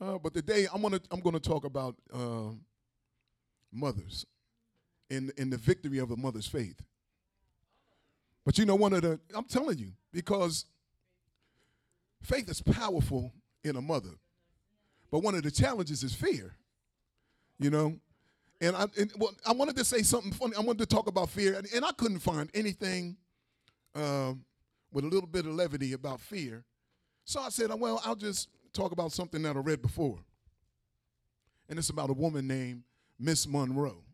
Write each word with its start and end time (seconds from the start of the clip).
Uh, 0.00 0.16
but 0.18 0.32
today 0.32 0.66
I'm 0.72 0.80
gonna 0.80 1.00
I'm 1.10 1.20
gonna 1.20 1.40
talk 1.40 1.64
about 1.64 1.96
uh, 2.12 2.50
mothers 3.72 4.26
in 5.10 5.32
in 5.36 5.50
the 5.50 5.56
victory 5.56 5.98
of 5.98 6.10
a 6.10 6.16
mother's 6.16 6.46
faith. 6.46 6.80
But 8.44 8.58
you 8.58 8.64
know, 8.64 8.76
one 8.76 8.92
of 8.92 9.02
the 9.02 9.18
I'm 9.34 9.44
telling 9.44 9.78
you 9.78 9.92
because 10.12 10.66
faith 12.22 12.48
is 12.48 12.62
powerful 12.62 13.32
in 13.64 13.74
a 13.76 13.82
mother, 13.82 14.14
but 15.10 15.20
one 15.20 15.34
of 15.34 15.42
the 15.42 15.50
challenges 15.50 16.04
is 16.04 16.14
fear. 16.14 16.54
You 17.58 17.70
know, 17.70 17.96
and 18.60 18.76
I 18.76 18.86
and, 18.96 19.12
well, 19.18 19.34
I 19.44 19.52
wanted 19.52 19.76
to 19.76 19.84
say 19.84 20.02
something 20.02 20.32
funny. 20.32 20.54
I 20.56 20.60
wanted 20.60 20.88
to 20.88 20.94
talk 20.94 21.08
about 21.08 21.28
fear, 21.28 21.54
and, 21.54 21.66
and 21.74 21.84
I 21.84 21.90
couldn't 21.90 22.20
find 22.20 22.48
anything 22.54 23.16
um, 23.96 24.44
with 24.92 25.04
a 25.04 25.08
little 25.08 25.28
bit 25.28 25.44
of 25.44 25.54
levity 25.54 25.92
about 25.92 26.20
fear. 26.20 26.64
So 27.24 27.40
I 27.40 27.48
said, 27.50 27.70
well, 27.78 28.00
I'll 28.04 28.14
just 28.14 28.48
talk 28.78 28.92
about 28.92 29.12
something 29.12 29.42
that 29.42 29.56
I 29.56 29.60
read 29.60 29.82
before. 29.82 30.18
And 31.68 31.78
it's 31.78 31.90
about 31.90 32.10
a 32.10 32.14
woman 32.14 32.46
named 32.46 32.82
Miss 33.18 33.46
Monroe. 33.46 34.04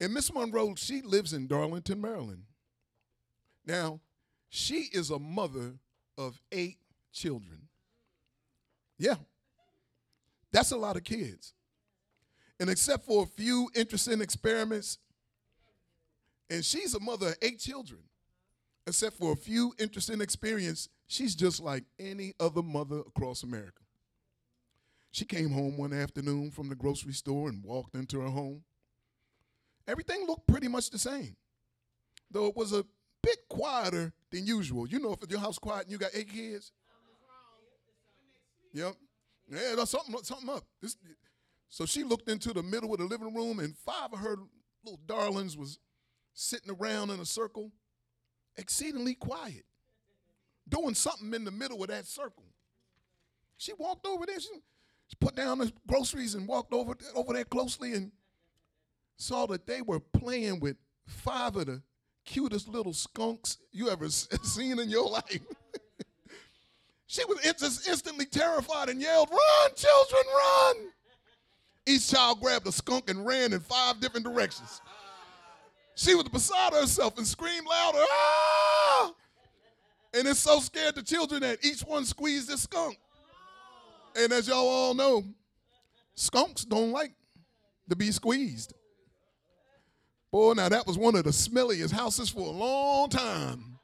And 0.00 0.14
Miss 0.14 0.32
Monroe, 0.32 0.74
she 0.76 1.02
lives 1.02 1.32
in 1.32 1.46
Darlington, 1.46 2.00
Maryland. 2.00 2.44
Now, 3.66 4.00
she 4.48 4.88
is 4.92 5.10
a 5.10 5.18
mother 5.18 5.74
of 6.16 6.40
eight 6.52 6.78
children. 7.12 7.68
Yeah, 8.98 9.16
that's 10.52 10.70
a 10.70 10.76
lot 10.76 10.96
of 10.96 11.04
kids. 11.04 11.52
And 12.60 12.70
except 12.70 13.04
for 13.04 13.24
a 13.24 13.26
few 13.26 13.68
interesting 13.74 14.20
experiments, 14.20 14.98
and 16.48 16.64
she's 16.64 16.94
a 16.94 17.00
mother 17.00 17.28
of 17.28 17.36
eight 17.42 17.58
children, 17.58 18.00
except 18.86 19.16
for 19.16 19.32
a 19.32 19.36
few 19.36 19.74
interesting 19.78 20.20
experiences, 20.20 20.88
she's 21.06 21.34
just 21.34 21.60
like 21.60 21.84
any 21.98 22.34
other 22.40 22.62
mother 22.62 23.00
across 23.00 23.42
America. 23.42 23.82
She 25.10 25.24
came 25.24 25.50
home 25.50 25.76
one 25.76 25.92
afternoon 25.92 26.50
from 26.50 26.68
the 26.68 26.74
grocery 26.74 27.12
store 27.12 27.48
and 27.48 27.62
walked 27.64 27.94
into 27.94 28.20
her 28.20 28.28
home. 28.28 28.64
Everything 29.86 30.26
looked 30.26 30.46
pretty 30.46 30.66
much 30.66 30.90
the 30.90 30.98
same, 30.98 31.36
though 32.30 32.46
it 32.46 32.56
was 32.56 32.72
a 32.72 32.84
bit 33.22 33.38
quieter 33.48 34.12
than 34.30 34.46
usual. 34.46 34.88
You 34.88 34.98
know, 34.98 35.16
if 35.20 35.30
your 35.30 35.40
house 35.40 35.58
quiet 35.58 35.84
and 35.84 35.92
you 35.92 35.98
got 35.98 36.10
eight 36.14 36.30
kids, 36.30 36.72
yep, 38.72 38.94
yeah, 39.48 39.74
there's 39.76 39.90
something 39.90 40.16
something 40.22 40.48
up. 40.48 40.64
This, 40.80 40.96
so 41.68 41.86
she 41.86 42.02
looked 42.02 42.28
into 42.28 42.52
the 42.52 42.62
middle 42.62 42.92
of 42.92 42.98
the 42.98 43.04
living 43.04 43.34
room, 43.34 43.58
and 43.58 43.76
five 43.76 44.12
of 44.12 44.18
her 44.20 44.36
little 44.84 45.00
darlings 45.06 45.56
was 45.56 45.78
sitting 46.32 46.70
around 46.70 47.10
in 47.10 47.20
a 47.20 47.26
circle, 47.26 47.70
exceedingly 48.56 49.14
quiet, 49.14 49.64
doing 50.68 50.94
something 50.94 51.32
in 51.34 51.44
the 51.44 51.50
middle 51.50 51.82
of 51.82 51.88
that 51.88 52.06
circle. 52.06 52.44
She 53.56 53.72
walked 53.72 54.06
over 54.06 54.26
there. 54.26 54.40
She, 54.40 54.48
put 55.20 55.36
down 55.36 55.58
the 55.58 55.72
groceries 55.86 56.34
and 56.34 56.48
walked 56.48 56.72
over 56.72 56.96
over 57.14 57.34
there 57.34 57.44
closely 57.44 57.92
and 57.92 58.10
saw 59.16 59.46
that 59.46 59.66
they 59.66 59.80
were 59.80 60.00
playing 60.00 60.58
with 60.58 60.76
five 61.06 61.54
of 61.56 61.66
the 61.66 61.82
cutest 62.24 62.68
little 62.68 62.92
skunks 62.92 63.58
you 63.70 63.88
ever 63.88 64.08
seen 64.08 64.78
in 64.78 64.88
your 64.88 65.08
life. 65.08 65.40
she 67.06 67.24
was 67.26 67.38
just 67.42 67.88
instantly 67.88 68.26
terrified 68.26 68.88
and 68.88 69.00
yelled, 69.00 69.30
Run, 69.30 69.70
children, 69.76 70.22
run! 70.34 70.76
Each 71.86 72.10
child 72.10 72.40
grabbed 72.40 72.66
a 72.66 72.72
skunk 72.72 73.10
and 73.10 73.26
ran 73.26 73.52
in 73.52 73.60
five 73.60 74.00
different 74.00 74.24
directions. 74.24 74.80
She 75.96 76.14
was 76.14 76.28
beside 76.28 76.72
herself 76.72 77.18
and 77.18 77.26
screamed 77.26 77.66
louder, 77.68 77.98
ah! 78.00 78.43
And 80.14 80.28
it's 80.28 80.40
so 80.40 80.60
scared 80.60 80.94
the 80.94 81.02
children 81.02 81.40
that 81.42 81.64
each 81.64 81.80
one 81.80 82.04
squeezed 82.04 82.50
a 82.50 82.56
skunk. 82.56 82.96
And 84.16 84.32
as 84.32 84.46
y'all 84.46 84.68
all 84.68 84.94
know, 84.94 85.24
skunks 86.14 86.64
don't 86.64 86.92
like 86.92 87.12
to 87.88 87.96
be 87.96 88.12
squeezed. 88.12 88.74
Boy, 90.30 90.52
now 90.54 90.68
that 90.68 90.86
was 90.86 90.98
one 90.98 91.16
of 91.16 91.24
the 91.24 91.30
smelliest 91.30 91.92
houses 91.92 92.28
for 92.28 92.46
a 92.46 92.50
long 92.50 93.08
time. 93.08 93.78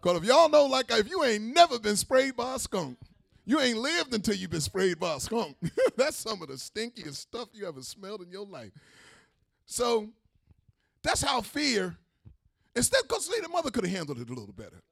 Because 0.00 0.18
if 0.18 0.24
y'all 0.24 0.48
know, 0.48 0.66
like, 0.66 0.90
if 0.90 1.08
you 1.08 1.22
ain't 1.24 1.54
never 1.54 1.78
been 1.78 1.96
sprayed 1.96 2.36
by 2.36 2.56
a 2.56 2.58
skunk, 2.58 2.98
you 3.44 3.60
ain't 3.60 3.78
lived 3.78 4.14
until 4.14 4.34
you've 4.34 4.50
been 4.50 4.60
sprayed 4.60 4.98
by 4.98 5.14
a 5.14 5.20
skunk. 5.20 5.56
that's 5.96 6.16
some 6.16 6.42
of 6.42 6.48
the 6.48 6.54
stinkiest 6.54 7.14
stuff 7.14 7.48
you 7.52 7.66
ever 7.66 7.82
smelled 7.82 8.22
in 8.22 8.30
your 8.30 8.46
life. 8.46 8.72
So 9.66 10.08
that's 11.02 11.22
how 11.22 11.40
fear, 11.40 11.96
instead, 12.74 13.02
because 13.02 13.26
see, 13.26 13.40
the 13.40 13.48
mother 13.48 13.70
could 13.70 13.84
have 13.84 13.94
handled 13.94 14.20
it 14.20 14.30
a 14.30 14.34
little 14.34 14.54
better, 14.54 14.82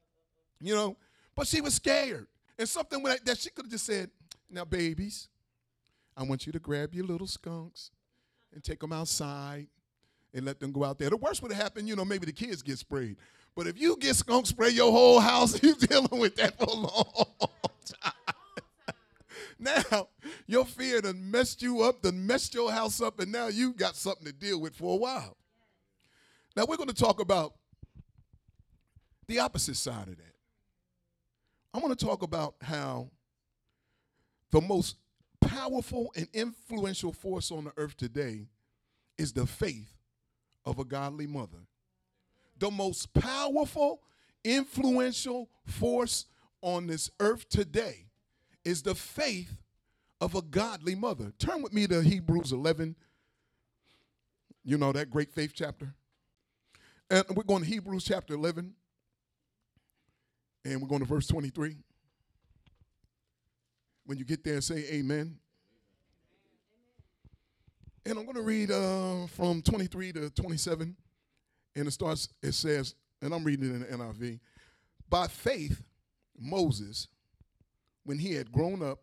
you 0.61 0.75
know, 0.75 0.97
but 1.35 1.47
she 1.47 1.61
was 1.61 1.75
scared. 1.75 2.27
And 2.59 2.69
something 2.69 3.03
that 3.03 3.39
she 3.39 3.51
could 3.51 3.65
have 3.65 3.73
just 3.73 3.87
said, 3.87 4.11
now, 4.51 4.65
babies, 4.65 5.29
I 6.17 6.25
want 6.25 6.47
you 6.47 6.53
to 6.53 6.59
grab 6.59 6.95
your 6.95 7.07
little 7.07 7.27
skunks 7.27 7.91
and 8.53 8.63
take 8.63 8.81
them 8.81 8.93
outside 8.93 9.69
and 10.35 10.45
let 10.45 10.61
them 10.61 10.73
go 10.73 10.85
out 10.85 10.99
there. 10.99 11.11
The 11.11 11.17
worst 11.17 11.43
would 11.43 11.53
have 11.53 11.63
happened, 11.63 11.89
you 11.89 11.97
know, 11.97 12.05
maybe 12.05 12.27
the 12.27 12.33
kids 12.33 12.63
get 12.63 12.79
sprayed. 12.79 13.17
But 13.57 13.67
if 13.67 13.81
you 13.81 13.97
get 13.97 14.17
skunk 14.17 14.47
spray 14.47 14.71
your 14.71 14.93
whole 14.93 15.21
house, 15.21 15.63
you're 15.63 15.75
dealing 15.75 16.21
with 16.21 16.37
that 16.37 16.59
for 16.59 16.65
a 16.65 16.75
long 16.75 17.27
time. 18.03 18.13
now, 19.59 20.09
your 20.47 20.65
fear 20.65 21.01
done 21.01 21.31
messed 21.31 21.63
you 21.63 21.83
up, 21.83 22.03
done 22.03 22.27
messed 22.27 22.55
your 22.55 22.71
house 22.71 23.01
up, 23.01 23.19
and 23.21 23.33
now 23.33 23.49
you 23.49 23.73
got 23.73 23.97
something 23.97 24.27
to 24.27 24.33
deal 24.33 24.61
with 24.61 24.75
for 24.75 24.95
a 24.95 24.97
while. 24.97 25.37
Now, 26.57 26.65
we're 26.69 26.77
going 26.77 26.89
to 26.89 26.95
talk 26.95 27.21
about 27.21 27.55
the 29.27 29.39
opposite 29.39 29.77
side 29.77 30.09
of 30.09 30.17
that. 30.17 30.30
I 31.73 31.79
want 31.79 31.99
to 31.99 32.05
talk 32.05 32.23
about 32.23 32.55
how 32.61 33.11
the 34.51 34.61
most 34.61 34.97
powerful 35.41 36.13
and 36.17 36.29
influential 36.33 37.13
force 37.13 37.51
on 37.51 37.65
the 37.65 37.73
earth 37.77 37.97
today 37.97 38.47
is 39.17 39.33
the 39.33 39.47
faith 39.47 39.93
of 40.65 40.79
a 40.79 40.85
godly 40.85 41.27
mother. 41.27 41.59
The 42.59 42.71
most 42.71 43.13
powerful, 43.15 44.03
influential 44.45 45.49
force 45.65 46.27
on 46.61 46.87
this 46.87 47.11
earth 47.21 47.49
today 47.49 48.07
is 48.65 48.83
the 48.83 48.95
faith 48.95 49.57
of 50.21 50.35
a 50.35 50.43
godly 50.43 50.95
mother. 50.95 51.33
Turn 51.39 51.63
with 51.63 51.73
me 51.73 51.87
to 51.87 52.03
Hebrews 52.03 52.53
11. 52.53 52.97
You 54.65 54.77
know 54.77 54.93
that 54.93 55.11
great 55.11 55.33
faith 55.33 55.53
chapter. 55.55 55.95
And 57.09 57.25
we're 57.35 57.45
going 57.45 57.63
to 57.63 57.69
Hebrews 57.69 58.05
chapter 58.05 58.35
11. 58.35 58.75
And 60.65 60.81
we're 60.81 60.89
going 60.89 61.01
to 61.01 61.07
verse 61.07 61.27
23. 61.27 61.77
When 64.05 64.19
you 64.19 64.25
get 64.25 64.45
there, 64.45 64.61
say 64.61 64.85
amen. 64.93 65.37
And 68.05 68.19
I'm 68.19 68.25
going 68.25 68.37
to 68.37 68.43
read 68.43 68.71
uh, 68.71 69.27
from 69.29 69.63
23 69.63 70.13
to 70.15 70.31
27. 70.31 70.97
And 71.77 71.87
it 71.87 71.91
starts, 71.91 72.29
it 72.43 72.53
says, 72.53 72.95
and 73.23 73.33
I'm 73.33 73.45
reading 73.45 73.71
it 73.71 73.75
in 73.75 73.81
the 73.99 74.05
NIV. 74.05 74.41
By 75.09 75.27
faith, 75.27 75.83
Moses, 76.39 77.09
when 78.05 78.19
he 78.19 78.35
had 78.35 78.51
grown 78.51 78.83
up, 78.83 79.01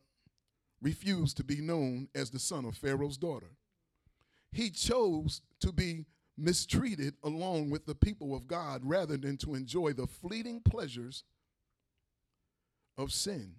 refused 0.82 1.38
to 1.38 1.44
be 1.44 1.62
known 1.62 2.08
as 2.16 2.30
the 2.30 2.40
son 2.40 2.66
of 2.66 2.76
Pharaoh's 2.76 3.18
daughter. 3.18 3.52
He 4.52 4.70
chose 4.70 5.42
to 5.62 5.72
be 5.72 6.06
mistreated 6.38 7.16
along 7.24 7.70
with 7.70 7.86
the 7.86 7.96
people 7.96 8.36
of 8.36 8.48
God 8.48 8.82
rather 8.84 9.18
than 9.18 9.38
to 9.38 9.56
enjoy 9.56 9.94
the 9.94 10.08
fleeting 10.08 10.62
pleasures 10.62 11.24
of 12.98 13.12
sin. 13.12 13.54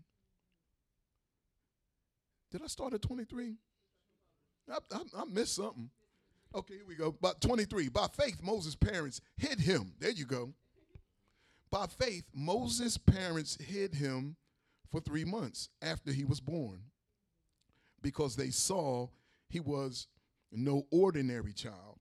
Did 2.50 2.62
I 2.62 2.66
start 2.66 2.94
at 2.94 3.02
23? 3.02 3.54
I, 4.70 4.78
I, 4.92 5.00
I 5.16 5.24
missed 5.26 5.56
something. 5.56 5.90
Okay, 6.54 6.74
here 6.74 6.86
we 6.86 6.94
go. 6.94 7.08
About 7.08 7.40
23. 7.40 7.88
By 7.88 8.06
faith, 8.06 8.40
Moses' 8.42 8.74
parents 8.74 9.20
hid 9.36 9.60
him. 9.60 9.92
There 9.98 10.10
you 10.10 10.24
go. 10.24 10.54
By 11.70 11.86
faith, 11.86 12.24
Moses' 12.34 12.96
parents 12.96 13.58
hid 13.60 13.94
him 13.94 14.36
for 14.90 15.00
three 15.00 15.24
months 15.24 15.68
after 15.82 16.12
he 16.12 16.24
was 16.24 16.40
born 16.40 16.80
because 18.02 18.36
they 18.36 18.50
saw 18.50 19.08
he 19.48 19.60
was 19.60 20.06
no 20.50 20.86
ordinary 20.90 21.52
child 21.52 21.98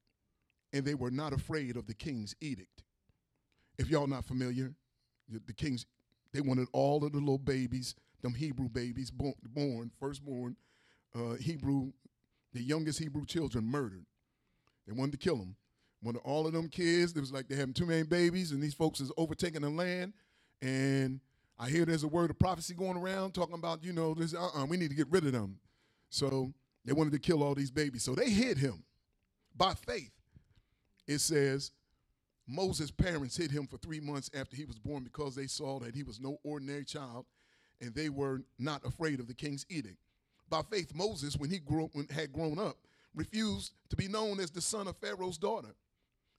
and 0.72 0.86
they 0.86 0.96
were 0.96 1.12
not 1.12 1.34
afraid 1.34 1.76
of 1.76 1.88
the 1.88 1.94
king's 1.94 2.36
edict. 2.40 2.84
If 3.78 3.90
y'all 3.90 4.08
not 4.08 4.26
familiar, 4.26 4.74
the 5.30 5.54
king's, 5.54 5.86
they 6.38 6.42
wanted 6.42 6.68
all 6.72 7.04
of 7.04 7.14
the 7.14 7.18
little 7.18 7.40
babies, 7.40 7.96
them 8.22 8.36
Hebrew 8.36 8.70
babies 8.70 9.10
born, 9.10 9.34
born 9.44 9.90
firstborn, 10.00 10.56
uh, 11.16 11.34
Hebrew, 11.34 11.94
the 12.54 12.62
youngest 12.62 13.00
Hebrew 13.00 13.26
children 13.26 13.66
murdered. 13.66 14.06
They 14.86 14.94
wanted 14.94 15.14
to 15.14 15.18
kill 15.18 15.38
them. 15.38 15.56
Wanted 16.04 16.22
all 16.24 16.46
of 16.46 16.54
them 16.54 16.70
kids, 16.70 17.14
it 17.14 17.20
was 17.20 17.32
like 17.32 17.48
they 17.48 17.56
having 17.56 17.74
too 17.74 17.88
many 17.88 18.04
babies, 18.04 18.52
and 18.52 18.62
these 18.62 18.76
folks 18.76 19.00
is 19.00 19.12
overtaking 19.18 19.62
the 19.62 19.72
land. 19.72 20.14
And 20.62 21.22
I 21.58 21.70
hear 21.70 21.86
there's 21.86 22.04
a 22.04 22.08
word 22.08 22.30
of 22.30 22.38
prophecy 22.38 22.76
going 22.76 22.98
around 22.98 23.32
talking 23.32 23.56
about, 23.56 23.84
you 23.84 23.92
know, 23.92 24.14
this, 24.14 24.36
uh-uh, 24.36 24.68
we 24.68 24.78
need 24.78 24.92
to 24.92 24.96
get 24.96 25.10
rid 25.10 25.26
of 25.26 25.32
them. 25.32 25.58
So 26.12 26.54
they 26.86 26.94
wanted 26.94 27.14
to 27.14 27.20
kill 27.20 27.42
all 27.42 27.56
these 27.56 27.72
babies. 27.72 28.04
So 28.04 28.14
they 28.14 28.30
hid 28.30 28.60
him 28.60 28.84
by 29.56 29.74
faith. 29.74 30.12
It 31.08 31.18
says 31.18 31.72
Moses' 32.48 32.92
parents 32.92 33.36
hid 33.36 33.52
him 33.52 33.68
for 33.68 33.78
three 33.78 34.00
months 34.00 34.30
after 34.34 34.56
he 34.56 34.66
was 34.66 34.80
born 34.80 35.04
because 35.04 35.36
they 35.36 35.48
saw 35.48 35.80
that 35.80 35.96
he 35.96 36.04
was 36.04 36.20
no 36.20 36.38
ordinary 36.44 36.86
child 36.86 37.26
and 37.82 37.94
they 37.94 38.10
were 38.10 38.42
not 38.58 38.86
afraid 38.86 39.20
of 39.20 39.28
the 39.28 39.34
king's 39.34 39.66
edict. 39.70 39.98
By 40.50 40.62
faith, 40.62 40.96
Moses, 40.96 41.36
when 41.36 41.50
he 41.50 41.60
grew, 41.60 41.90
when, 41.94 42.08
had 42.08 42.32
grown 42.32 42.58
up, 42.58 42.78
refused 43.14 43.74
to 43.90 43.96
be 43.96 44.08
known 44.08 44.40
as 44.40 44.52
the 44.52 44.62
son 44.62 44.88
of 44.88 44.98
Pharaoh's 44.98 45.38
daughter. 45.38 45.76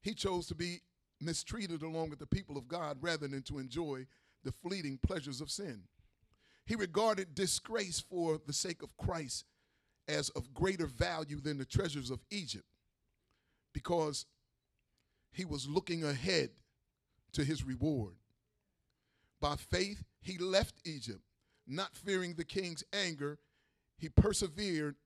He 0.00 0.14
chose 0.14 0.46
to 0.46 0.54
be 0.54 0.80
mistreated 1.20 1.82
along 1.82 2.10
with 2.10 2.18
the 2.18 2.26
people 2.26 2.56
of 2.56 2.68
God 2.68 2.98
rather 3.00 3.28
than 3.28 3.42
to 3.42 3.58
enjoy 3.58 4.06
the 4.44 4.52
fleeting 4.52 4.98
pleasures 4.98 5.40
of 5.40 5.50
sin. 5.50 5.82
He 6.64 6.74
regarded 6.74 7.34
disgrace 7.34 8.00
for 8.00 8.40
the 8.46 8.52
sake 8.52 8.82
of 8.82 8.96
Christ 8.96 9.44
as 10.06 10.30
of 10.30 10.54
greater 10.54 10.86
value 10.86 11.40
than 11.40 11.58
the 11.58 11.64
treasures 11.64 12.10
of 12.10 12.20
Egypt 12.30 12.64
because 13.74 14.26
he 15.38 15.44
was 15.44 15.68
looking 15.68 16.02
ahead 16.02 16.50
to 17.32 17.44
his 17.44 17.62
reward. 17.62 18.14
By 19.40 19.54
faith, 19.54 20.02
he 20.20 20.36
left 20.36 20.74
Egypt, 20.84 21.20
not 21.64 21.96
fearing 21.96 22.34
the 22.34 22.44
king's 22.44 22.82
anger. 22.92 23.38
He 23.98 24.08
persevered 24.08 24.96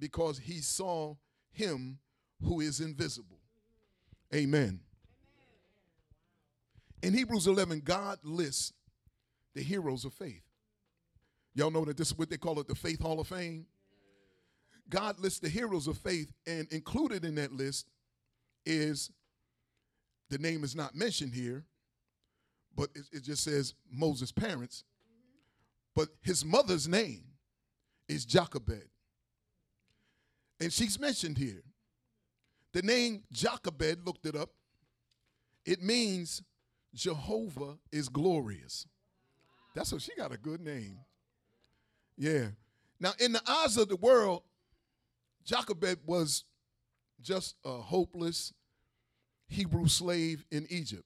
because 0.00 0.38
he 0.38 0.62
saw 0.62 1.16
him 1.50 1.98
who 2.42 2.62
is 2.62 2.80
invisible. 2.80 3.38
Amen. 4.34 4.80
In 7.02 7.12
Hebrews 7.12 7.46
11, 7.46 7.82
God 7.84 8.18
lists 8.22 8.72
the 9.54 9.62
heroes 9.62 10.06
of 10.06 10.14
faith. 10.14 10.42
Y'all 11.54 11.70
know 11.70 11.84
that 11.84 11.98
this 11.98 12.12
is 12.12 12.18
what 12.18 12.30
they 12.30 12.38
call 12.38 12.58
it 12.60 12.66
the 12.66 12.74
Faith 12.74 13.02
Hall 13.02 13.20
of 13.20 13.28
Fame? 13.28 13.66
God 14.88 15.20
lists 15.20 15.40
the 15.40 15.50
heroes 15.50 15.86
of 15.86 15.98
faith, 15.98 16.32
and 16.46 16.66
included 16.72 17.26
in 17.26 17.34
that 17.34 17.52
list 17.52 17.90
is 18.64 19.10
the 20.30 20.38
name 20.38 20.64
is 20.64 20.74
not 20.74 20.94
mentioned 20.94 21.34
here, 21.34 21.64
but 22.74 22.90
it, 22.94 23.04
it 23.12 23.22
just 23.22 23.44
says 23.44 23.74
Moses' 23.90 24.32
parents. 24.32 24.84
But 25.94 26.08
his 26.22 26.44
mother's 26.44 26.88
name 26.88 27.24
is 28.08 28.24
Jochebed. 28.24 28.88
And 30.60 30.72
she's 30.72 30.98
mentioned 30.98 31.38
here. 31.38 31.62
The 32.72 32.82
name 32.82 33.24
Jochebed, 33.30 34.06
looked 34.06 34.24
it 34.24 34.34
up, 34.34 34.50
it 35.66 35.82
means 35.82 36.42
Jehovah 36.94 37.78
is 37.90 38.08
glorious. 38.08 38.86
That's 39.74 39.92
what 39.92 40.02
she 40.02 40.14
got 40.14 40.32
a 40.32 40.38
good 40.38 40.60
name. 40.60 40.98
Yeah. 42.16 42.48
Now, 43.00 43.12
in 43.18 43.32
the 43.32 43.42
eyes 43.46 43.76
of 43.76 43.88
the 43.88 43.96
world, 43.96 44.42
Jochebed 45.44 46.00
was 46.06 46.44
just 47.20 47.56
a 47.64 47.72
hopeless 47.72 48.52
Hebrew 49.52 49.86
slave 49.86 50.44
in 50.50 50.66
Egypt. 50.70 51.04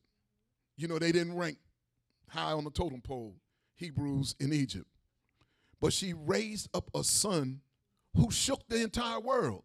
You 0.77 0.89
know, 0.89 0.99
they 0.99 1.13
didn't 1.13 1.37
rank 1.37 1.59
high 2.29 2.53
on 2.53 2.65
the 2.65 2.71
totem 2.71 3.01
pole, 3.01 3.35
Hebrews 3.77 4.35
in 4.39 4.53
Egypt. 4.53 4.87
But 5.81 5.93
she 5.93 6.13
raised 6.13 6.69
up 6.75 6.91
a 6.95 7.05
son 7.05 7.61
who 8.15 8.31
shook 8.31 8.67
the 8.69 8.83
entire 8.83 9.21
world. 9.21 9.63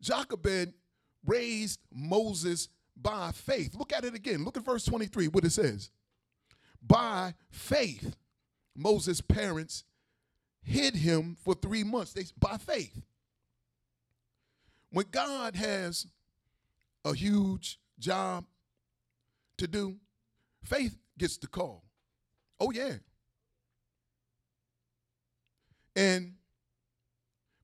Jochebed 0.00 0.72
raised 1.24 1.80
Moses 1.92 2.68
by 2.96 3.32
faith. 3.32 3.74
Look 3.74 3.92
at 3.92 4.04
it 4.04 4.14
again. 4.14 4.44
Look 4.44 4.56
at 4.56 4.64
verse 4.64 4.84
23, 4.84 5.28
what 5.28 5.44
it 5.44 5.50
says. 5.50 5.90
By 6.86 7.34
faith, 7.50 8.16
Moses' 8.74 9.20
parents 9.20 9.84
hid 10.62 10.94
him 10.94 11.36
for 11.42 11.54
three 11.54 11.84
months. 11.84 12.12
They, 12.12 12.24
by 12.38 12.56
faith. 12.58 13.02
When 14.90 15.06
God 15.10 15.56
has 15.56 16.06
a 17.06 17.14
huge 17.14 17.78
job 17.98 18.44
to 19.58 19.66
do, 19.66 19.96
faith 20.64 20.98
gets 21.16 21.38
the 21.38 21.46
call. 21.46 21.84
Oh, 22.58 22.72
yeah. 22.72 22.94
And 25.94 26.34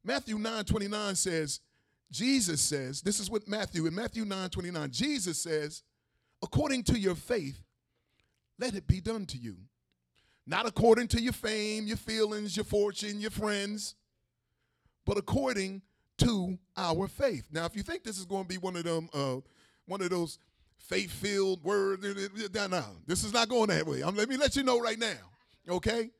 Matthew 0.04 0.38
9 0.38 0.64
29 0.64 1.14
says, 1.16 1.60
Jesus 2.10 2.60
says, 2.60 3.02
this 3.02 3.18
is 3.18 3.30
what 3.30 3.48
Matthew, 3.48 3.86
in 3.86 3.94
Matthew 3.94 4.24
9 4.24 4.48
29, 4.48 4.90
Jesus 4.90 5.42
says, 5.42 5.82
according 6.42 6.84
to 6.84 6.98
your 6.98 7.14
faith, 7.14 7.58
let 8.58 8.74
it 8.74 8.86
be 8.86 9.00
done 9.00 9.26
to 9.26 9.38
you. 9.38 9.56
Not 10.46 10.66
according 10.66 11.08
to 11.08 11.20
your 11.20 11.32
fame, 11.32 11.86
your 11.86 11.96
feelings, 11.96 12.56
your 12.56 12.64
fortune, 12.64 13.20
your 13.20 13.30
friends, 13.30 13.94
but 15.04 15.18
according 15.18 15.82
to 16.24 16.58
our 16.76 17.08
faith. 17.08 17.44
Now, 17.50 17.64
if 17.66 17.76
you 17.76 17.82
think 17.82 18.04
this 18.04 18.18
is 18.18 18.24
going 18.24 18.44
to 18.44 18.48
be 18.48 18.58
one 18.58 18.76
of 18.76 18.84
them, 18.84 19.08
uh, 19.12 19.36
one 19.86 20.02
of 20.02 20.10
those 20.10 20.38
faith-filled 20.78 21.62
words, 21.62 22.02
no, 22.02 22.84
this 23.06 23.24
is 23.24 23.32
not 23.32 23.48
going 23.48 23.68
that 23.68 23.86
way. 23.86 24.02
I'm, 24.02 24.16
let 24.16 24.28
me 24.28 24.36
let 24.36 24.56
you 24.56 24.62
know 24.62 24.80
right 24.80 24.98
now, 24.98 25.18
okay? 25.68 26.10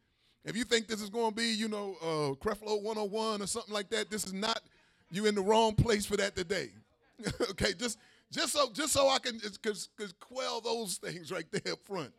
If 0.45 0.57
you 0.57 0.65
think 0.65 0.89
this 0.89 1.01
is 1.01 1.11
going 1.11 1.31
to 1.31 1.37
be, 1.37 1.53
you 1.53 1.69
know, 1.69 1.97
uh, 2.03 2.45
Creflo 2.45 2.83
101 2.83 3.43
or 3.43 3.47
something 3.47 3.73
like 3.73 3.91
that, 3.91 4.11
this 4.11 4.25
is 4.25 4.33
not. 4.33 4.61
You 5.11 5.27
in 5.27 5.35
the 5.35 5.43
wrong 5.43 5.75
place 5.75 6.07
for 6.07 6.17
that 6.17 6.35
today. 6.35 6.71
okay, 7.51 7.75
just 7.75 7.99
just 8.31 8.55
so 8.55 8.71
just 8.73 8.95
so 8.95 9.09
I 9.09 9.19
can 9.19 9.39
cause, 9.63 9.91
cause 9.97 10.15
quell 10.19 10.61
those 10.63 10.97
things 10.97 11.31
right 11.31 11.45
there 11.53 11.75
up 11.75 11.81
front. 11.85 12.13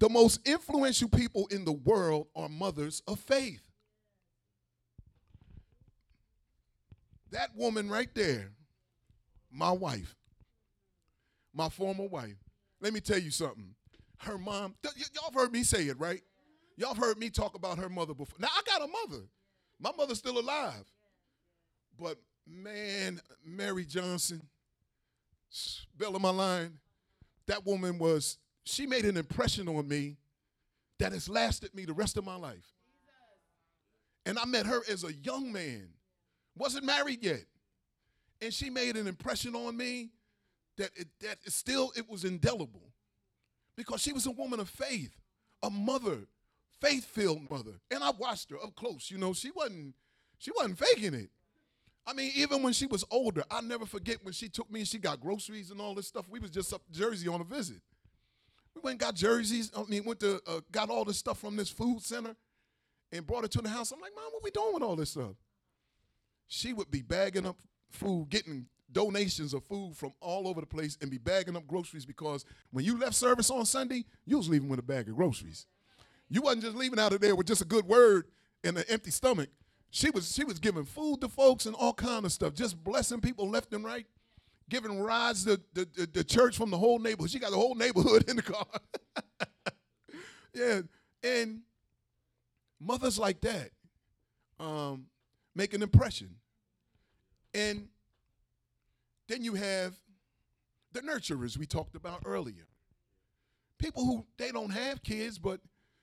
The 0.00 0.08
most 0.08 0.40
influential 0.48 1.08
people 1.08 1.46
in 1.50 1.64
the 1.64 1.72
world 1.72 2.28
are 2.34 2.48
mothers 2.48 3.02
of 3.06 3.20
faith. 3.20 3.67
That 7.30 7.50
woman 7.54 7.88
right 7.88 8.08
there, 8.14 8.50
my 9.50 9.70
wife, 9.70 10.14
my 11.54 11.68
former 11.68 12.06
wife, 12.06 12.36
let 12.80 12.92
me 12.92 13.00
tell 13.00 13.18
you 13.18 13.30
something. 13.30 13.74
Her 14.18 14.38
mom, 14.38 14.74
y'all 14.82 15.32
heard 15.32 15.52
me 15.52 15.62
say 15.62 15.84
it, 15.88 15.98
right? 15.98 16.22
Y'all 16.76 16.94
heard 16.94 17.18
me 17.18 17.30
talk 17.30 17.54
about 17.54 17.78
her 17.78 17.88
mother 17.88 18.14
before. 18.14 18.38
Now, 18.38 18.48
I 18.50 18.62
got 18.66 18.82
a 18.82 18.86
mother. 18.86 19.24
My 19.80 19.90
mother's 19.96 20.18
still 20.18 20.38
alive. 20.38 20.84
But 21.98 22.18
man, 22.46 23.20
Mary 23.44 23.84
Johnson, 23.84 24.42
bell 25.96 26.14
of 26.14 26.22
my 26.22 26.30
line, 26.30 26.78
that 27.46 27.66
woman 27.66 27.98
was 27.98 28.38
she 28.64 28.86
made 28.86 29.04
an 29.04 29.16
impression 29.16 29.68
on 29.68 29.88
me 29.88 30.16
that 30.98 31.12
has 31.12 31.28
lasted 31.28 31.74
me 31.74 31.84
the 31.84 31.92
rest 31.92 32.16
of 32.16 32.24
my 32.24 32.36
life. 32.36 32.72
And 34.26 34.38
I 34.38 34.44
met 34.44 34.66
her 34.66 34.80
as 34.90 35.04
a 35.04 35.12
young 35.12 35.52
man, 35.52 35.88
wasn't 36.58 36.84
married 36.84 37.22
yet. 37.22 37.44
And 38.40 38.52
she 38.52 38.70
made 38.70 38.96
an 38.96 39.06
impression 39.06 39.54
on 39.54 39.76
me 39.76 40.10
that 40.76 40.90
it, 40.94 41.08
that 41.20 41.38
it 41.44 41.52
still 41.52 41.92
it 41.96 42.08
was 42.08 42.24
indelible 42.24 42.92
because 43.76 44.00
she 44.00 44.12
was 44.12 44.26
a 44.26 44.30
woman 44.30 44.60
of 44.60 44.68
faith, 44.68 45.16
a 45.62 45.70
mother, 45.70 46.18
faith-filled 46.80 47.50
mother. 47.50 47.72
And 47.90 48.02
I 48.02 48.10
watched 48.10 48.50
her 48.50 48.56
up 48.56 48.74
close. 48.76 49.10
You 49.10 49.18
know, 49.18 49.32
she 49.32 49.50
wasn't 49.50 49.94
she 50.38 50.50
wasn't 50.56 50.78
faking 50.78 51.14
it. 51.14 51.30
I 52.06 52.14
mean, 52.14 52.32
even 52.36 52.62
when 52.62 52.72
she 52.72 52.86
was 52.86 53.04
older, 53.10 53.42
I'll 53.50 53.62
never 53.62 53.84
forget 53.84 54.18
when 54.22 54.32
she 54.32 54.48
took 54.48 54.70
me 54.70 54.80
and 54.80 54.88
she 54.88 54.98
got 54.98 55.20
groceries 55.20 55.70
and 55.70 55.80
all 55.80 55.94
this 55.94 56.06
stuff. 56.06 56.24
We 56.30 56.38
was 56.38 56.50
just 56.50 56.72
up 56.72 56.80
Jersey 56.90 57.28
on 57.28 57.40
a 57.40 57.44
visit. 57.44 57.82
We 58.74 58.80
went 58.80 58.92
and 58.92 59.00
got 59.00 59.14
jerseys. 59.14 59.70
I 59.76 59.82
mean, 59.84 60.04
went 60.04 60.20
to 60.20 60.40
uh, 60.46 60.60
got 60.70 60.88
all 60.88 61.04
this 61.04 61.18
stuff 61.18 61.38
from 61.38 61.56
this 61.56 61.68
food 61.68 62.00
center 62.00 62.34
and 63.12 63.26
brought 63.26 63.44
it 63.44 63.50
to 63.52 63.60
the 63.60 63.68
house. 63.68 63.90
I'm 63.90 64.00
like, 64.00 64.12
Mom, 64.14 64.24
what 64.32 64.42
we 64.42 64.50
doing 64.50 64.74
with 64.74 64.82
all 64.82 64.96
this 64.96 65.10
stuff? 65.10 65.34
She 66.48 66.72
would 66.72 66.90
be 66.90 67.02
bagging 67.02 67.46
up 67.46 67.58
food, 67.90 68.28
getting 68.30 68.66
donations 68.90 69.54
of 69.54 69.64
food 69.64 69.96
from 69.96 70.12
all 70.20 70.48
over 70.48 70.60
the 70.60 70.66
place, 70.66 70.96
and 71.00 71.10
be 71.10 71.18
bagging 71.18 71.56
up 71.56 71.66
groceries 71.66 72.06
because 72.06 72.44
when 72.70 72.84
you 72.84 72.98
left 72.98 73.14
service 73.14 73.50
on 73.50 73.66
Sunday, 73.66 74.04
you 74.24 74.38
was 74.38 74.48
leaving 74.48 74.68
with 74.68 74.78
a 74.80 74.82
bag 74.82 75.08
of 75.08 75.16
groceries. 75.16 75.66
You 76.28 76.42
wasn't 76.42 76.64
just 76.64 76.76
leaving 76.76 76.98
out 76.98 77.12
of 77.12 77.20
there 77.20 77.36
with 77.36 77.46
just 77.46 77.62
a 77.62 77.66
good 77.66 77.86
word 77.86 78.26
and 78.64 78.76
an 78.76 78.84
empty 78.88 79.10
stomach. 79.10 79.50
She 79.90 80.10
was 80.10 80.34
she 80.34 80.44
was 80.44 80.58
giving 80.58 80.84
food 80.84 81.20
to 81.20 81.28
folks 81.28 81.66
and 81.66 81.74
all 81.74 81.94
kind 81.94 82.24
of 82.24 82.32
stuff, 82.32 82.54
just 82.54 82.82
blessing 82.82 83.20
people 83.20 83.48
left 83.48 83.72
and 83.72 83.84
right 83.84 84.06
giving 84.68 85.00
rides 85.00 85.44
to 85.44 85.60
the, 85.72 85.88
the, 85.94 86.08
the, 86.12 86.24
church 86.24 86.56
from 86.56 86.70
the 86.70 86.76
whole 86.76 86.98
neighborhood. 86.98 87.30
She 87.30 87.38
got 87.38 87.50
the 87.50 87.56
whole 87.56 87.74
neighborhood 87.74 88.28
in 88.28 88.36
the 88.36 88.42
car. 88.42 88.66
yeah, 90.54 90.82
and 91.22 91.60
mothers 92.80 93.18
like 93.18 93.40
that 93.40 93.70
um, 94.60 95.06
make 95.58 95.74
an 95.74 95.82
impression. 95.82 96.36
And 97.52 97.88
then 99.26 99.42
you 99.42 99.54
have 99.54 99.94
the 100.92 101.00
nurturers 101.00 101.58
we 101.58 101.66
talked 101.66 101.96
about 101.96 102.22
earlier. 102.24 102.68
People 103.78 104.04
who 104.04 104.24
they 104.38 104.52
don't 104.52 104.70
have 104.70 105.02
kids, 105.02 105.38
but 105.38 105.60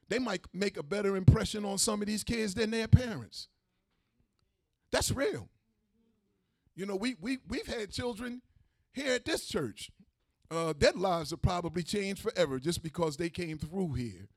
they 0.10 0.20
might 0.20 0.42
make 0.54 0.78
a 0.78 0.84
better 0.84 1.16
impression 1.16 1.66
on 1.66 1.78
some 1.78 2.02
of 2.02 2.08
these 2.08 2.24
kids 2.24 2.54
than 2.54 2.70
their 2.70 2.88
parents. 2.88 3.48
That's 4.92 5.12
real. 5.12 5.50
You 6.76 6.86
know, 6.86 6.96
we 6.96 7.16
we 7.20 7.40
we've 7.48 7.66
had 7.66 7.92
children 7.92 8.42
here 8.94 9.14
at 9.14 9.26
this 9.26 9.46
church, 9.46 9.90
uh, 10.52 10.74
their 10.78 10.92
lives 10.92 11.32
have 11.32 11.42
probably 11.42 11.84
changed 11.84 12.22
forever 12.22 12.60
just 12.60 12.84
because 12.84 13.18
they 13.18 13.30
came 13.30 13.58
through 13.58 13.94
here. 13.94 14.28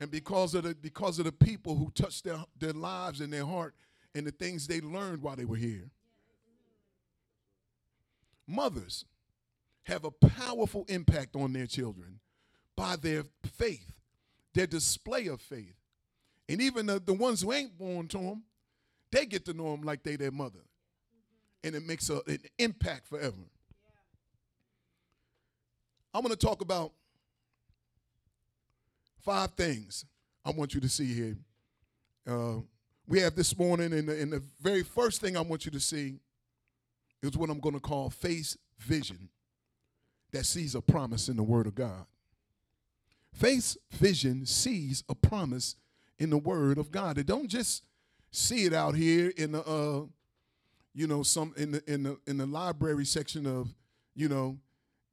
And 0.00 0.10
because 0.10 0.54
of 0.54 0.64
the 0.64 0.74
because 0.74 1.18
of 1.18 1.24
the 1.24 1.32
people 1.32 1.76
who 1.76 1.90
touched 1.92 2.24
their, 2.24 2.44
their 2.58 2.72
lives 2.72 3.20
and 3.20 3.32
their 3.32 3.46
heart 3.46 3.74
and 4.14 4.26
the 4.26 4.30
things 4.30 4.66
they 4.66 4.80
learned 4.80 5.22
while 5.22 5.36
they 5.36 5.44
were 5.44 5.56
here. 5.56 5.90
Mothers 8.46 9.04
have 9.84 10.04
a 10.04 10.10
powerful 10.10 10.84
impact 10.88 11.36
on 11.36 11.52
their 11.52 11.66
children 11.66 12.20
by 12.76 12.96
their 12.96 13.24
faith, 13.54 13.92
their 14.54 14.66
display 14.66 15.26
of 15.26 15.40
faith. 15.40 15.74
And 16.48 16.60
even 16.60 16.86
the, 16.86 17.00
the 17.00 17.14
ones 17.14 17.42
who 17.42 17.52
ain't 17.52 17.76
born 17.78 18.08
to 18.08 18.18
them, 18.18 18.42
they 19.10 19.26
get 19.26 19.44
to 19.46 19.54
know 19.54 19.70
them 19.70 19.82
like 19.82 20.02
they 20.02 20.16
their 20.16 20.30
mother. 20.30 20.60
And 21.62 21.74
it 21.74 21.86
makes 21.86 22.10
a, 22.10 22.20
an 22.26 22.40
impact 22.58 23.08
forever. 23.08 23.36
I'm 26.12 26.22
going 26.22 26.34
to 26.34 26.46
talk 26.46 26.60
about 26.60 26.92
five 29.24 29.52
things 29.52 30.04
I 30.44 30.50
want 30.50 30.74
you 30.74 30.80
to 30.80 30.88
see 30.88 31.12
here. 31.12 31.36
Uh, 32.26 32.60
we 33.06 33.20
have 33.20 33.34
this 33.34 33.56
morning, 33.58 33.92
and 33.92 34.08
the, 34.08 34.20
and 34.20 34.32
the 34.32 34.42
very 34.60 34.82
first 34.82 35.20
thing 35.20 35.36
I 35.36 35.40
want 35.42 35.64
you 35.64 35.70
to 35.72 35.80
see 35.80 36.20
is 37.22 37.36
what 37.36 37.50
I'm 37.50 37.60
going 37.60 37.74
to 37.74 37.80
call 37.80 38.10
face 38.10 38.56
vision 38.78 39.28
that 40.32 40.46
sees 40.46 40.74
a 40.74 40.80
promise 40.80 41.28
in 41.28 41.36
the 41.36 41.42
Word 41.42 41.66
of 41.66 41.74
God. 41.74 42.06
Face 43.32 43.76
vision 43.92 44.46
sees 44.46 45.04
a 45.08 45.14
promise 45.14 45.76
in 46.18 46.30
the 46.30 46.38
Word 46.38 46.78
of 46.78 46.90
God. 46.90 47.18
It 47.18 47.26
don't 47.26 47.48
just 47.48 47.84
see 48.30 48.64
it 48.64 48.72
out 48.72 48.94
here 48.94 49.32
in 49.36 49.52
the, 49.52 49.62
uh, 49.62 50.06
you 50.94 51.06
know, 51.06 51.22
some 51.22 51.52
in 51.56 51.72
the 51.72 51.92
in 51.92 52.04
the 52.04 52.18
in 52.26 52.38
the 52.38 52.46
library 52.46 53.04
section 53.04 53.46
of, 53.46 53.74
you 54.14 54.28
know, 54.28 54.58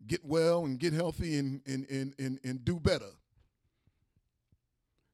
get 0.08 0.24
well 0.24 0.66
and 0.66 0.80
get 0.80 0.94
healthy 0.94 1.38
and 1.38 1.62
and 1.66 1.88
and 1.90 2.14
and, 2.20 2.40
and 2.44 2.64
do 2.64 2.80
better. 2.80 3.12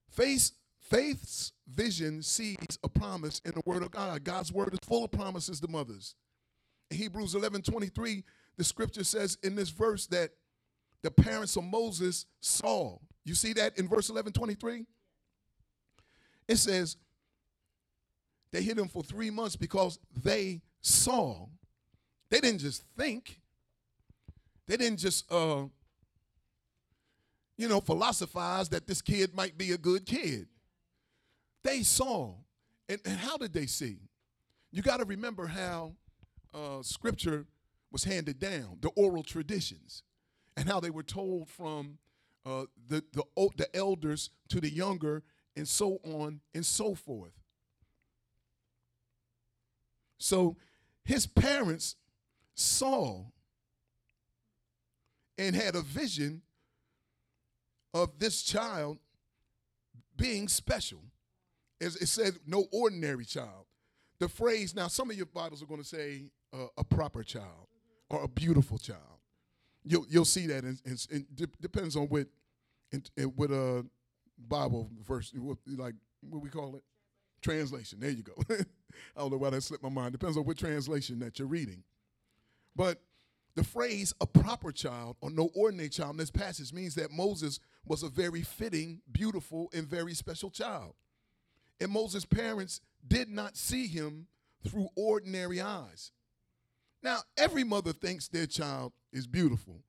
Face 0.10 0.52
faith's 0.90 1.54
vision 1.68 2.22
sees 2.22 2.80
a 2.84 2.90
promise 2.90 3.42
in 3.46 3.52
the 3.52 3.62
Word 3.66 3.84
of 3.84 3.92
God. 3.92 4.24
God's 4.24 4.52
Word 4.52 4.74
is 4.74 4.80
full 4.84 5.06
of 5.06 5.12
promises 5.12 5.60
to 5.60 5.68
mothers. 5.68 6.16
In 6.90 6.98
Hebrews 6.98 7.36
11 7.36 7.62
23, 7.62 8.24
the 8.58 8.64
scripture 8.64 9.04
says 9.04 9.38
in 9.44 9.56
this 9.56 9.70
verse 9.70 10.08
that 10.08 10.32
the 11.04 11.12
parents 11.12 11.56
of 11.56 11.64
Moses 11.64 12.26
saw. 12.40 12.98
You 13.24 13.36
see 13.36 13.54
that 13.54 13.78
in 13.78 13.88
verse 13.88 14.10
11 14.10 14.34
23? 14.34 14.86
It 16.48 16.56
says, 16.56 16.98
they 18.52 18.62
hid 18.62 18.80
him 18.80 18.88
for 18.88 19.04
three 19.04 19.30
months 19.30 19.56
because 19.56 20.00
they 20.24 20.62
saw. 20.82 21.48
They 22.30 22.40
didn't 22.40 22.60
just 22.60 22.84
think, 22.98 23.40
they 24.68 24.78
didn't 24.78 25.00
just, 25.00 25.30
uh, 25.32 25.66
you 27.58 27.68
know, 27.68 27.82
philosophize 27.82 28.70
that 28.70 28.88
this 28.88 29.02
kid 29.02 29.36
might 29.36 29.58
be 29.58 29.72
a 29.72 29.78
good 29.78 30.06
kid. 30.06 30.48
They 31.68 31.84
saw. 31.84 32.34
And, 32.88 33.02
and 33.04 33.18
how 33.18 33.36
did 33.36 33.52
they 33.52 33.66
see? 33.66 33.98
You 34.72 34.82
got 34.82 34.98
to 34.98 35.06
remember 35.06 35.48
how 35.48 35.96
uh, 36.54 36.82
scripture 36.82 37.46
was 37.92 38.06
handed 38.06 38.40
down, 38.40 38.78
the 38.80 38.88
oral 38.96 39.22
traditions, 39.22 40.04
and 40.56 40.70
how 40.70 40.80
they 40.80 40.90
were 40.90 41.04
told 41.04 41.50
from 41.50 41.98
uh, 42.46 42.68
the, 42.88 43.04
the, 43.12 43.24
the 43.58 43.76
elders 43.76 44.30
to 44.48 44.62
the 44.62 44.70
younger, 44.70 45.24
and 45.58 45.68
so 45.68 46.00
on 46.06 46.40
and 46.56 46.66
so 46.66 46.96
forth. 46.96 47.34
So 50.20 50.56
his 51.04 51.28
parents 51.28 51.98
saw 52.56 53.26
and 55.38 55.54
had 55.54 55.76
a 55.76 55.82
vision 55.82 56.44
of 57.94 58.20
this 58.20 58.42
child 58.42 59.00
being 60.16 60.48
special. 60.48 61.02
As 61.80 61.96
it 61.96 62.08
said, 62.08 62.36
no 62.46 62.66
ordinary 62.72 63.26
child. 63.26 63.66
The 64.20 64.28
phrase, 64.28 64.76
now 64.76 64.88
some 64.88 65.12
of 65.12 65.18
your 65.18 65.28
Bibles 65.28 65.62
are 65.62 65.68
going 65.68 65.82
to 65.82 65.88
say 65.88 66.32
uh, 66.54 66.68
a 66.78 66.84
proper 66.84 67.24
child 67.24 67.68
or 68.10 68.24
a 68.24 68.28
beautiful 68.28 68.78
child. 68.78 69.02
You'll, 69.84 70.06
you'll 70.10 70.26
see 70.26 70.48
that, 70.48 70.64
and 70.64 70.80
it 70.86 71.62
depends 71.62 71.96
on 71.96 72.08
what, 72.08 72.28
in, 72.92 73.04
in, 73.16 73.26
what 73.36 73.52
uh, 73.52 73.84
Bible 74.38 74.90
verse, 75.08 75.32
what, 75.36 75.58
like, 75.78 75.96
what 76.22 76.42
we 76.42 76.50
call 76.50 76.76
it? 76.76 76.84
Translation. 77.42 78.00
There 78.00 78.10
you 78.10 78.24
go. 78.24 78.34
I 78.50 79.20
don't 79.20 79.32
know 79.32 79.38
why 79.38 79.52
that 79.52 79.62
slipped 79.62 79.84
my 79.84 79.90
mind. 79.90 80.14
Depends 80.14 80.36
on 80.36 80.44
what 80.44 80.58
translation 80.58 81.20
that 81.20 81.38
you're 81.38 81.48
reading. 81.48 81.84
But 82.76 83.02
the 83.56 83.64
phrase 83.64 84.14
a 84.20 84.28
proper 84.28 84.72
child 84.72 85.18
or 85.22 85.30
no 85.30 85.50
ordinary 85.56 85.90
child 85.90 86.12
in 86.12 86.18
this 86.18 86.32
passage 86.32 86.74
means 86.74 86.96
that 86.96 87.12
Moses 87.12 87.60
was 87.86 88.04
a 88.04 88.10
very 88.10 88.42
fitting, 88.42 89.02
beautiful, 89.12 89.70
and 89.74 89.88
very 89.88 90.14
special 90.14 90.50
child. 90.50 90.94
And 91.80 91.92
Moses' 91.92 92.26
parents 92.26 92.82
did 93.08 93.30
not 93.30 93.56
see 93.56 93.88
him 93.88 94.28
through 94.68 94.90
ordinary 94.96 95.62
eyes. 95.62 96.12
Now, 97.04 97.20
every 97.38 97.64
mother 97.64 97.94
thinks 97.94 98.28
their 98.28 98.48
child 98.48 98.94
is 99.14 99.28
beautiful, 99.28 99.82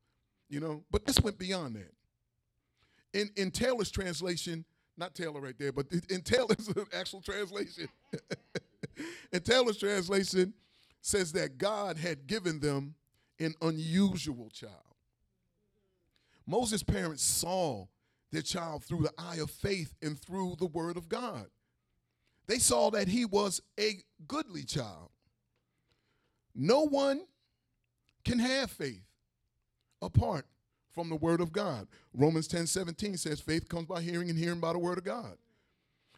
you 0.49 0.61
know, 0.61 0.85
but 0.90 1.07
this 1.07 1.21
went 1.21 1.38
beyond 1.38 1.76
that. 1.76 1.92
In, 3.18 3.30
in 3.37 3.50
Taylor's 3.50 3.90
translation, 3.90 4.64
not 4.97 5.14
Taylor 5.14 5.40
right 5.40 5.59
there, 5.59 5.73
but 5.73 5.87
in 6.11 6.21
Taylor's 6.21 6.71
actual 6.92 7.23
translation, 7.23 7.88
in 9.33 9.40
Taylor's 9.40 9.78
translation 9.78 10.52
says 11.00 11.33
that 11.33 11.57
God 11.57 11.97
had 11.97 12.26
given 12.26 12.61
them 12.61 12.95
an 13.40 13.54
unusual 13.62 14.50
child. 14.50 14.73
Moses' 16.47 16.83
parents 16.83 17.23
saw 17.23 17.87
their 18.30 18.42
child 18.42 18.85
through 18.85 19.02
the 19.02 19.12
eye 19.16 19.37
of 19.37 19.50
faith 19.50 19.95
and 20.02 20.18
through 20.18 20.57
the 20.59 20.66
word 20.66 20.97
of 20.97 21.09
God. 21.09 21.47
They 22.49 22.59
saw 22.59 22.90
that 22.90 23.09
he 23.09 23.26
was 23.26 23.61
a 23.78 23.99
goodly 24.26 24.64
child. 24.64 25.11
No 26.55 26.83
one 26.83 27.21
can 28.25 28.38
have 28.38 28.71
faith 28.71 29.05
apart 30.02 30.47
from 30.90 31.11
the 31.11 31.17
word 31.17 31.40
of 31.40 31.52
God. 31.52 31.87
Romans 32.12 32.49
10 32.49 32.67
17 32.67 33.19
says, 33.19 33.38
faith 33.38 33.69
comes 33.69 33.87
by 33.87 34.00
hearing 34.00 34.31
and 34.31 34.38
hearing 34.38 34.61
by 34.61 34.73
the 34.73 34.78
word 34.78 34.99
of 34.99 35.05
God. 35.05 35.37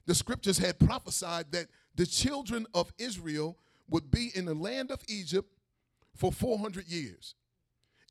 The 0.06 0.14
scriptures 0.14 0.56
had 0.56 0.78
prophesied 0.78 1.52
that 1.52 1.66
the 1.96 2.06
children 2.06 2.66
of 2.74 2.92
Israel 2.96 3.58
would 3.90 4.10
be 4.10 4.30
in 4.34 4.44
the 4.44 4.54
land 4.54 4.90
of 4.90 5.02
Egypt 5.08 5.52
for 6.14 6.32
400 6.32 6.86
years. 6.86 7.34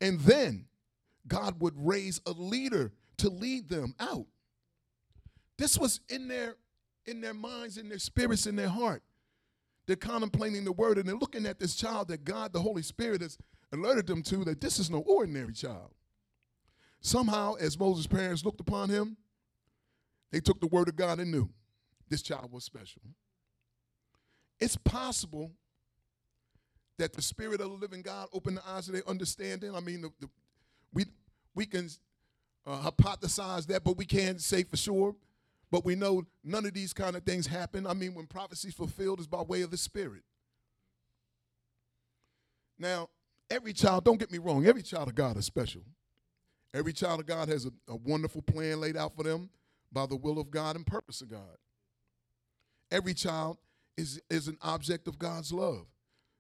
And 0.02 0.20
then 0.20 0.66
God 1.28 1.62
would 1.62 1.74
raise 1.78 2.22
a 2.26 2.32
leader 2.32 2.92
to 3.18 3.30
lead 3.30 3.70
them 3.70 3.96
out. 4.00 4.28
This 5.58 5.78
was 5.78 6.02
in 6.10 6.28
their 6.28 6.56
in 7.10 7.22
their 7.22 7.34
minds, 7.34 7.78
in 7.78 7.90
their 7.90 8.00
spirits, 8.00 8.46
in 8.46 8.56
their 8.56 8.70
heart. 8.70 9.04
They're 9.88 9.96
contemplating 9.96 10.66
the 10.66 10.72
word 10.72 10.98
and 10.98 11.08
they're 11.08 11.16
looking 11.16 11.46
at 11.46 11.60
this 11.60 11.76
child 11.76 12.10
that 12.10 12.24
God, 12.24 12.54
the 12.54 12.62
Holy 12.62 12.84
Spirit, 12.84 13.22
has 13.22 13.38
alerted 13.72 14.08
them 14.08 14.22
to 14.24 14.44
that 14.46 14.62
this 14.62 14.80
is 14.80 14.90
no 14.90 15.00
ordinary 15.00 15.54
child. 15.54 15.92
Somehow, 17.02 17.56
as 17.56 17.80
Moses' 17.80 18.08
parents 18.08 18.46
looked 18.46 18.60
upon 18.60 18.90
him, 18.90 19.18
they 20.32 20.40
took 20.40 20.60
the 20.60 20.68
word 20.68 20.88
of 20.90 20.96
God 20.96 21.20
and 21.20 21.32
knew 21.32 21.50
this 22.08 22.22
child 22.22 22.52
was 22.52 22.64
special. 22.64 23.02
It's 24.60 24.78
possible 24.78 25.52
that 26.98 27.14
the 27.14 27.22
Spirit 27.22 27.62
of 27.62 27.70
the 27.70 27.76
living 27.76 28.02
God 28.02 28.28
opened 28.34 28.58
the 28.58 28.68
eyes 28.68 28.88
of 28.88 28.94
their 28.94 29.08
understanding. 29.08 29.74
I 29.74 29.80
mean, 29.80 30.02
the, 30.02 30.10
the, 30.20 30.30
we, 30.94 31.06
we 31.56 31.66
can 31.66 31.90
uh, 32.68 32.92
hypothesize 32.92 33.66
that, 33.68 33.84
but 33.84 33.98
we 33.98 34.06
can't 34.06 34.40
say 34.42 34.64
for 34.64 34.78
sure. 34.78 35.16
But 35.72 35.86
we 35.86 35.96
know 35.96 36.24
none 36.44 36.66
of 36.66 36.74
these 36.74 36.94
kind 36.94 37.16
of 37.16 37.24
things 37.24 37.48
happen. 37.48 37.86
I 37.86 37.94
mean, 37.94 38.16
when 38.16 38.26
prophecy 38.26 38.70
is 38.70 38.74
fulfilled 38.74 39.20
is 39.20 39.28
by 39.28 39.42
way 39.42 39.62
of 39.62 39.72
the 39.72 39.78
Spirit. 39.78 40.24
Now, 42.80 43.10
every 43.50 43.74
child, 43.74 44.06
don't 44.06 44.20
get 44.20 44.32
me 44.32 44.38
wrong, 44.38 44.66
every 44.66 44.82
child 44.82 45.10
of 45.10 45.16
God 45.16 45.38
is 45.38 45.46
special. 45.46 45.82
Every 46.74 46.94
child 46.94 47.20
of 47.20 47.26
God 47.26 47.50
has 47.50 47.66
a, 47.66 47.72
a 47.88 47.96
wonderful 47.96 48.42
plan 48.42 48.80
laid 48.80 48.96
out 48.96 49.16
for 49.16 49.24
them 49.24 49.50
by 49.92 50.06
the 50.06 50.16
will 50.16 50.40
of 50.40 50.52
God 50.52 50.76
and 50.76 50.86
purpose 50.86 51.22
of 51.22 51.30
God. 51.30 51.58
Every 52.92 53.14
child 53.14 53.58
is, 53.98 54.22
is 54.30 54.48
an 54.48 54.58
object 54.62 55.08
of 55.08 55.20
God's 55.20 55.52
love. 55.52 55.86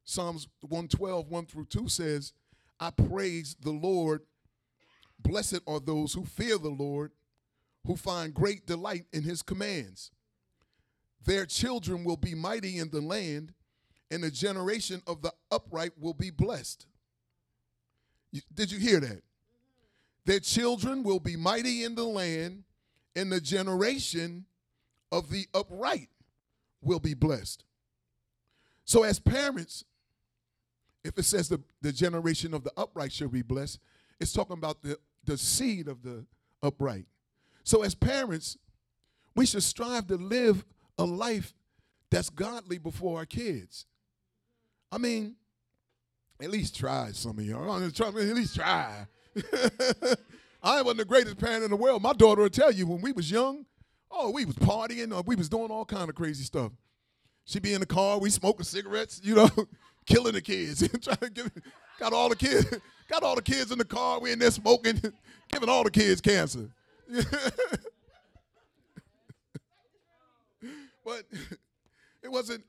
Psalms 0.05 0.47
112, 0.61 1.27
1 1.27 1.45
through 1.45 1.65
2 1.65 1.87
says, 1.89 2.33
I 2.79 2.91
praise 2.91 3.55
the 3.59 3.71
Lord. 3.71 4.21
Blessed 5.19 5.59
are 5.67 5.79
those 5.79 6.13
who 6.13 6.25
fear 6.25 6.57
the 6.57 6.69
Lord, 6.69 7.11
who 7.85 7.95
find 7.95 8.33
great 8.33 8.65
delight 8.65 9.05
in 9.13 9.23
his 9.23 9.41
commands. 9.41 10.11
Their 11.25 11.45
children 11.45 12.03
will 12.03 12.17
be 12.17 12.35
mighty 12.35 12.77
in 12.77 12.89
the 12.89 13.01
land, 13.01 13.53
and 14.11 14.23
the 14.23 14.31
generation 14.31 15.01
of 15.05 15.21
the 15.21 15.33
upright 15.51 15.91
will 15.99 16.13
be 16.13 16.29
blessed. 16.29 16.85
Did 18.53 18.71
you 18.71 18.79
hear 18.79 18.99
that? 18.99 19.21
Their 20.25 20.39
children 20.39 21.03
will 21.03 21.19
be 21.19 21.35
mighty 21.35 21.83
in 21.83 21.95
the 21.95 22.03
land, 22.03 22.63
and 23.15 23.31
the 23.31 23.41
generation 23.41 24.45
of 25.11 25.29
the 25.29 25.47
upright 25.53 26.09
will 26.81 26.99
be 26.99 27.13
blessed. 27.13 27.63
So, 28.85 29.03
as 29.03 29.19
parents, 29.19 29.83
if 31.03 31.17
it 31.17 31.23
says 31.23 31.49
the, 31.49 31.61
the 31.81 31.91
generation 31.91 32.53
of 32.53 32.63
the 32.63 32.71
upright 32.77 33.11
shall 33.11 33.27
be 33.27 33.41
blessed, 33.41 33.79
it's 34.19 34.33
talking 34.33 34.57
about 34.57 34.81
the, 34.81 34.97
the 35.23 35.37
seed 35.37 35.87
of 35.87 36.03
the 36.03 36.25
upright. 36.61 37.05
So, 37.63 37.83
as 37.83 37.95
parents, 37.95 38.57
we 39.35 39.45
should 39.45 39.63
strive 39.63 40.07
to 40.07 40.15
live 40.15 40.65
a 40.97 41.05
life 41.05 41.53
that's 42.09 42.29
godly 42.29 42.77
before 42.77 43.19
our 43.19 43.25
kids. 43.25 43.85
I 44.91 44.97
mean, 44.97 45.35
at 46.41 46.49
least 46.49 46.75
try 46.75 47.11
some 47.11 47.37
of 47.37 47.45
y'all. 47.45 47.75
At 47.75 48.15
least 48.15 48.55
try. 48.55 49.07
I 50.63 50.81
wasn't 50.81 50.99
the 50.99 51.05
greatest 51.05 51.37
parent 51.37 51.63
in 51.63 51.69
the 51.69 51.75
world. 51.75 52.01
My 52.01 52.13
daughter 52.13 52.41
will 52.41 52.49
tell 52.49 52.71
you 52.71 52.87
when 52.87 53.01
we 53.01 53.11
was 53.11 53.29
young, 53.29 53.65
oh, 54.11 54.31
we 54.31 54.45
was 54.45 54.55
partying, 54.55 55.15
or 55.15 55.21
we 55.21 55.35
was 55.35 55.47
doing 55.49 55.71
all 55.71 55.85
kind 55.85 56.09
of 56.09 56.15
crazy 56.15 56.43
stuff. 56.43 56.71
She 57.45 57.59
be 57.59 57.73
in 57.73 57.79
the 57.79 57.85
car, 57.85 58.19
we 58.19 58.29
smoking 58.29 58.65
cigarettes, 58.65 59.21
you 59.23 59.35
know, 59.35 59.49
killing 60.05 60.33
the 60.33 60.41
kids, 60.41 60.87
trying 61.01 61.17
to 61.17 61.29
get, 61.29 61.51
got 61.99 62.13
all 62.13 62.29
the 62.29 62.35
kids, 62.35 62.73
got 63.09 63.23
all 63.23 63.35
the 63.35 63.41
kids 63.41 63.71
in 63.71 63.77
the 63.77 63.85
car. 63.85 64.19
We 64.19 64.31
in 64.31 64.39
there 64.39 64.51
smoking, 64.51 65.01
giving 65.51 65.69
all 65.69 65.83
the 65.83 65.91
kids 65.91 66.21
cancer. 66.21 66.69
but 71.03 71.23
it 72.23 72.31
wasn't. 72.31 72.63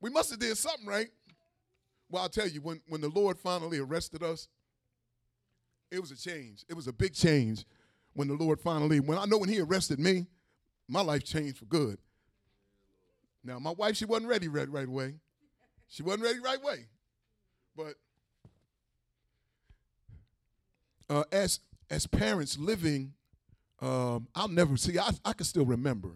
We 0.00 0.10
must 0.10 0.30
have 0.30 0.38
did 0.38 0.56
something 0.56 0.86
right. 0.86 1.08
Well, 2.10 2.22
I'll 2.22 2.28
tell 2.28 2.46
you, 2.46 2.60
when 2.60 2.80
when 2.88 3.00
the 3.00 3.08
Lord 3.08 3.38
finally 3.38 3.78
arrested 3.78 4.22
us, 4.22 4.48
it 5.90 6.00
was 6.00 6.10
a 6.10 6.16
change. 6.16 6.64
It 6.68 6.74
was 6.74 6.86
a 6.86 6.92
big 6.92 7.14
change 7.14 7.64
when 8.14 8.28
the 8.28 8.34
Lord 8.34 8.60
finally. 8.60 9.00
When 9.00 9.18
I 9.18 9.24
know 9.24 9.38
when 9.38 9.48
He 9.48 9.60
arrested 9.60 9.98
me, 9.98 10.26
my 10.88 11.00
life 11.00 11.24
changed 11.24 11.58
for 11.58 11.64
good. 11.64 11.98
Now, 13.44 13.58
my 13.58 13.72
wife, 13.72 13.96
she 13.96 14.04
wasn't 14.04 14.28
ready 14.28 14.46
right, 14.46 14.70
right 14.70 14.86
away. 14.86 15.14
She 15.88 16.04
wasn't 16.04 16.22
ready 16.22 16.38
right 16.38 16.58
away. 16.62 16.86
But 17.76 17.94
uh, 21.10 21.24
as 21.32 21.60
as 21.90 22.06
parents 22.06 22.56
living, 22.56 23.14
um, 23.82 24.28
I'll 24.34 24.48
never 24.48 24.76
see. 24.76 24.98
I 24.98 25.10
I 25.24 25.32
can 25.32 25.44
still 25.44 25.66
remember 25.66 26.12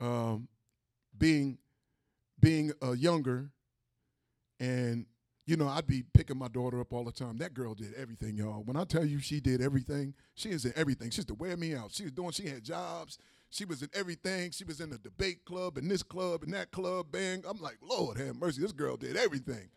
um, 0.00 0.48
being 1.16 1.58
being 2.40 2.72
uh, 2.82 2.92
younger, 2.92 3.50
and 4.58 5.06
you 5.46 5.56
know 5.56 5.68
I'd 5.68 5.86
be 5.86 6.02
picking 6.12 6.36
my 6.36 6.48
daughter 6.48 6.80
up 6.80 6.92
all 6.92 7.04
the 7.04 7.12
time. 7.12 7.38
That 7.38 7.54
girl 7.54 7.74
did 7.74 7.94
everything, 7.94 8.36
y'all. 8.36 8.64
When 8.64 8.76
I 8.76 8.84
tell 8.84 9.04
you 9.04 9.20
she 9.20 9.40
did 9.40 9.62
everything, 9.62 10.14
she 10.34 10.50
is 10.50 10.64
in 10.64 10.72
everything. 10.74 11.10
She 11.10 11.18
used 11.18 11.28
to 11.28 11.34
wear 11.34 11.56
me 11.56 11.74
out. 11.74 11.92
She 11.92 12.02
was 12.02 12.12
doing. 12.12 12.32
She 12.32 12.48
had 12.48 12.64
jobs. 12.64 13.16
She 13.48 13.64
was 13.64 13.82
in 13.82 13.90
everything. 13.94 14.50
She 14.50 14.64
was 14.64 14.80
in 14.80 14.90
the 14.90 14.98
debate 14.98 15.44
club 15.44 15.76
and 15.78 15.88
this 15.88 16.02
club 16.02 16.42
and 16.42 16.52
that 16.52 16.72
club. 16.72 17.12
Bang! 17.12 17.44
I'm 17.48 17.60
like, 17.60 17.78
Lord 17.80 18.18
have 18.18 18.34
mercy. 18.34 18.60
This 18.60 18.72
girl 18.72 18.96
did 18.96 19.16
everything. 19.16 19.68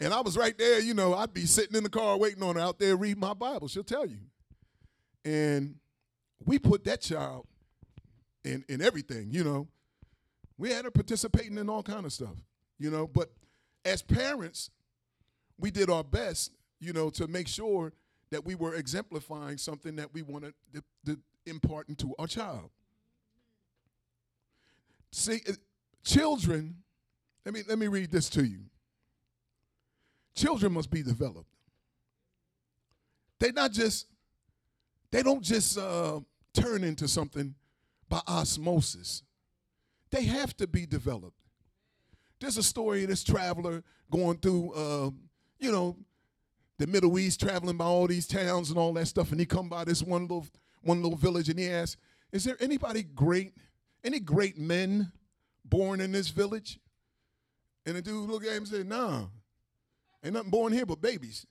And 0.00 0.12
I 0.12 0.20
was 0.20 0.36
right 0.36 0.58
there, 0.58 0.80
you 0.80 0.94
know, 0.94 1.14
I'd 1.14 1.32
be 1.32 1.46
sitting 1.46 1.76
in 1.76 1.84
the 1.84 1.90
car 1.90 2.18
waiting 2.18 2.42
on 2.42 2.56
her 2.56 2.60
out 2.60 2.80
there 2.80 2.96
reading 2.96 3.20
my 3.20 3.34
Bible. 3.34 3.68
She'll 3.68 3.84
tell 3.84 4.04
you. 4.04 4.18
And 5.24 5.76
we 6.46 6.58
put 6.58 6.84
that 6.84 7.00
child 7.00 7.46
in, 8.44 8.64
in 8.68 8.80
everything, 8.80 9.28
you 9.30 9.44
know. 9.44 9.68
We 10.58 10.70
had 10.70 10.84
her 10.84 10.90
participating 10.90 11.58
in 11.58 11.68
all 11.68 11.82
kind 11.82 12.04
of 12.04 12.12
stuff, 12.12 12.36
you 12.78 12.90
know. 12.90 13.06
But 13.06 13.32
as 13.84 14.02
parents, 14.02 14.70
we 15.58 15.70
did 15.70 15.90
our 15.90 16.04
best, 16.04 16.52
you 16.80 16.92
know, 16.92 17.10
to 17.10 17.26
make 17.26 17.48
sure 17.48 17.92
that 18.30 18.44
we 18.44 18.54
were 18.54 18.74
exemplifying 18.74 19.58
something 19.58 19.96
that 19.96 20.12
we 20.12 20.22
wanted 20.22 20.54
to, 20.74 20.82
to 21.06 21.18
impart 21.46 21.88
into 21.88 22.14
our 22.18 22.26
child. 22.26 22.70
See, 25.10 25.40
children, 26.04 26.76
let 27.44 27.54
me 27.54 27.62
let 27.68 27.78
me 27.78 27.88
read 27.88 28.10
this 28.10 28.30
to 28.30 28.44
you. 28.44 28.60
Children 30.34 30.72
must 30.72 30.90
be 30.90 31.02
developed. 31.02 31.48
They 33.38 33.52
not 33.52 33.72
just, 33.72 34.06
they 35.10 35.22
don't 35.22 35.42
just 35.42 35.76
uh, 35.76 36.20
turn 36.54 36.84
into 36.84 37.08
something 37.08 37.54
by 38.08 38.20
osmosis. 38.26 39.22
They 40.10 40.24
have 40.24 40.56
to 40.58 40.66
be 40.66 40.86
developed. 40.86 41.36
There's 42.40 42.58
a 42.58 42.62
story 42.62 43.04
of 43.04 43.10
this 43.10 43.24
traveler 43.24 43.82
going 44.10 44.38
through, 44.38 44.72
uh, 44.72 45.10
you 45.58 45.70
know, 45.72 45.96
the 46.78 46.86
Middle 46.86 47.18
East, 47.18 47.40
traveling 47.40 47.76
by 47.76 47.84
all 47.84 48.06
these 48.06 48.26
towns 48.26 48.70
and 48.70 48.78
all 48.78 48.92
that 48.94 49.06
stuff, 49.06 49.30
and 49.30 49.38
he 49.38 49.46
come 49.46 49.68
by 49.68 49.84
this 49.84 50.02
one 50.02 50.22
little 50.22 50.46
one 50.82 51.00
little 51.00 51.16
village, 51.16 51.48
and 51.48 51.58
he 51.58 51.70
asks, 51.70 51.96
"Is 52.32 52.42
there 52.42 52.56
anybody 52.58 53.04
great, 53.04 53.54
any 54.02 54.18
great 54.18 54.58
men 54.58 55.12
born 55.64 56.00
in 56.00 56.10
this 56.10 56.28
village?" 56.28 56.80
And 57.86 57.94
the 57.94 58.02
dude 58.02 58.28
looked 58.28 58.46
at 58.46 58.52
him 58.52 58.64
and 58.64 58.68
said, 58.68 58.88
"Nah, 58.88 59.26
Ain't 60.24 60.34
nothing 60.34 60.50
born 60.50 60.72
here 60.72 60.86
but 60.86 61.00
babies. 61.00 61.46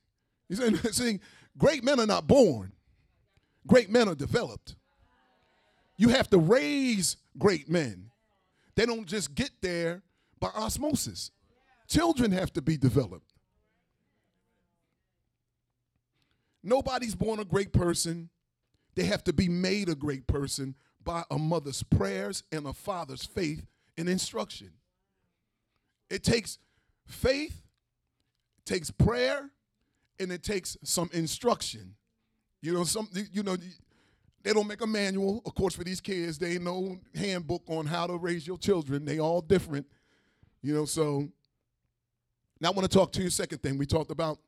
He's 0.48 0.60
saying, 0.60 0.78
saying 0.92 1.20
great 1.58 1.84
men 1.84 2.00
are 2.00 2.06
not 2.06 2.28
born, 2.28 2.72
great 3.68 3.90
men 3.90 4.08
are 4.08 4.16
developed. 4.16 4.76
You 6.02 6.10
have 6.10 6.32
to 6.32 6.40
raise 6.40 7.18
great 7.38 7.70
men. 7.70 8.10
They 8.74 8.88
don't 8.88 9.06
just 9.06 9.36
get 9.36 9.52
there 9.62 10.02
by 10.40 10.48
osmosis. 10.48 11.30
Children 11.88 12.32
have 12.32 12.52
to 12.54 12.62
be 12.64 12.76
developed. 12.76 13.32
Nobody's 16.64 17.14
born 17.14 17.40
a 17.40 17.46
great 17.46 17.72
person. 17.72 18.32
They 18.96 19.04
have 19.04 19.24
to 19.26 19.32
be 19.32 19.48
made 19.48 19.90
a 19.90 19.96
great 19.96 20.26
person 20.26 20.74
by 21.04 21.24
a 21.30 21.38
mother's 21.38 21.84
prayers 21.84 22.42
and 22.52 22.66
a 22.66 22.74
father's 22.74 23.24
faith 23.24 23.68
and 23.96 24.10
instruction. 24.10 24.72
It 26.10 26.24
takes 26.24 26.58
faith 27.06 27.62
it 28.58 28.66
takes 28.66 28.90
prayer 28.90 29.52
and 30.20 30.32
it 30.32 30.42
takes 30.42 30.78
some 30.84 31.12
instruction. 31.14 31.94
You 32.64 32.74
know, 32.74 32.86
some 32.86 33.08
you 33.32 33.44
know 33.44 33.56
they 34.44 34.54
don't 34.54 34.68
make 34.68 34.82
a 34.82 34.88
manual, 34.88 35.42
of 35.46 35.54
course, 35.54 35.76
for 35.76 35.84
these 35.84 36.02
kids. 36.02 36.38
They 36.38 36.54
ain't 36.54 36.64
no 36.64 36.98
handbook 37.16 37.64
on 37.68 37.86
how 37.86 38.08
to 38.08 38.18
raise 38.18 38.48
your 38.48 38.58
children. 38.58 39.06
They 39.06 39.20
all 39.20 39.42
different. 39.42 39.86
You 40.62 40.74
know, 40.74 40.86
so 40.86 41.28
now 42.60 42.70
I 42.70 42.72
want 42.72 42.90
to 42.90 42.98
talk 42.98 43.12
to 43.14 43.24
you 43.24 43.30
second 43.30 43.60
thing. 43.60 43.78
We 43.78 43.86
talked 43.86 44.12
about 44.12 44.40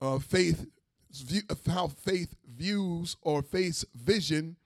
uh, 0.00 0.18
faith, 0.18 0.66
view, 1.12 1.42
how 1.66 1.88
faith 1.88 2.34
views 2.56 3.16
or 3.22 3.42
faith's 3.42 3.84
vision. 3.94 4.56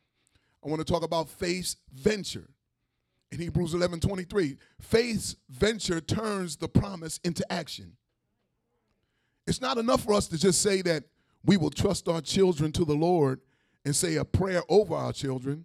I 0.65 0.69
want 0.69 0.85
to 0.85 0.93
talk 0.93 1.03
about 1.03 1.29
faith's 1.29 1.77
venture. 1.93 2.49
In 3.33 3.41
Hebrews 3.41 3.75
11 3.75 4.01
23, 4.01 4.57
faith's 4.81 5.37
venture 5.49 6.01
turns 6.01 6.57
the 6.57 6.69
promise 6.69 7.19
into 7.25 7.45
action. 7.53 7.97
It's 9.47 9.61
not 9.61 9.79
enough 9.79 10.05
for 10.05 10.15
us 10.15 10.29
to 10.29 10.39
just 10.39 10.63
say 10.63 10.83
that 10.83 11.05
we 11.45 11.57
will 11.57 11.71
trust 11.71 12.09
our 12.09 12.21
children 12.21 12.73
to 12.73 12.85
the 12.85 12.95
Lord 12.95 13.41
and 13.85 13.95
say 13.95 14.17
a 14.17 14.25
prayer 14.25 14.63
over 14.69 14.95
our 14.95 15.13
children. 15.13 15.65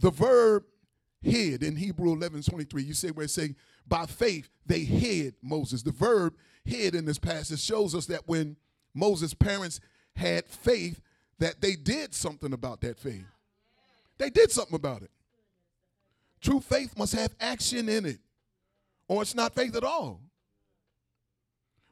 The 0.00 0.10
verb 0.10 0.64
hid 1.22 1.62
in 1.62 1.76
Hebrew 1.76 2.12
11 2.12 2.42
23, 2.42 2.82
you 2.82 2.94
say 2.94 3.10
where 3.10 3.24
it 3.24 3.30
say, 3.30 3.54
by 3.88 4.06
faith 4.06 4.48
they 4.66 4.80
hid 4.80 5.34
Moses. 5.42 5.82
The 5.82 5.92
verb 5.92 6.34
hid 6.64 6.94
in 6.94 7.04
this 7.04 7.18
passage 7.18 7.60
shows 7.60 7.94
us 7.94 8.06
that 8.06 8.26
when 8.26 8.56
Moses' 8.94 9.34
parents 9.34 9.80
had 10.16 10.46
faith, 10.46 11.00
that 11.38 11.60
they 11.60 11.76
did 11.76 12.14
something 12.14 12.52
about 12.52 12.80
that 12.80 12.98
faith. 12.98 13.26
They 14.18 14.30
did 14.30 14.50
something 14.50 14.74
about 14.74 15.02
it. 15.02 15.10
True 16.40 16.60
faith 16.60 16.96
must 16.96 17.14
have 17.14 17.34
action 17.40 17.88
in 17.88 18.06
it, 18.06 18.18
or 19.08 19.22
it's 19.22 19.34
not 19.34 19.54
faith 19.54 19.76
at 19.76 19.84
all. 19.84 20.20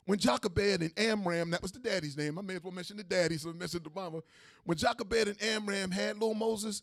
When 0.07 0.19
Jochebed 0.19 0.83
and 0.83 0.93
Amram, 0.99 1.51
that 1.51 1.62
was 1.62 1.73
the 1.73 1.79
daddy's 1.79 2.17
name. 2.17 2.38
I 2.38 2.43
may 2.43 2.57
as 2.57 2.62
well 2.62 2.73
mention 2.73 2.99
the 2.99 3.05
daddy, 3.05 3.38
so 3.38 3.51
I 3.51 3.53
mentioned 3.55 3.85
the 3.85 3.90
mama. 3.95 4.21
When 4.64 4.77
Jochebed 4.77 5.29
and 5.29 5.43
Amram 5.43 5.90
had 5.90 6.19
little 6.19 6.35
Moses, 6.35 6.83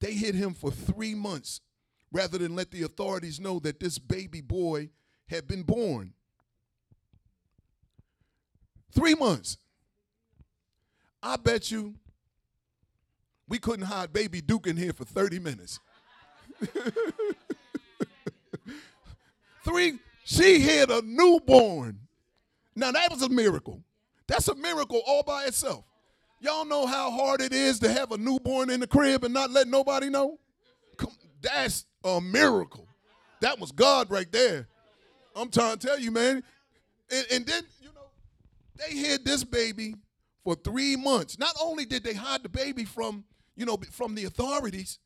they 0.00 0.12
hid 0.12 0.34
him 0.34 0.52
for 0.52 0.70
three 0.70 1.14
months 1.14 1.60
rather 2.12 2.38
than 2.38 2.56
let 2.56 2.70
the 2.70 2.82
authorities 2.82 3.38
know 3.38 3.60
that 3.60 3.78
this 3.78 3.98
baby 3.98 4.40
boy 4.40 4.90
had 5.28 5.46
been 5.46 5.62
born. 5.62 6.12
Three 8.92 9.14
months. 9.14 9.58
I 11.22 11.36
bet 11.36 11.70
you 11.70 11.94
we 13.48 13.58
couldn't 13.58 13.86
hide 13.86 14.12
baby 14.12 14.40
Duke 14.40 14.66
in 14.66 14.76
here 14.76 14.92
for 14.92 15.04
30 15.04 15.38
minutes. 15.38 15.78
Three, 19.64 19.98
she 20.24 20.60
hid 20.60 20.90
a 20.90 21.02
newborn 21.02 22.05
now 22.76 22.92
that 22.92 23.10
was 23.10 23.22
a 23.22 23.28
miracle. 23.28 23.82
That's 24.26 24.48
a 24.48 24.54
miracle 24.54 25.02
all 25.06 25.22
by 25.22 25.44
itself. 25.44 25.84
Y'all 26.40 26.64
know 26.64 26.86
how 26.86 27.10
hard 27.10 27.40
it 27.40 27.52
is 27.52 27.78
to 27.80 27.90
have 27.90 28.12
a 28.12 28.18
newborn 28.18 28.70
in 28.70 28.80
the 28.80 28.86
crib 28.86 29.24
and 29.24 29.32
not 29.32 29.50
let 29.50 29.66
nobody 29.66 30.10
know? 30.10 30.38
That's 31.40 31.86
a 32.04 32.20
miracle. 32.20 32.86
That 33.40 33.58
was 33.58 33.72
God 33.72 34.10
right 34.10 34.30
there. 34.30 34.68
I'm 35.34 35.50
trying 35.50 35.78
to 35.78 35.86
tell 35.86 35.98
you, 35.98 36.10
man. 36.10 36.42
And, 37.10 37.26
and 37.30 37.46
then, 37.46 37.62
you 37.80 37.88
know, 37.88 38.08
they 38.78 38.96
hid 38.96 39.24
this 39.24 39.44
baby 39.44 39.94
for 40.44 40.54
three 40.54 40.96
months. 40.96 41.38
Not 41.38 41.54
only 41.62 41.84
did 41.84 42.04
they 42.04 42.14
hide 42.14 42.42
the 42.42 42.48
baby 42.48 42.84
from, 42.84 43.24
you 43.54 43.64
know, 43.64 43.78
from 43.92 44.14
the 44.14 44.24
authorities, 44.24 44.98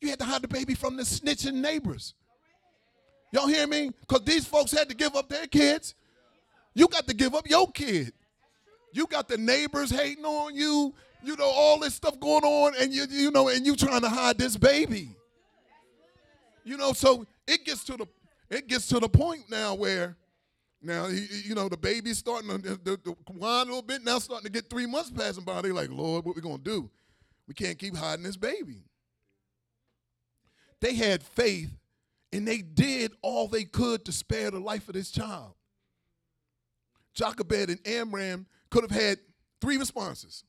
you 0.00 0.10
had 0.10 0.18
to 0.18 0.24
hide 0.24 0.42
the 0.42 0.48
baby 0.48 0.74
from 0.74 0.96
the 0.96 1.02
snitching 1.02 1.54
neighbors. 1.54 2.14
Y'all 3.32 3.48
hear 3.48 3.66
me? 3.66 3.90
Because 4.00 4.24
these 4.24 4.46
folks 4.46 4.72
had 4.72 4.88
to 4.88 4.94
give 4.94 5.16
up 5.16 5.28
their 5.28 5.46
kids. 5.46 5.94
You 6.74 6.88
got 6.88 7.06
to 7.08 7.14
give 7.14 7.34
up 7.34 7.48
your 7.48 7.70
kid. 7.70 8.12
You 8.92 9.06
got 9.06 9.28
the 9.28 9.38
neighbors 9.38 9.90
hating 9.90 10.24
on 10.24 10.54
you, 10.54 10.94
you 11.22 11.36
know, 11.36 11.50
all 11.50 11.78
this 11.80 11.94
stuff 11.94 12.18
going 12.20 12.44
on, 12.44 12.74
and 12.80 12.92
you, 12.92 13.06
you 13.10 13.30
know, 13.30 13.48
and 13.48 13.66
you 13.66 13.76
trying 13.76 14.02
to 14.02 14.08
hide 14.08 14.38
this 14.38 14.56
baby. 14.56 15.16
You 16.64 16.76
know, 16.76 16.92
so 16.92 17.26
it 17.46 17.64
gets 17.64 17.84
to 17.84 17.96
the 17.96 18.06
it 18.50 18.68
gets 18.68 18.86
to 18.88 19.00
the 19.00 19.08
point 19.08 19.50
now 19.50 19.74
where 19.74 20.16
Now, 20.82 21.06
you 21.08 21.54
know, 21.54 21.68
the 21.70 21.78
baby's 21.78 22.18
starting 22.18 22.50
to 22.50 22.58
the, 22.58 23.16
whine 23.28 23.62
a 23.62 23.64
little 23.64 23.82
bit. 23.82 24.04
Now 24.04 24.18
starting 24.18 24.44
to 24.44 24.52
get 24.52 24.68
three 24.68 24.86
months 24.86 25.10
passing 25.10 25.44
by. 25.44 25.62
They're 25.62 25.72
like, 25.72 25.90
Lord, 25.90 26.26
what 26.26 26.36
we 26.36 26.42
to 26.42 26.58
do? 26.58 26.90
We 27.48 27.54
can't 27.54 27.78
keep 27.78 27.96
hiding 27.96 28.24
this 28.24 28.36
baby. 28.36 28.84
They 30.80 30.94
had 30.94 31.22
faith 31.22 31.70
and 32.32 32.46
they 32.46 32.58
did 32.58 33.12
all 33.22 33.48
they 33.48 33.64
could 33.64 34.04
to 34.04 34.12
spare 34.12 34.50
the 34.50 34.60
life 34.60 34.88
of 34.88 34.94
this 34.94 35.10
child. 35.10 35.54
Jochebed 37.14 37.70
and 37.70 37.86
Amram 37.86 38.46
could 38.70 38.82
have 38.82 38.90
had 38.90 39.18
three 39.60 39.76
responses. 39.76 40.44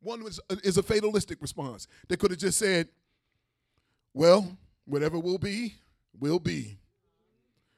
One 0.00 0.22
was 0.24 0.40
uh, 0.50 0.56
is 0.62 0.78
a 0.78 0.82
fatalistic 0.82 1.40
response. 1.40 1.86
They 2.08 2.16
could 2.16 2.30
have 2.30 2.40
just 2.40 2.58
said, 2.58 2.88
"Well, 4.14 4.56
whatever 4.84 5.18
will 5.18 5.38
be, 5.38 5.74
will 6.18 6.38
be." 6.38 6.78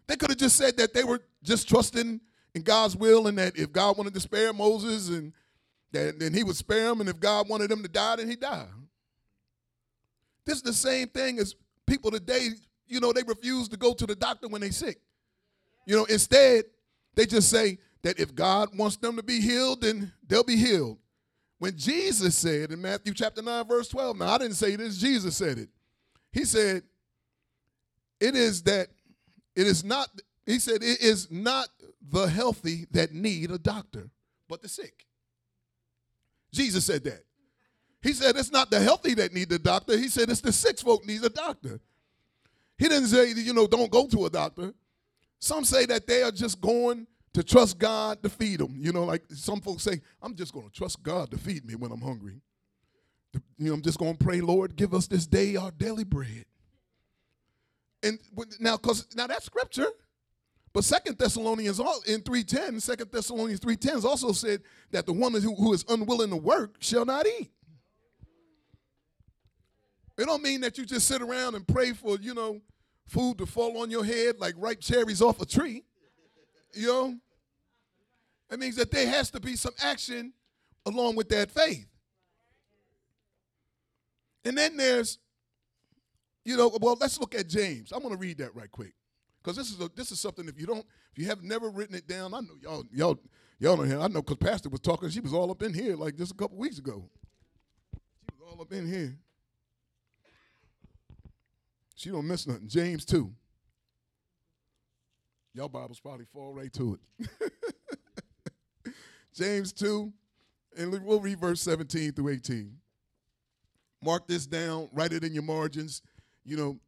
They 0.06 0.16
could 0.16 0.30
have 0.30 0.38
just 0.38 0.56
said 0.56 0.76
that 0.78 0.94
they 0.94 1.04
were 1.04 1.20
just 1.42 1.68
trusting 1.68 2.20
in 2.54 2.62
God's 2.62 2.96
will 2.96 3.26
and 3.26 3.38
that 3.38 3.56
if 3.56 3.72
God 3.72 3.96
wanted 3.96 4.14
to 4.14 4.20
spare 4.20 4.52
Moses 4.52 5.08
and 5.10 5.32
that 5.92 6.18
then 6.18 6.32
he 6.32 6.42
would 6.42 6.56
spare 6.56 6.90
him 6.90 7.00
and 7.00 7.08
if 7.08 7.20
God 7.20 7.48
wanted 7.48 7.70
him 7.70 7.82
to 7.82 7.88
die 7.88 8.16
then 8.16 8.28
he 8.28 8.36
died. 8.36 8.68
This 10.44 10.56
is 10.56 10.62
the 10.62 10.72
same 10.72 11.08
thing 11.08 11.38
as 11.38 11.54
people 11.86 12.10
today, 12.10 12.48
you 12.86 13.00
know, 13.00 13.12
they 13.12 13.22
refuse 13.22 13.68
to 13.68 13.76
go 13.76 13.92
to 13.92 14.06
the 14.06 14.16
doctor 14.16 14.48
when 14.48 14.62
they're 14.62 14.72
sick. 14.72 14.98
You 15.86 15.96
know, 15.96 16.04
instead, 16.06 16.64
they 17.14 17.26
just 17.26 17.50
say 17.50 17.78
that 18.02 18.18
if 18.18 18.34
God 18.34 18.76
wants 18.76 18.96
them 18.96 19.16
to 19.16 19.22
be 19.22 19.40
healed, 19.40 19.82
then 19.82 20.12
they'll 20.26 20.44
be 20.44 20.56
healed. 20.56 20.98
When 21.58 21.76
Jesus 21.76 22.36
said 22.36 22.70
in 22.70 22.80
Matthew 22.80 23.12
chapter 23.14 23.42
9, 23.42 23.66
verse 23.66 23.88
12, 23.88 24.18
now 24.18 24.28
I 24.28 24.38
didn't 24.38 24.54
say 24.54 24.76
this, 24.76 24.96
Jesus 24.96 25.36
said 25.36 25.58
it. 25.58 25.68
He 26.30 26.44
said, 26.44 26.82
It 28.20 28.36
is 28.36 28.62
that 28.62 28.88
it 29.56 29.66
is 29.66 29.82
not, 29.82 30.08
he 30.46 30.60
said, 30.60 30.84
it 30.84 31.00
is 31.00 31.32
not 31.32 31.68
the 32.10 32.28
healthy 32.28 32.86
that 32.92 33.12
need 33.12 33.50
a 33.50 33.58
doctor, 33.58 34.08
but 34.48 34.62
the 34.62 34.68
sick. 34.68 35.04
Jesus 36.52 36.84
said 36.84 37.02
that. 37.04 37.24
He 38.00 38.12
said 38.12 38.36
it's 38.36 38.52
not 38.52 38.70
the 38.70 38.78
healthy 38.78 39.14
that 39.14 39.34
need 39.34 39.48
the 39.48 39.58
doctor. 39.58 39.98
He 39.98 40.08
said 40.08 40.30
it's 40.30 40.40
the 40.40 40.52
sick 40.52 40.78
folk 40.78 41.04
need 41.04 41.24
a 41.24 41.28
doctor. 41.28 41.80
He 42.78 42.88
didn't 42.88 43.08
say, 43.08 43.32
you 43.32 43.52
know, 43.52 43.66
don't 43.66 43.90
go 43.90 44.06
to 44.06 44.26
a 44.26 44.30
doctor. 44.30 44.72
Some 45.40 45.64
say 45.64 45.86
that 45.86 46.06
they 46.06 46.22
are 46.22 46.30
just 46.30 46.60
going 46.60 47.08
to 47.34 47.42
trust 47.42 47.78
God 47.78 48.22
to 48.22 48.28
feed 48.28 48.60
them. 48.60 48.76
You 48.80 48.92
know, 48.92 49.04
like 49.04 49.22
some 49.28 49.60
folks 49.60 49.82
say, 49.82 50.00
I'm 50.22 50.34
just 50.34 50.52
going 50.52 50.66
to 50.66 50.72
trust 50.72 51.02
God 51.02 51.30
to 51.30 51.38
feed 51.38 51.64
me 51.64 51.74
when 51.74 51.92
I'm 51.92 52.00
hungry. 52.00 52.40
You 53.58 53.68
know, 53.68 53.74
I'm 53.74 53.82
just 53.82 53.98
going 53.98 54.16
to 54.16 54.24
pray, 54.24 54.40
Lord, 54.40 54.76
give 54.76 54.94
us 54.94 55.06
this 55.06 55.26
day 55.26 55.56
our 55.56 55.70
daily 55.70 56.04
bread. 56.04 56.44
And 58.02 58.18
now, 58.60 58.76
because 58.76 59.06
now 59.16 59.26
that's 59.26 59.44
scripture. 59.44 59.88
But 60.72 60.84
Second 60.84 61.18
Thessalonians 61.18 61.78
in 61.78 62.20
3.10, 62.20 62.98
2 62.98 63.04
Thessalonians 63.06 63.60
3.10 63.60 64.04
also 64.04 64.32
said 64.32 64.60
that 64.90 65.06
the 65.06 65.12
one 65.12 65.32
who 65.32 65.72
is 65.72 65.84
unwilling 65.88 66.30
to 66.30 66.36
work 66.36 66.76
shall 66.78 67.04
not 67.04 67.26
eat. 67.26 67.50
It 70.16 70.26
don't 70.26 70.42
mean 70.42 70.60
that 70.60 70.76
you 70.78 70.84
just 70.84 71.08
sit 71.08 71.22
around 71.22 71.54
and 71.54 71.66
pray 71.66 71.92
for, 71.92 72.18
you 72.20 72.34
know, 72.34 72.60
food 73.06 73.38
to 73.38 73.46
fall 73.46 73.78
on 73.78 73.90
your 73.90 74.04
head 74.04 74.38
like 74.38 74.54
ripe 74.56 74.80
cherries 74.80 75.22
off 75.22 75.40
a 75.40 75.46
tree. 75.46 75.84
You 76.74 76.86
know? 76.86 77.14
It 78.50 78.58
means 78.58 78.76
that 78.76 78.90
there 78.90 79.06
has 79.08 79.30
to 79.32 79.40
be 79.40 79.56
some 79.56 79.74
action 79.82 80.32
along 80.86 81.16
with 81.16 81.28
that 81.28 81.50
faith. 81.50 81.86
And 84.44 84.56
then 84.56 84.76
there's, 84.76 85.18
you 86.44 86.56
know, 86.56 86.70
well, 86.80 86.96
let's 86.98 87.20
look 87.20 87.34
at 87.34 87.48
James. 87.48 87.92
I'm 87.92 88.00
going 88.00 88.14
to 88.14 88.18
read 88.18 88.38
that 88.38 88.54
right 88.54 88.70
quick. 88.70 88.94
Because 89.42 89.56
this 89.56 89.70
is 89.70 89.80
a, 89.80 89.90
this 89.94 90.10
is 90.10 90.20
something 90.20 90.48
if 90.48 90.58
you 90.58 90.66
don't, 90.66 90.84
if 91.12 91.18
you 91.18 91.26
have 91.26 91.42
never 91.42 91.70
written 91.70 91.94
it 91.94 92.08
down, 92.08 92.32
I 92.34 92.40
know 92.40 92.54
y'all, 92.62 92.84
y'all, 92.92 93.18
y'all 93.58 93.76
don't 93.76 93.86
hear. 93.86 94.00
I 94.00 94.08
know 94.08 94.22
because 94.22 94.36
Pastor 94.38 94.68
was 94.68 94.80
talking, 94.80 95.10
she 95.10 95.20
was 95.20 95.34
all 95.34 95.50
up 95.50 95.62
in 95.62 95.74
here 95.74 95.96
like 95.96 96.16
just 96.16 96.32
a 96.32 96.34
couple 96.34 96.56
weeks 96.56 96.78
ago. 96.78 97.08
She 98.30 98.36
was 98.38 98.52
all 98.52 98.62
up 98.62 98.72
in 98.72 98.86
here. 98.86 99.16
She 101.94 102.10
don't 102.10 102.26
miss 102.26 102.46
nothing. 102.46 102.68
James 102.68 103.04
2. 103.04 103.32
Y'all 105.54 105.68
Bibles 105.68 106.00
probably 106.00 106.26
fall 106.32 106.54
right 106.54 106.72
to 106.74 106.98
it. 107.20 107.28
James 109.34 109.72
2, 109.72 110.12
and 110.76 111.04
we'll 111.04 111.20
read 111.20 111.40
verse 111.40 111.60
17 111.60 112.12
through 112.12 112.28
18. 112.30 112.72
Mark 114.02 114.26
this 114.28 114.46
down, 114.46 114.88
write 114.92 115.12
it 115.12 115.24
in 115.24 115.32
your 115.32 115.42
margins. 115.42 116.02
You 116.44 116.56
know, 116.56 116.78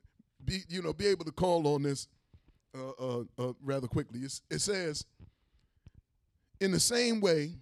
be 0.44 0.60
you 0.68 0.82
know, 0.82 0.92
be 0.92 1.06
able 1.06 1.24
to 1.24 1.32
call 1.32 1.66
on 1.74 1.82
this 1.82 2.08
uh, 2.76 2.90
uh, 2.90 3.24
uh, 3.38 3.52
rather 3.62 3.88
quickly. 3.88 4.20
It's, 4.20 4.42
it 4.50 4.60
says, 4.60 5.04
in 6.60 6.70
the 6.70 6.80
same 6.80 7.20
way, 7.20 7.54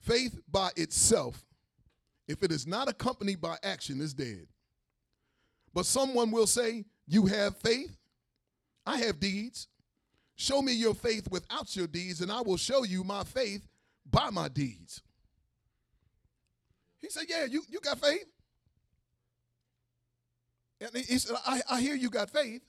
faith 0.00 0.40
by 0.50 0.70
itself, 0.76 1.44
if 2.26 2.42
it 2.42 2.50
is 2.50 2.66
not 2.66 2.88
accompanied 2.88 3.40
by 3.40 3.56
action, 3.62 4.00
is 4.00 4.14
dead. 4.14 4.46
But 5.74 5.86
someone 5.86 6.30
will 6.30 6.46
say, 6.46 6.84
You 7.06 7.26
have 7.26 7.56
faith, 7.58 7.96
I 8.86 8.98
have 8.98 9.20
deeds. 9.20 9.68
Show 10.40 10.62
me 10.62 10.72
your 10.72 10.94
faith 10.94 11.28
without 11.32 11.74
your 11.74 11.88
deeds, 11.88 12.20
and 12.20 12.30
I 12.30 12.40
will 12.42 12.56
show 12.56 12.84
you 12.84 13.02
my 13.02 13.24
faith 13.24 13.66
by 14.08 14.30
my 14.30 14.46
deeds. 14.46 15.02
He 17.00 17.10
said, 17.10 17.24
Yeah, 17.28 17.44
you, 17.46 17.64
you 17.68 17.80
got 17.80 17.98
faith. 17.98 18.24
And 20.80 21.04
he 21.04 21.18
said, 21.18 21.36
I, 21.44 21.60
I 21.68 21.80
hear 21.80 21.96
you 21.96 22.08
got 22.08 22.30
faith. 22.30 22.62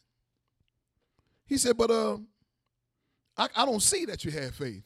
He 1.46 1.60
said, 1.60 1.78
But 1.78 1.92
uh, 1.92 2.18
I, 3.38 3.50
I 3.56 3.66
don't 3.66 3.84
see 3.84 4.06
that 4.06 4.26
you 4.26 4.32
have 4.32 4.56
faith. 4.56 4.84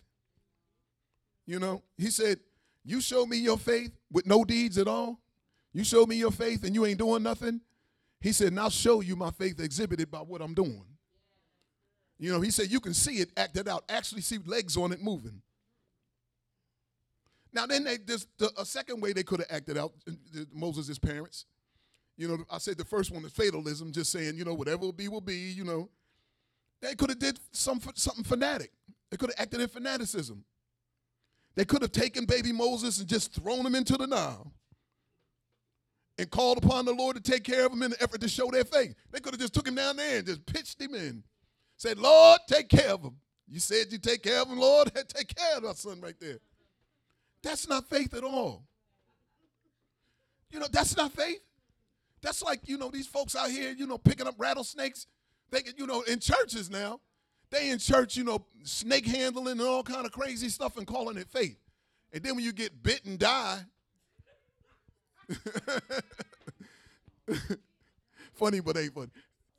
You 1.46 1.60
know, 1.60 1.84
he 1.98 2.08
said, 2.08 2.38
You 2.84 3.00
show 3.00 3.26
me 3.26 3.38
your 3.38 3.58
faith 3.58 3.92
with 4.12 4.26
no 4.26 4.44
deeds 4.44 4.78
at 4.78 4.90
all. 4.90 5.22
You 5.72 5.86
show 5.86 6.06
me 6.06 6.18
your 6.18 6.32
faith 6.32 6.66
and 6.66 6.76
you 6.76 6.86
ain't 6.86 7.00
doing 7.00 7.24
nothing. 7.24 7.62
He 8.20 8.34
said, 8.34 8.50
and 8.50 8.60
I'll 8.60 8.70
show 8.70 9.00
you 9.00 9.16
my 9.16 9.32
faith 9.32 9.62
exhibited 9.62 10.12
by 10.12 10.20
what 10.20 10.42
I'm 10.42 10.54
doing. 10.54 10.93
You 12.20 12.32
know, 12.32 12.42
he 12.42 12.52
said 12.52 12.72
you 12.72 12.80
can 12.80 12.94
see 12.94 13.16
it 13.16 13.32
acted 13.38 13.68
out, 13.68 13.84
actually 13.90 14.22
see 14.22 14.40
legs 14.46 14.78
on 14.78 14.92
it 14.92 15.02
moving. 15.02 15.42
Now, 17.52 17.66
then 17.66 17.84
they 17.84 17.98
just 17.98 18.28
the, 18.38 18.52
a 18.58 18.66
second 18.66 19.02
way 19.02 19.14
they 19.14 19.24
could 19.24 19.40
have 19.40 19.50
acted 19.52 19.78
out 19.78 19.94
uh, 20.08 20.12
Moses' 20.52 20.98
parents. 20.98 21.46
You 22.18 22.28
know, 22.28 22.38
I 22.50 22.58
said 22.58 22.78
the 22.78 22.86
first 22.86 23.12
one 23.12 23.26
is 23.26 23.32
fatalism, 23.32 23.92
just 23.92 24.12
saying, 24.12 24.38
you 24.38 24.46
know, 24.46 24.54
whatever 24.54 24.82
will 24.82 24.92
be 24.92 25.08
will 25.08 25.22
be. 25.22 25.36
You 25.36 25.64
know, 25.64 25.90
they 26.82 26.96
could 26.96 27.10
have 27.10 27.20
did 27.20 27.40
some 27.52 27.80
something 27.96 28.24
fanatic. 28.24 28.72
They 29.10 29.18
could 29.18 29.30
have 29.30 29.40
acted 29.40 29.62
in 29.62 29.68
fanaticism. 29.68 30.44
They 31.56 31.66
could 31.66 31.84
have 31.84 31.92
taken 31.92 32.26
baby 32.26 32.52
Moses 32.52 33.00
and 33.00 33.08
just 33.08 33.34
thrown 33.34 33.66
him 33.66 33.76
into 33.76 33.96
the 33.96 34.08
Nile 34.08 34.52
and 36.18 36.30
called 36.30 36.58
upon 36.58 36.86
the 36.86 36.94
Lord 36.94 37.16
to 37.16 37.22
take 37.22 37.44
care 37.44 37.66
of 37.66 37.72
him 37.72 37.84
in 37.84 37.92
the 37.92 38.02
effort 38.02 38.22
to 38.22 38.28
show 38.28 38.50
their 38.50 38.64
faith. 38.64 38.96
They 39.12 39.20
could 39.20 39.34
have 39.34 39.42
just 39.42 39.54
took 39.54 39.68
him 39.68 39.76
down 39.76 39.98
there 39.98 40.18
and 40.18 40.28
just 40.28 40.46
pitched 40.46 40.82
him 40.82 40.96
in. 40.96 41.24
Said, 41.78 41.98
Lord, 41.98 42.40
take 42.48 42.70
care 42.70 42.92
of 42.92 43.02
him. 43.02 43.18
You 43.48 43.60
said 43.60 43.92
you 43.92 43.98
take 43.98 44.24
care 44.24 44.42
of 44.42 44.50
him, 44.50 44.60
Lord. 44.60 44.92
take 45.08 45.36
care 45.36 45.58
of 45.58 45.64
that 45.64 45.78
son 45.78 46.00
right 46.02 46.20
there. 46.20 46.40
That's 47.42 47.68
not 47.68 47.90
faith 47.90 48.14
at 48.14 48.24
all. 48.24 48.64
You 50.50 50.60
know, 50.60 50.68
that's 50.72 50.96
not 50.96 51.12
faith. 51.12 51.42
That's 52.22 52.42
like, 52.42 52.68
you 52.70 52.78
know, 52.78 52.90
these 52.90 53.08
folks 53.08 53.36
out 53.36 53.50
here, 53.50 53.72
you 53.72 53.86
know, 53.86 53.98
picking 53.98 54.28
up 54.28 54.36
rattlesnakes. 54.38 55.08
They 55.52 55.62
you 55.78 55.86
know, 55.86 56.02
in 56.04 56.20
churches 56.20 56.70
now, 56.70 57.02
they 57.52 57.70
in 57.70 57.80
church, 57.80 58.16
you 58.16 58.24
know, 58.24 58.46
snake 58.64 59.06
handling 59.06 59.60
and 59.60 59.62
all 59.62 59.84
kind 59.84 60.06
of 60.06 60.12
crazy 60.12 60.50
stuff 60.50 60.78
and 60.78 60.88
calling 60.88 61.18
it 61.18 61.28
faith. 61.28 61.58
And 62.14 62.24
then 62.24 62.36
when 62.36 62.46
you 62.46 62.54
get 62.54 62.82
bit 62.82 63.04
and 63.06 63.20
die, 63.20 63.60
funny 68.34 68.60
but 68.62 68.78
ain't 68.78 68.94
funny. 68.94 69.12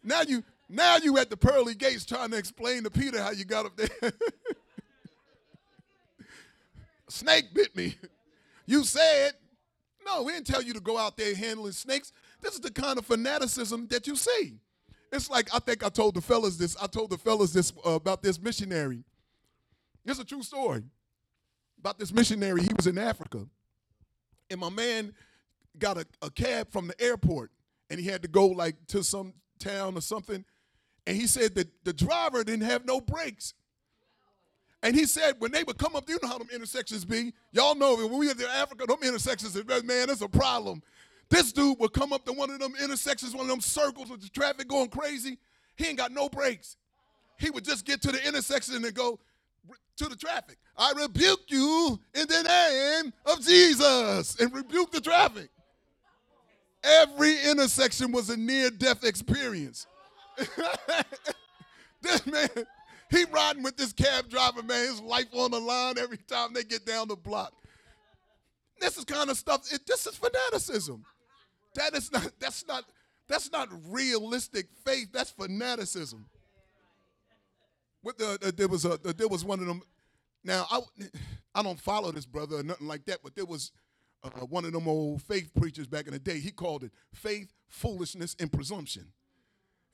Now 0.03 0.23
you 0.23 0.43
now 0.75 0.97
you 0.97 1.19
at 1.19 1.31
the 1.31 1.37
pearly 1.37 1.75
gates 1.75 2.05
trying 2.05 2.31
to 2.31 2.37
explain 2.37 2.85
to 2.85 2.91
Peter 2.91 3.23
how 3.23 3.31
you 3.31 3.45
got 3.45 3.67
up 3.67 3.77
there. 3.77 4.13
Snake 7.09 7.55
bit 7.55 7.77
me. 7.77 7.97
You 8.67 8.85
said, 8.85 9.33
no, 10.05 10.23
we 10.23 10.33
didn't 10.33 10.47
tell 10.47 10.63
you 10.63 10.73
to 10.73 10.81
go 10.81 10.99
out 10.99 11.17
there 11.17 11.35
handling 11.35 11.73
snakes. 11.73 12.13
This 12.41 12.55
is 12.55 12.61
the 12.61 12.71
kind 12.71 12.99
of 12.99 13.07
fanaticism 13.07 13.87
that 13.89 14.07
you 14.07 14.17
see. 14.17 14.59
It's 15.13 15.31
like 15.31 15.49
I 15.55 15.61
think 15.61 15.85
I 15.85 15.89
told 15.89 16.15
the 16.15 16.21
fellas 16.21 16.57
this. 16.57 16.77
I 16.81 16.87
told 16.87 17.11
the 17.11 17.19
fellas 17.19 17.53
this 17.53 17.73
uh, 17.87 17.93
about 17.93 18.23
this 18.23 18.41
missionary. 18.41 19.05
It's 20.05 20.19
a 20.19 20.25
true 20.25 20.43
story 20.43 20.83
about 21.79 21.99
this 21.99 22.13
missionary. 22.13 22.63
He 22.63 22.71
was 22.75 22.87
in 22.87 22.99
Africa, 22.99 23.47
and 24.51 24.61
my 24.61 24.71
man 24.71 25.15
got 25.79 25.99
a, 25.99 26.07
a 26.21 26.31
cab 26.31 26.71
from 26.71 26.89
the 26.89 27.01
airport, 27.01 27.53
and 27.91 28.01
he 28.01 28.07
had 28.07 28.23
to 28.23 28.29
go 28.29 28.49
like 28.49 28.75
to 28.89 29.05
some 29.05 29.35
town 29.61 29.97
or 29.97 30.01
something. 30.01 30.45
And 31.07 31.17
he 31.17 31.27
said 31.27 31.55
that 31.57 31.69
the 31.85 31.93
driver 31.93 32.43
didn't 32.45 32.65
have 32.65 32.87
no 32.87 33.01
brakes. 33.01 33.55
And 34.83 34.95
he 34.95 35.07
said 35.07 35.37
when 35.39 35.51
they 35.51 35.65
would 35.65 35.79
come 35.79 35.97
up, 35.97 36.09
you 36.09 36.19
know 36.23 36.29
how 36.29 36.39
them 36.39 36.49
intersections 36.53 37.05
be. 37.05 37.33
Y'all 37.53 37.75
know 37.75 37.97
when 37.97 38.19
we 38.19 38.31
in 38.31 38.37
Africa, 38.43 38.85
them 38.87 38.99
intersections, 39.03 39.55
man, 39.67 40.11
it's 40.11 40.21
a 40.21 40.29
problem. 40.29 40.83
This 41.31 41.53
dude 41.53 41.79
would 41.81 41.93
come 41.93 42.13
up 42.13 42.25
to 42.27 42.33
one 42.33 42.51
of 42.51 42.59
them 42.59 42.75
intersections, 42.83 43.35
one 43.35 43.45
of 43.45 43.49
them 43.51 43.61
circles 43.61 44.11
with 44.11 44.21
the 44.21 44.29
traffic 44.29 44.69
going 44.69 44.89
crazy. 44.89 45.39
He 45.77 45.87
ain't 45.87 45.99
got 45.99 46.13
no 46.13 46.29
brakes. 46.29 46.77
He 47.39 47.51
would 47.51 47.65
just 47.65 47.85
get 47.85 48.03
to 48.03 48.13
the 48.13 48.27
intersection 48.29 48.85
and 48.85 48.95
go, 48.95 49.19
to 49.97 50.09
the 50.09 50.17
traffic. 50.17 50.59
I 50.77 50.93
rebuke 50.93 51.43
you 51.49 51.99
in 52.15 52.27
the 52.27 52.43
name 52.43 53.13
of 53.27 53.45
Jesus 53.45 54.39
and 54.41 54.53
rebuke 54.53 54.93
the 54.93 55.01
traffic. 55.01 55.51
Every 56.83 57.41
intersection 57.49 58.13
was 58.13 58.29
a 58.29 58.37
near 58.37 58.71
death 58.71 59.05
experience. 59.05 59.87
this 62.03 62.27
man, 62.27 62.49
he 63.11 63.25
riding 63.33 63.63
with 63.63 63.77
this 63.77 63.93
cab 63.93 64.29
driver, 64.29 64.63
man, 64.63 64.89
his 64.89 65.01
life 65.01 65.27
on 65.33 65.51
the 65.51 65.61
line 65.61 65.99
every 65.99 66.19
time 66.19 66.53
they 66.53 66.65
get 66.65 66.85
down 66.85 67.09
the 67.09 67.17
block. 67.17 67.53
This 68.81 68.99
is 68.99 69.05
kind 69.05 69.31
of 69.31 69.37
stuff, 69.37 69.73
it, 69.73 69.87
this 69.87 70.07
is 70.07 70.17
fanaticism. 70.17 71.05
That 71.75 71.95
is 71.95 72.13
not, 72.13 72.31
that's 72.39 72.67
not, 72.67 72.85
that's 73.29 73.51
not 73.51 73.69
realistic 73.89 74.67
faith, 74.85 75.09
that's 75.13 75.31
fanaticism. 75.31 76.27
With 78.03 78.19
the, 78.19 78.39
uh, 78.43 78.51
there 78.55 78.69
was 78.69 78.85
a 78.85 78.99
there 78.99 79.29
was 79.29 79.45
one 79.47 79.61
of 79.61 79.67
them. 79.67 79.83
Now 80.45 80.67
I 80.71 80.81
I 81.55 81.63
don't 81.63 81.81
follow 81.81 82.13
this 82.13 82.27
brother 82.27 82.57
or 82.57 82.63
nothing 82.63 82.87
like 82.87 83.07
that, 83.07 83.21
but 83.25 83.35
there 83.35 83.47
was 83.47 83.73
uh, 84.23 84.29
one 84.47 84.67
of 84.67 84.73
them 84.73 84.87
old 84.87 85.23
faith 85.23 85.51
preachers 85.55 85.87
back 85.87 86.07
in 86.07 86.13
the 86.13 86.19
day. 86.19 86.39
He 86.39 86.51
called 86.51 86.85
it 86.85 86.93
faith, 87.15 87.51
foolishness, 87.69 88.37
and 88.39 88.53
presumption, 88.53 89.07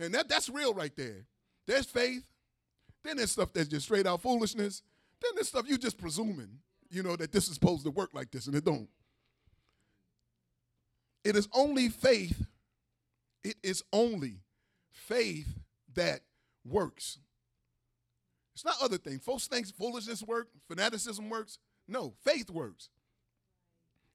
and 0.00 0.14
that 0.14 0.28
that's 0.28 0.48
real 0.48 0.74
right 0.74 0.94
there. 0.96 1.26
There's 1.66 1.86
faith, 1.86 2.24
then 3.04 3.16
there's 3.16 3.32
stuff 3.32 3.52
that's 3.52 3.68
just 3.68 3.86
straight 3.86 4.06
out 4.06 4.22
foolishness. 4.22 4.82
Then 5.22 5.32
there's 5.34 5.48
stuff 5.48 5.66
you're 5.68 5.78
just 5.78 5.98
presuming, 5.98 6.58
you 6.90 7.02
know, 7.02 7.16
that 7.16 7.32
this 7.32 7.48
is 7.48 7.54
supposed 7.54 7.84
to 7.84 7.90
work 7.90 8.10
like 8.14 8.30
this, 8.30 8.46
and 8.46 8.56
it 8.56 8.64
don't. 8.64 8.88
It 11.24 11.36
is 11.36 11.48
only 11.52 11.88
faith. 11.88 12.46
It 13.44 13.56
is 13.62 13.82
only 13.92 14.40
faith 14.90 15.48
that 15.94 16.20
works. 16.64 17.18
It's 18.54 18.64
not 18.64 18.76
other 18.82 18.98
things. 18.98 19.22
Folks 19.22 19.46
think 19.46 19.66
foolishness 19.66 20.22
works, 20.22 20.50
fanaticism 20.68 21.28
works. 21.30 21.58
No, 21.88 22.14
faith 22.24 22.50
works. 22.50 22.88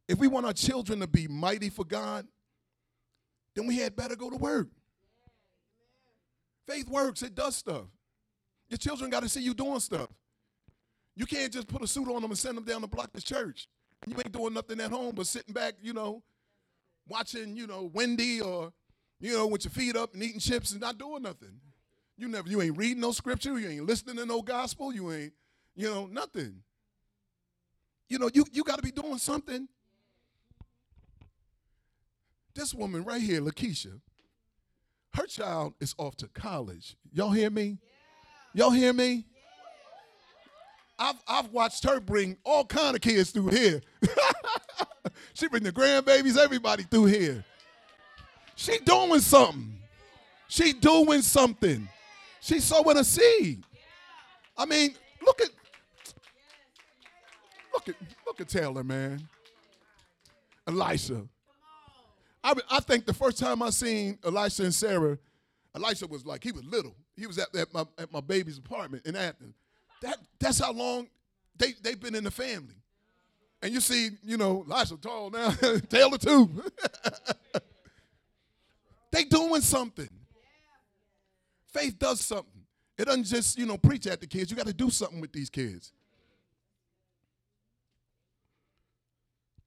If 0.07 0.19
we 0.19 0.27
want 0.27 0.45
our 0.45 0.53
children 0.53 0.99
to 0.99 1.07
be 1.07 1.27
mighty 1.27 1.69
for 1.69 1.83
God, 1.83 2.27
then 3.55 3.67
we 3.67 3.77
had 3.77 3.95
better 3.95 4.15
go 4.15 4.29
to 4.29 4.37
work. 4.37 4.67
Faith 6.67 6.89
works, 6.89 7.21
it 7.21 7.35
does 7.35 7.55
stuff. 7.55 7.85
Your 8.69 8.77
children 8.77 9.09
got 9.09 9.23
to 9.23 9.29
see 9.29 9.41
you 9.41 9.53
doing 9.53 9.79
stuff. 9.79 10.09
You 11.15 11.25
can't 11.25 11.53
just 11.53 11.67
put 11.67 11.81
a 11.81 11.87
suit 11.87 12.07
on 12.09 12.21
them 12.21 12.31
and 12.31 12.37
send 12.37 12.57
them 12.57 12.65
down 12.65 12.81
the 12.81 12.87
block 12.87 13.13
to 13.13 13.21
church. 13.21 13.67
You 14.07 14.15
ain't 14.17 14.31
doing 14.31 14.53
nothing 14.53 14.79
at 14.81 14.91
home 14.91 15.15
but 15.15 15.27
sitting 15.27 15.53
back, 15.53 15.75
you 15.81 15.93
know, 15.93 16.23
watching, 17.07 17.55
you 17.55 17.67
know, 17.67 17.89
Wendy 17.93 18.41
or, 18.41 18.73
you 19.19 19.33
know, 19.33 19.47
with 19.47 19.63
your 19.63 19.71
feet 19.71 19.95
up 19.95 20.13
and 20.13 20.21
eating 20.21 20.39
chips 20.39 20.71
and 20.71 20.81
not 20.81 20.97
doing 20.97 21.23
nothing. 21.23 21.59
You 22.17 22.27
never, 22.27 22.47
you 22.49 22.61
ain't 22.61 22.77
reading 22.77 23.01
no 23.01 23.11
scripture, 23.11 23.57
you 23.57 23.67
ain't 23.67 23.85
listening 23.85 24.17
to 24.17 24.25
no 24.25 24.41
gospel, 24.41 24.93
you 24.93 25.11
ain't, 25.11 25.33
you 25.75 25.89
know, 25.89 26.07
nothing. 26.07 26.61
You 28.09 28.19
know, 28.19 28.29
you, 28.33 28.45
you 28.51 28.63
got 28.63 28.77
to 28.77 28.83
be 28.83 28.91
doing 28.91 29.17
something. 29.17 29.67
This 32.53 32.73
woman 32.73 33.03
right 33.03 33.21
here, 33.21 33.41
Lakeisha, 33.41 33.99
her 35.15 35.25
child 35.25 35.73
is 35.79 35.95
off 35.97 36.15
to 36.17 36.27
college. 36.27 36.95
Y'all 37.13 37.31
hear 37.31 37.49
me? 37.49 37.77
Y'all 38.53 38.71
hear 38.71 38.93
me? 38.93 39.25
I've, 40.97 41.15
I've 41.27 41.49
watched 41.49 41.83
her 41.85 41.99
bring 41.99 42.37
all 42.43 42.65
kind 42.65 42.95
of 42.95 43.01
kids 43.01 43.31
through 43.31 43.49
here. 43.49 43.81
she 45.33 45.47
bring 45.47 45.63
the 45.63 45.71
grandbabies, 45.71 46.37
everybody 46.37 46.83
through 46.83 47.05
here. 47.05 47.43
She 48.55 48.77
doing 48.79 49.19
something. 49.19 49.77
She 50.47 50.73
doing 50.73 51.21
something. 51.21 51.87
She's 52.39 52.63
sowing 52.63 52.97
a 52.97 53.03
seed. 53.03 53.63
I 54.57 54.65
mean, 54.65 54.95
look 55.25 55.41
at 55.41 55.49
look 57.73 57.89
at 57.89 57.95
look 58.25 58.39
at 58.39 58.47
Taylor, 58.47 58.83
man. 58.83 59.27
Elisha. 60.67 61.27
I, 62.45 62.53
I 62.69 62.79
think 62.79 63.07
the 63.07 63.13
first 63.13 63.39
time 63.39 63.63
I 63.63 63.71
seen 63.71 64.19
Elisha 64.23 64.63
and 64.63 64.73
Sarah, 64.73 65.17
Elisha 65.75 66.05
was 66.05 66.27
like 66.27 66.43
he 66.43 66.51
was 66.51 66.63
little. 66.63 66.95
He 67.17 67.25
was 67.25 67.39
at, 67.39 67.53
at 67.55 67.73
my 67.73 67.85
at 67.97 68.13
my 68.13 68.21
baby's 68.21 68.59
apartment 68.59 69.03
in 69.07 69.15
Athens. 69.15 69.55
That 70.03 70.19
that's 70.39 70.59
how 70.59 70.71
long 70.71 71.07
they 71.57 71.73
they've 71.81 71.99
been 71.99 72.13
in 72.13 72.23
the 72.23 72.31
family. 72.31 72.75
And 73.63 73.73
you 73.73 73.81
see, 73.81 74.11
you 74.21 74.37
know, 74.37 74.63
Elisha 74.69 74.95
tall 74.97 75.31
now, 75.31 75.49
Taylor 75.89 76.19
too. 76.19 76.63
they 79.11 79.23
doing 79.23 79.61
something. 79.61 80.09
Faith 81.73 81.97
does 81.97 82.21
something. 82.21 82.61
It 82.95 83.05
doesn't 83.05 83.23
just, 83.23 83.57
you 83.57 83.65
know, 83.65 83.77
preach 83.77 84.05
at 84.05 84.21
the 84.21 84.27
kids. 84.27 84.51
You 84.51 84.55
got 84.55 84.67
to 84.67 84.73
do 84.73 84.91
something 84.91 85.19
with 85.19 85.33
these 85.33 85.49
kids. 85.49 85.91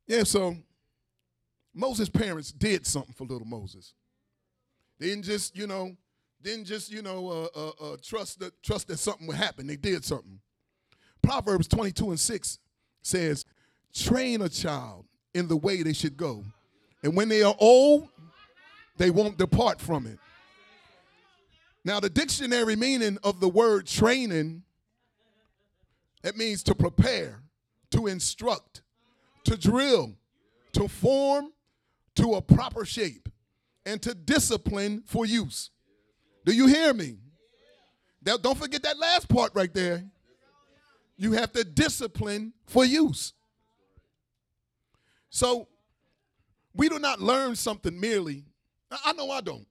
Yeah, 0.06 0.22
so 0.22 0.56
Moses' 1.78 2.08
parents 2.08 2.50
did 2.50 2.84
something 2.84 3.14
for 3.14 3.24
little 3.24 3.46
Moses. 3.46 3.94
They 4.98 5.10
didn't 5.10 5.22
just, 5.22 5.56
you 5.56 5.68
know, 5.68 5.96
didn't 6.42 6.64
just, 6.64 6.90
you 6.90 7.02
know, 7.02 7.28
uh, 7.28 7.58
uh, 7.58 7.92
uh, 7.92 7.96
trust 8.02 8.40
that 8.40 8.60
trust 8.64 8.88
that 8.88 8.98
something 8.98 9.28
would 9.28 9.36
happen. 9.36 9.68
They 9.68 9.76
did 9.76 10.04
something. 10.04 10.40
Proverbs 11.22 11.68
22 11.68 12.10
and 12.10 12.18
6 12.18 12.58
says, 13.02 13.44
train 13.94 14.42
a 14.42 14.48
child 14.48 15.04
in 15.34 15.46
the 15.46 15.56
way 15.56 15.84
they 15.84 15.92
should 15.92 16.16
go. 16.16 16.42
And 17.04 17.14
when 17.14 17.28
they 17.28 17.44
are 17.44 17.54
old, 17.60 18.08
they 18.96 19.10
won't 19.10 19.38
depart 19.38 19.80
from 19.80 20.08
it. 20.08 20.18
Now, 21.84 22.00
the 22.00 22.10
dictionary 22.10 22.74
meaning 22.74 23.18
of 23.22 23.38
the 23.38 23.48
word 23.48 23.86
training, 23.86 24.64
it 26.24 26.36
means 26.36 26.64
to 26.64 26.74
prepare, 26.74 27.40
to 27.92 28.08
instruct, 28.08 28.82
to 29.44 29.56
drill, 29.56 30.16
to 30.72 30.88
form 30.88 31.52
to 32.18 32.34
a 32.34 32.42
proper 32.42 32.84
shape, 32.84 33.28
and 33.86 34.02
to 34.02 34.14
discipline 34.14 35.02
for 35.06 35.24
use. 35.24 35.70
Do 36.44 36.52
you 36.52 36.66
hear 36.66 36.92
me? 36.92 37.16
Now, 38.24 38.36
don't 38.36 38.58
forget 38.58 38.82
that 38.82 38.98
last 38.98 39.28
part 39.28 39.52
right 39.54 39.72
there. 39.72 40.04
You 41.16 41.32
have 41.32 41.52
to 41.52 41.64
discipline 41.64 42.52
for 42.66 42.84
use. 42.84 43.32
So, 45.30 45.68
we 46.74 46.88
do 46.88 46.98
not 46.98 47.20
learn 47.20 47.56
something 47.56 47.98
merely. 47.98 48.44
I 48.90 49.12
know 49.12 49.30
I 49.30 49.40
don't. 49.40 49.66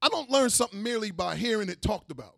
I 0.00 0.08
don't 0.08 0.30
learn 0.30 0.50
something 0.50 0.82
merely 0.82 1.10
by 1.10 1.36
hearing 1.36 1.68
it 1.68 1.82
talked 1.82 2.10
about. 2.10 2.36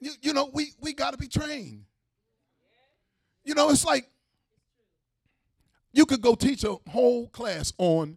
You, 0.00 0.12
you 0.22 0.32
know, 0.32 0.50
we, 0.52 0.72
we 0.80 0.92
got 0.92 1.12
to 1.12 1.18
be 1.18 1.28
trained. 1.28 1.84
You 3.44 3.54
know, 3.54 3.70
it's 3.70 3.84
like 3.84 4.09
you 5.92 6.06
could 6.06 6.20
go 6.20 6.34
teach 6.34 6.64
a 6.64 6.76
whole 6.88 7.28
class 7.28 7.72
on 7.78 8.16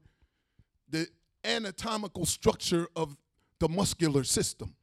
the 0.90 1.08
anatomical 1.44 2.26
structure 2.26 2.88
of 2.96 3.18
the 3.60 3.68
muscular 3.68 4.24
system, 4.24 4.76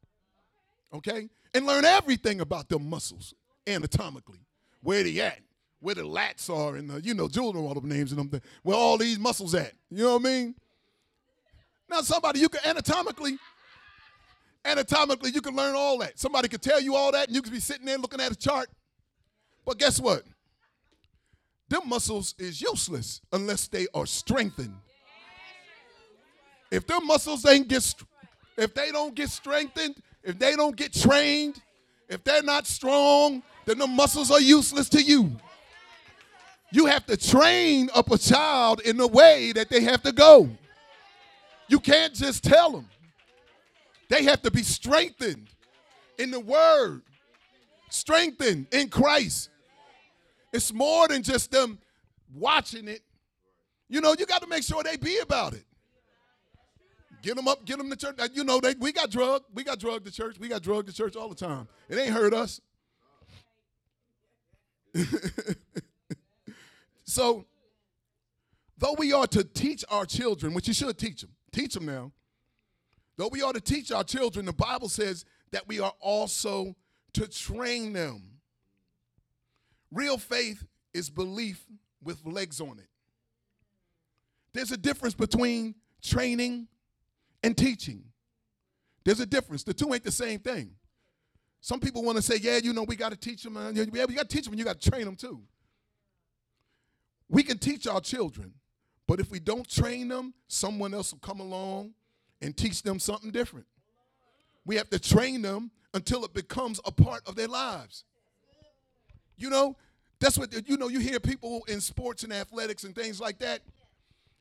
okay? 0.93 1.29
And 1.55 1.67
learn 1.67 1.85
everything 1.85 2.41
about 2.41 2.69
the 2.69 2.79
muscles 2.79 3.35
anatomically, 3.67 4.41
where 4.83 5.05
they 5.05 5.21
at, 5.21 5.41
where 5.81 5.95
the 5.95 6.03
lats 6.03 6.51
are, 6.51 6.77
and 6.77 6.91
the, 6.91 7.01
you 7.03 7.15
know, 7.15 7.29
Jules 7.29 7.55
know 7.55 7.67
all 7.67 7.75
the 7.75 7.87
names 7.87 8.13
and 8.13 8.31
them, 8.31 8.41
where 8.63 8.77
all 8.77 8.99
these 8.99 9.19
muscles 9.19 9.55
at. 9.55 9.73
You 9.91 10.05
know 10.05 10.13
what 10.15 10.23
I 10.23 10.25
mean? 10.25 10.55
Now, 11.89 12.01
somebody 12.03 12.41
you 12.41 12.49
can 12.49 12.61
anatomically, 12.65 13.39
anatomically, 14.65 15.31
you 15.33 15.41
can 15.41 15.57
learn 15.57 15.75
all 15.75 15.99
that. 15.99 16.19
Somebody 16.19 16.49
could 16.49 16.63
tell 16.63 16.81
you 16.81 16.95
all 16.95 17.13
that, 17.13 17.29
and 17.29 17.35
you 17.35 17.43
could 17.43 17.53
be 17.53 17.61
sitting 17.61 17.87
there 17.87 17.99
looking 17.99 18.21
at 18.21 18.31
a 18.31 18.37
chart. 18.37 18.69
But 19.65 19.79
guess 19.79 20.01
what? 20.01 20.25
Them 21.71 21.83
muscles 21.89 22.35
is 22.37 22.61
useless 22.61 23.21
unless 23.33 23.69
they 23.69 23.87
are 23.95 24.05
strengthened. 24.05 24.75
If 26.71 26.87
their 26.87 27.01
muscles 27.01 27.47
ain't 27.47 27.69
get, 27.69 27.95
if 28.59 28.75
they 28.75 28.91
don't 28.91 29.15
get 29.15 29.31
strengthened, 29.31 29.95
if 30.25 30.37
they 30.39 30.57
don't 30.57 30.77
get 30.77 30.93
trained, 30.93 31.63
if 32.09 32.25
they're 32.25 32.43
not 32.43 32.67
strong, 32.67 33.45
then 33.67 33.79
the 33.79 33.87
muscles 33.87 34.33
are 34.33 34.41
useless 34.41 34.89
to 34.91 35.01
you. 35.01 35.37
You 36.73 36.87
have 36.87 37.07
to 37.07 37.17
train 37.17 37.89
up 37.95 38.11
a 38.11 38.19
child 38.19 38.81
in 38.81 38.97
the 38.97 39.07
way 39.07 39.53
that 39.53 39.71
they 39.71 39.83
have 39.83 40.03
to 40.03 40.13
go. 40.13 40.49
You 41.69 41.79
can't 41.79 42.15
just 42.15 42.43
tell 42.43 42.73
them. 42.73 42.89
They 44.09 44.25
have 44.25 44.43
to 44.43 44.51
be 44.51 44.65
strengthened 44.65 45.47
in 46.19 46.33
the 46.33 46.41
word, 46.41 47.03
strengthened 47.91 48.67
in 48.73 48.89
Christ. 48.89 49.51
It's 50.53 50.73
more 50.73 51.09
than 51.09 51.23
just 51.23 51.51
them 51.51 51.79
watching 52.35 52.89
it. 52.89 53.03
You 53.89 54.01
know, 54.01 54.15
you 54.19 54.27
got 54.27 54.43
to 54.43 54.49
make 54.49 54.63
sure 54.63 54.83
they 54.83 54.97
be 54.97 55.19
about 55.19 55.53
it. 55.55 55.65
Get 57.23 57.37
them 57.37 57.49
up, 57.49 57.65
get 57.65 57.79
them 57.79 57.91
to 57.91 57.97
church. 57.97 58.17
You 58.33 58.45
know, 58.45 58.61
they, 58.61 58.75
we 58.79 58.93
got 58.93 59.11
drugged. 59.11 59.47
We 59.53 59.63
got 59.63 59.79
drugged 59.79 60.07
to 60.07 60.13
church. 60.13 60.39
We 60.39 60.49
got 60.49 60.63
drugged 60.63 60.89
to 60.89 60.95
church 60.95 61.17
all 61.17 61.29
the 61.29 61.35
time. 61.35 61.69
It 61.89 61.99
ain't 61.99 62.13
hurt 62.13 62.33
us. 62.33 62.61
so, 67.05 67.45
though 68.79 68.95
we 68.99 69.13
are 69.13 69.27
to 69.29 69.45
teach 69.45 69.85
our 69.91 70.07
children, 70.07 70.55
which 70.55 70.67
you 70.67 70.75
should 70.75 70.97
teach 70.99 71.21
them, 71.21 71.31
Teach 71.53 71.75
them 71.75 71.87
now. 71.87 72.13
Though 73.17 73.29
we 73.29 73.43
are 73.43 73.53
to 73.53 73.61
teach 73.61 73.93
our 73.93 74.05
children, 74.05 74.47
the 74.47 74.53
Bible 74.53 74.89
says 74.89 75.25
that 75.51 75.67
we 75.69 75.81
are 75.81 75.93
also 76.01 76.77
to 77.15 77.29
train 77.29 77.93
them. 77.93 78.30
Real 79.93 80.19
faith 80.19 80.65
is 80.95 81.11
belief 81.11 81.65
with 82.03 82.25
legs 82.25 82.61
on 82.61 82.79
it. 82.79 82.89
There's 84.53 84.73
a 84.73 84.77
difference 84.77 85.15
between 85.15 85.75
training 86.03 86.69
and 87.43 87.57
teaching. 87.57 88.05
There's 89.05 89.21
a 89.21 89.27
difference. 89.27 89.63
The 89.63 89.75
two 89.75 89.93
ain't 89.95 90.05
the 90.05 90.11
same 90.11 90.41
thing. 90.41 90.73
Some 91.61 91.81
people 91.81 92.03
want 92.03 92.17
to 92.17 92.23
say, 92.23 92.37
yeah, 92.41 92.59
you 92.63 92.73
know, 92.73 92.85
we 92.85 92.97
got 92.97 93.11
to 93.11 93.19
teach 93.19 93.43
them. 93.43 93.55
Yeah, 93.75 93.85
we 94.07 94.15
got 94.15 94.29
to 94.29 94.37
teach 94.37 94.45
them, 94.45 94.53
and 94.53 94.59
you 94.59 94.65
got 94.65 94.81
to 94.81 94.91
train 94.91 95.05
them 95.05 95.17
too. 95.17 95.43
We 97.29 97.43
can 97.43 97.59
teach 97.59 97.87
our 97.87 98.01
children, 98.01 98.55
but 99.07 99.21
if 99.21 99.31
we 99.31 99.39
don't 99.39 99.69
train 99.69 100.09
them, 100.09 100.35
someone 100.49 100.95
else 100.95 101.13
will 101.13 101.21
come 101.21 101.41
along 101.41 101.95
and 102.43 102.57
teach 102.57 102.83
them 102.83 102.99
something 102.99 103.31
different. 103.31 103.67
We 104.65 104.77
have 104.77 104.91
to 104.91 104.99
train 104.99 105.43
them 105.43 105.71
until 105.95 106.25
it 106.25 106.33
becomes 106.35 106.81
a 106.85 106.91
part 106.91 107.27
of 107.29 107.37
their 107.37 107.49
lives. 107.49 108.05
You 109.41 109.51
know, 109.51 109.77
that's 110.21 110.39
what, 110.39 110.53
you 110.69 110.77
know, 110.77 110.89
you 110.89 111.01
hear 111.01 111.19
people 111.19 111.65
in 111.67 111.81
sports 111.81 112.23
and 112.25 112.33
athletics 112.33 112.85
and 112.85 112.95
things 112.95 113.21
like 113.21 113.39
that. 113.39 113.63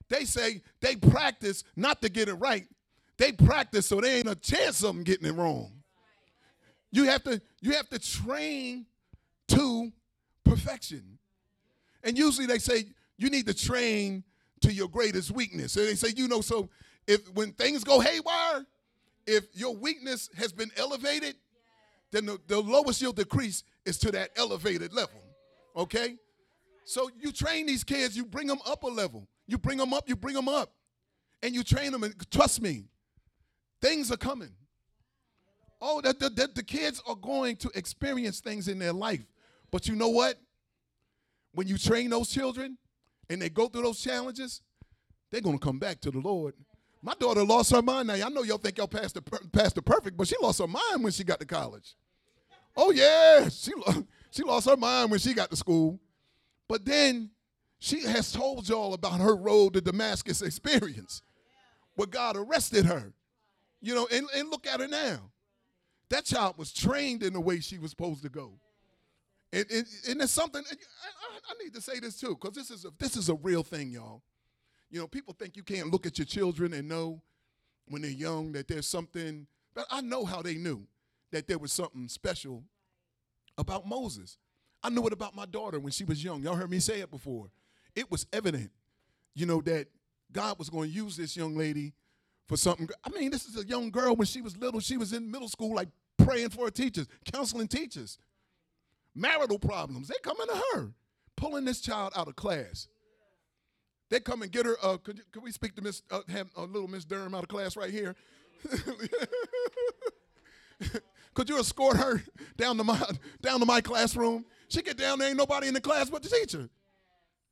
They 0.10 0.26
say 0.26 0.62
they 0.82 0.96
practice 0.96 1.64
not 1.76 2.02
to 2.02 2.10
get 2.10 2.28
it 2.28 2.34
right. 2.36 2.68
They 3.18 3.32
practice 3.32 3.86
so 3.88 4.02
there 4.02 4.18
ain't 4.18 4.28
a 4.28 4.36
chance 4.36 4.84
of 4.84 4.96
them 4.96 5.04
getting 5.04 5.28
it 5.28 5.36
wrong. 5.36 5.72
You 6.92 7.06
have 7.06 7.24
to, 7.24 7.42
you 7.62 7.74
have 7.74 7.90
to 7.90 8.00
train 8.00 8.86
to 9.50 9.92
perfection. 10.44 11.20
And 12.04 12.18
usually 12.18 12.46
they 12.48 12.60
say 12.60 12.86
you 13.18 13.30
need 13.30 13.46
to 13.48 13.54
train 13.54 14.24
to 14.62 14.74
your 14.74 14.90
greatest 14.90 15.32
weakness. 15.32 15.74
So 15.74 15.86
they 15.86 15.96
say, 15.96 16.10
you 16.16 16.28
know, 16.28 16.42
so 16.42 16.70
if 17.08 17.32
when 17.34 17.54
things 17.54 17.84
go 17.84 18.00
haywire, 18.00 18.66
if 19.26 19.46
your 19.54 19.76
weakness 19.76 20.30
has 20.38 20.52
been 20.52 20.72
elevated, 20.78 21.36
then 22.12 22.26
the, 22.26 22.40
the 22.48 22.60
lowest 22.60 23.02
you'll 23.02 23.14
decrease 23.14 23.64
is 23.90 23.98
to 24.00 24.12
that 24.12 24.30
elevated 24.38 24.94
level. 24.94 25.22
Okay? 25.76 26.16
So 26.86 27.10
you 27.20 27.32
train 27.32 27.66
these 27.66 27.84
kids, 27.84 28.16
you 28.16 28.26
bring 28.26 28.48
them 28.48 28.60
up 28.66 28.84
a 28.84 28.88
level. 28.88 29.28
You 29.48 29.58
bring 29.58 29.78
them 29.78 29.94
up, 29.94 30.08
you 30.08 30.16
bring 30.16 30.36
them 30.36 30.48
up. 30.48 30.72
And 31.44 31.54
you 31.54 31.64
train 31.64 31.92
them, 31.92 32.04
and 32.04 32.14
trust 32.32 32.62
me, 32.62 32.86
things 33.82 34.12
are 34.12 34.18
coming. 34.18 34.52
Oh, 35.82 36.02
the, 36.02 36.14
the, 36.14 36.50
the, 36.54 36.64
kids 36.64 37.02
are 37.08 37.16
going 37.16 37.56
to 37.58 37.72
experience 37.74 38.42
things 38.42 38.68
in 38.68 38.80
their 38.80 38.92
life. 38.92 39.26
But 39.72 39.88
you 39.88 39.96
know 39.96 40.10
what? 40.10 40.38
when 41.54 41.68
you 41.68 41.78
train 41.78 42.10
those 42.10 42.30
children 42.30 42.78
and 43.30 43.42
they 43.42 43.50
go 43.50 43.68
through 43.68 43.84
those 43.84 44.02
challenges, 44.02 44.62
they're 45.32 45.42
going 45.42 45.60
to 45.60 45.66
come 45.66 45.80
back 45.80 46.00
to 46.02 46.12
the 46.12 46.20
Lord. 46.20 46.54
My 47.02 47.14
daughter 47.20 47.44
lost 47.44 47.72
her 47.72 47.82
mind. 47.82 48.08
Now, 48.08 48.14
I 48.14 48.30
know 48.30 48.44
y'all 48.44 48.58
think 48.58 48.78
y'all 48.78 48.88
passed 48.88 49.16
the, 49.16 49.22
passed 49.22 49.76
the 49.76 49.82
perfect, 49.82 50.18
but 50.18 50.28
she 50.28 50.36
lost 50.42 50.60
her 50.60 50.68
mind 50.68 51.04
when 51.04 51.12
she 51.12 51.24
got 51.24 51.40
to 51.40 51.46
college. 51.46 51.96
Oh, 52.82 52.92
yeah. 52.92 53.50
She, 53.50 53.74
she 54.32 54.44
lost 54.44 54.70
her 54.70 54.78
mind 54.78 55.12
when 55.12 55.20
she 55.20 55.34
got 55.34 55.50
to 55.50 55.58
school. 55.58 56.00
But 56.70 56.86
then 56.86 57.32
she 57.80 58.02
has 58.04 58.32
told 58.32 58.70
y'all 58.70 58.94
about 58.94 59.20
her 59.20 59.36
road 59.36 59.74
to 59.74 59.82
Damascus 59.82 60.42
experience 60.42 61.22
where 61.96 62.08
God 62.08 62.38
arrested 62.38 62.86
her. 62.86 63.12
You 63.82 63.96
know, 63.96 64.08
and, 64.12 64.28
and 64.34 64.50
look 64.50 64.66
at 64.66 64.80
her 64.80 64.88
now. 64.88 65.30
That 66.10 66.24
child 66.24 66.58
was 66.58 66.72
trained 66.72 67.22
in 67.22 67.34
the 67.34 67.42
way 67.42 67.60
she 67.60 67.78
was 67.78 67.92
supposed 67.92 68.24
to 68.24 68.30
go. 68.30 68.54
And, 69.52 69.66
and, 69.70 69.86
and 70.08 70.22
it's 70.22 70.32
something, 70.32 70.64
I, 70.70 70.74
I, 71.50 71.64
need 71.64 71.74
to 71.74 71.82
say 71.82 72.00
this 72.00 72.20
too, 72.20 72.38
because 72.40 72.56
this 72.56 72.72
is 72.72 72.86
a, 72.86 72.90
this 72.98 73.18
is 73.18 73.30
a 73.30 73.36
real 73.36 73.64
thing, 73.64 73.92
y'all. 73.92 74.22
You 74.90 75.00
know, 75.00 75.08
people 75.08 75.36
think 75.38 75.58
you 75.58 75.64
can't 75.64 75.92
look 75.92 76.06
at 76.06 76.18
your 76.18 76.26
children 76.26 76.74
and 76.74 76.88
know 76.88 77.22
when 77.88 78.04
they're 78.04 78.12
young 78.12 78.52
that 78.54 78.68
there's 78.68 78.88
something, 78.88 79.48
but 79.74 79.86
I 79.90 80.02
know 80.02 80.24
how 80.24 80.42
they 80.42 80.56
knew 80.56 80.88
that 81.32 81.48
there 81.48 81.58
was 81.58 81.72
something 81.72 82.08
special 82.08 82.64
about 83.58 83.88
Moses. 83.88 84.38
I 84.84 84.90
knew 84.90 85.06
it 85.08 85.14
about 85.14 85.36
my 85.36 85.46
daughter 85.46 85.80
when 85.80 85.92
she 85.92 86.04
was 86.04 86.24
young. 86.24 86.42
Y'all 86.42 86.56
heard 86.56 86.72
me 86.72 86.80
say 86.80 87.00
it 87.02 87.12
before. 87.12 87.52
It 87.96 88.10
was 88.10 88.26
evident, 88.32 88.72
you 89.36 89.46
know, 89.46 89.62
that 89.62 89.88
God 90.32 90.58
was 90.58 90.70
going 90.70 90.90
to 90.90 90.96
use 90.96 91.18
this 91.18 91.36
young 91.36 91.58
lady 91.58 91.94
for 92.48 92.56
something. 92.56 92.88
I 93.04 93.10
mean, 93.10 93.32
this 93.32 93.46
is 93.46 93.62
a 93.62 93.66
young 93.66 93.92
girl 93.92 94.16
when 94.16 94.28
she 94.28 94.42
was 94.42 94.56
little. 94.58 94.80
She 94.80 94.98
was 94.98 95.12
in 95.12 95.30
middle 95.30 95.50
school, 95.50 95.76
like 95.76 95.90
praying 96.18 96.50
for 96.50 96.66
her 96.66 96.72
teachers, 96.72 97.08
counseling 97.32 97.68
teachers 97.68 98.18
marital 99.16 99.60
problems. 99.60 100.08
They 100.08 100.16
coming 100.24 100.48
to 100.48 100.62
her, 100.74 100.92
pulling 101.36 101.66
this 101.66 101.82
child 101.82 102.14
out 102.16 102.28
of 102.28 102.36
class. 102.36 102.88
They 104.10 104.20
come 104.20 104.42
and 104.42 104.52
get 104.52 104.66
her. 104.66 104.76
Uh, 104.82 104.98
could, 104.98 105.22
could 105.32 105.44
we 105.44 105.52
speak 105.52 105.76
to 105.76 105.84
Miss 105.84 106.02
uh, 106.10 106.22
have 106.30 106.48
a 106.56 106.64
little 106.64 106.88
Miss 106.88 107.06
Durham 107.06 107.36
out 107.36 107.44
of 107.44 107.50
class 107.50 107.78
right 107.78 107.92
here? 107.92 108.16
could 111.34 111.50
you 111.50 111.60
escort 111.60 111.98
her 111.98 112.24
down 112.58 112.78
to 112.78 112.84
my 112.84 113.02
down 113.42 113.60
to 113.60 113.66
my 113.66 113.82
classroom? 113.82 114.46
She 114.68 114.82
get 114.82 114.98
down 114.98 115.20
there, 115.20 115.30
ain't 115.30 115.38
nobody 115.38 115.68
in 115.68 115.74
the 115.74 115.82
class 115.82 116.10
but 116.10 116.24
the 116.24 116.30
teacher. 116.30 116.70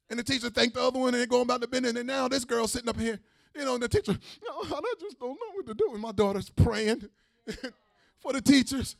And 0.09 0.19
the 0.19 0.23
teacher 0.23 0.49
thanked 0.49 0.75
the 0.75 0.81
other 0.81 0.99
one 0.99 1.13
and 1.13 1.21
they 1.21 1.25
going 1.25 1.43
about 1.43 1.61
the 1.61 1.67
business. 1.67 1.95
And 1.95 2.07
now 2.07 2.27
this 2.27 2.45
girl 2.45 2.67
sitting 2.67 2.87
up 2.87 2.99
here, 2.99 3.19
you 3.55 3.65
know, 3.65 3.73
and 3.73 3.83
the 3.83 3.89
teacher, 3.89 4.17
no, 4.47 4.63
I 4.63 4.93
just 4.99 5.19
don't 5.19 5.31
know 5.31 5.51
what 5.53 5.67
to 5.67 5.73
do. 5.73 5.89
And 5.91 6.01
my 6.01 6.11
daughter's 6.11 6.49
praying 6.49 7.09
for 8.19 8.33
the 8.33 8.41
teachers. 8.41 8.95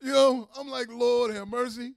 You 0.00 0.12
know, 0.12 0.48
I'm 0.58 0.68
like, 0.68 0.88
Lord 0.90 1.34
have 1.34 1.48
mercy. 1.48 1.94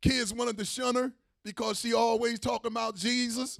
Kids 0.00 0.32
wanted 0.32 0.58
to 0.58 0.64
shun 0.64 0.94
her 0.94 1.12
because 1.44 1.80
she 1.80 1.94
always 1.94 2.38
talking 2.38 2.70
about 2.70 2.94
Jesus. 2.94 3.58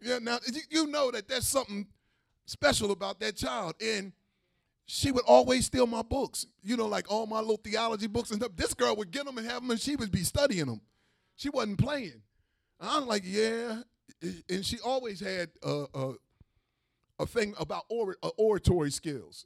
Yeah, 0.00 0.18
now 0.20 0.38
you 0.70 0.86
know 0.86 1.10
that 1.10 1.28
there's 1.28 1.46
something 1.46 1.86
special 2.46 2.90
about 2.90 3.20
that 3.20 3.36
child. 3.36 3.74
And 3.80 4.12
she 4.90 5.12
would 5.12 5.24
always 5.26 5.66
steal 5.66 5.86
my 5.86 6.00
books, 6.00 6.46
you 6.62 6.74
know, 6.74 6.86
like 6.86 7.12
all 7.12 7.26
my 7.26 7.40
little 7.40 7.60
theology 7.62 8.06
books 8.06 8.30
and 8.30 8.40
stuff. 8.40 8.56
This 8.56 8.72
girl 8.72 8.96
would 8.96 9.10
get 9.10 9.26
them 9.26 9.36
and 9.36 9.46
have 9.46 9.60
them, 9.60 9.70
and 9.70 9.78
she 9.78 9.96
would 9.96 10.10
be 10.10 10.24
studying 10.24 10.64
them. 10.64 10.80
She 11.36 11.50
wasn't 11.50 11.78
playing. 11.78 12.22
And 12.80 12.90
I'm 12.90 13.06
like, 13.06 13.22
yeah. 13.26 13.82
And 14.48 14.64
she 14.64 14.78
always 14.82 15.20
had 15.20 15.50
a, 15.62 15.84
a, 15.92 16.12
a 17.18 17.26
thing 17.26 17.54
about 17.60 17.84
or, 17.90 18.16
uh, 18.22 18.30
oratory 18.38 18.90
skills. 18.90 19.44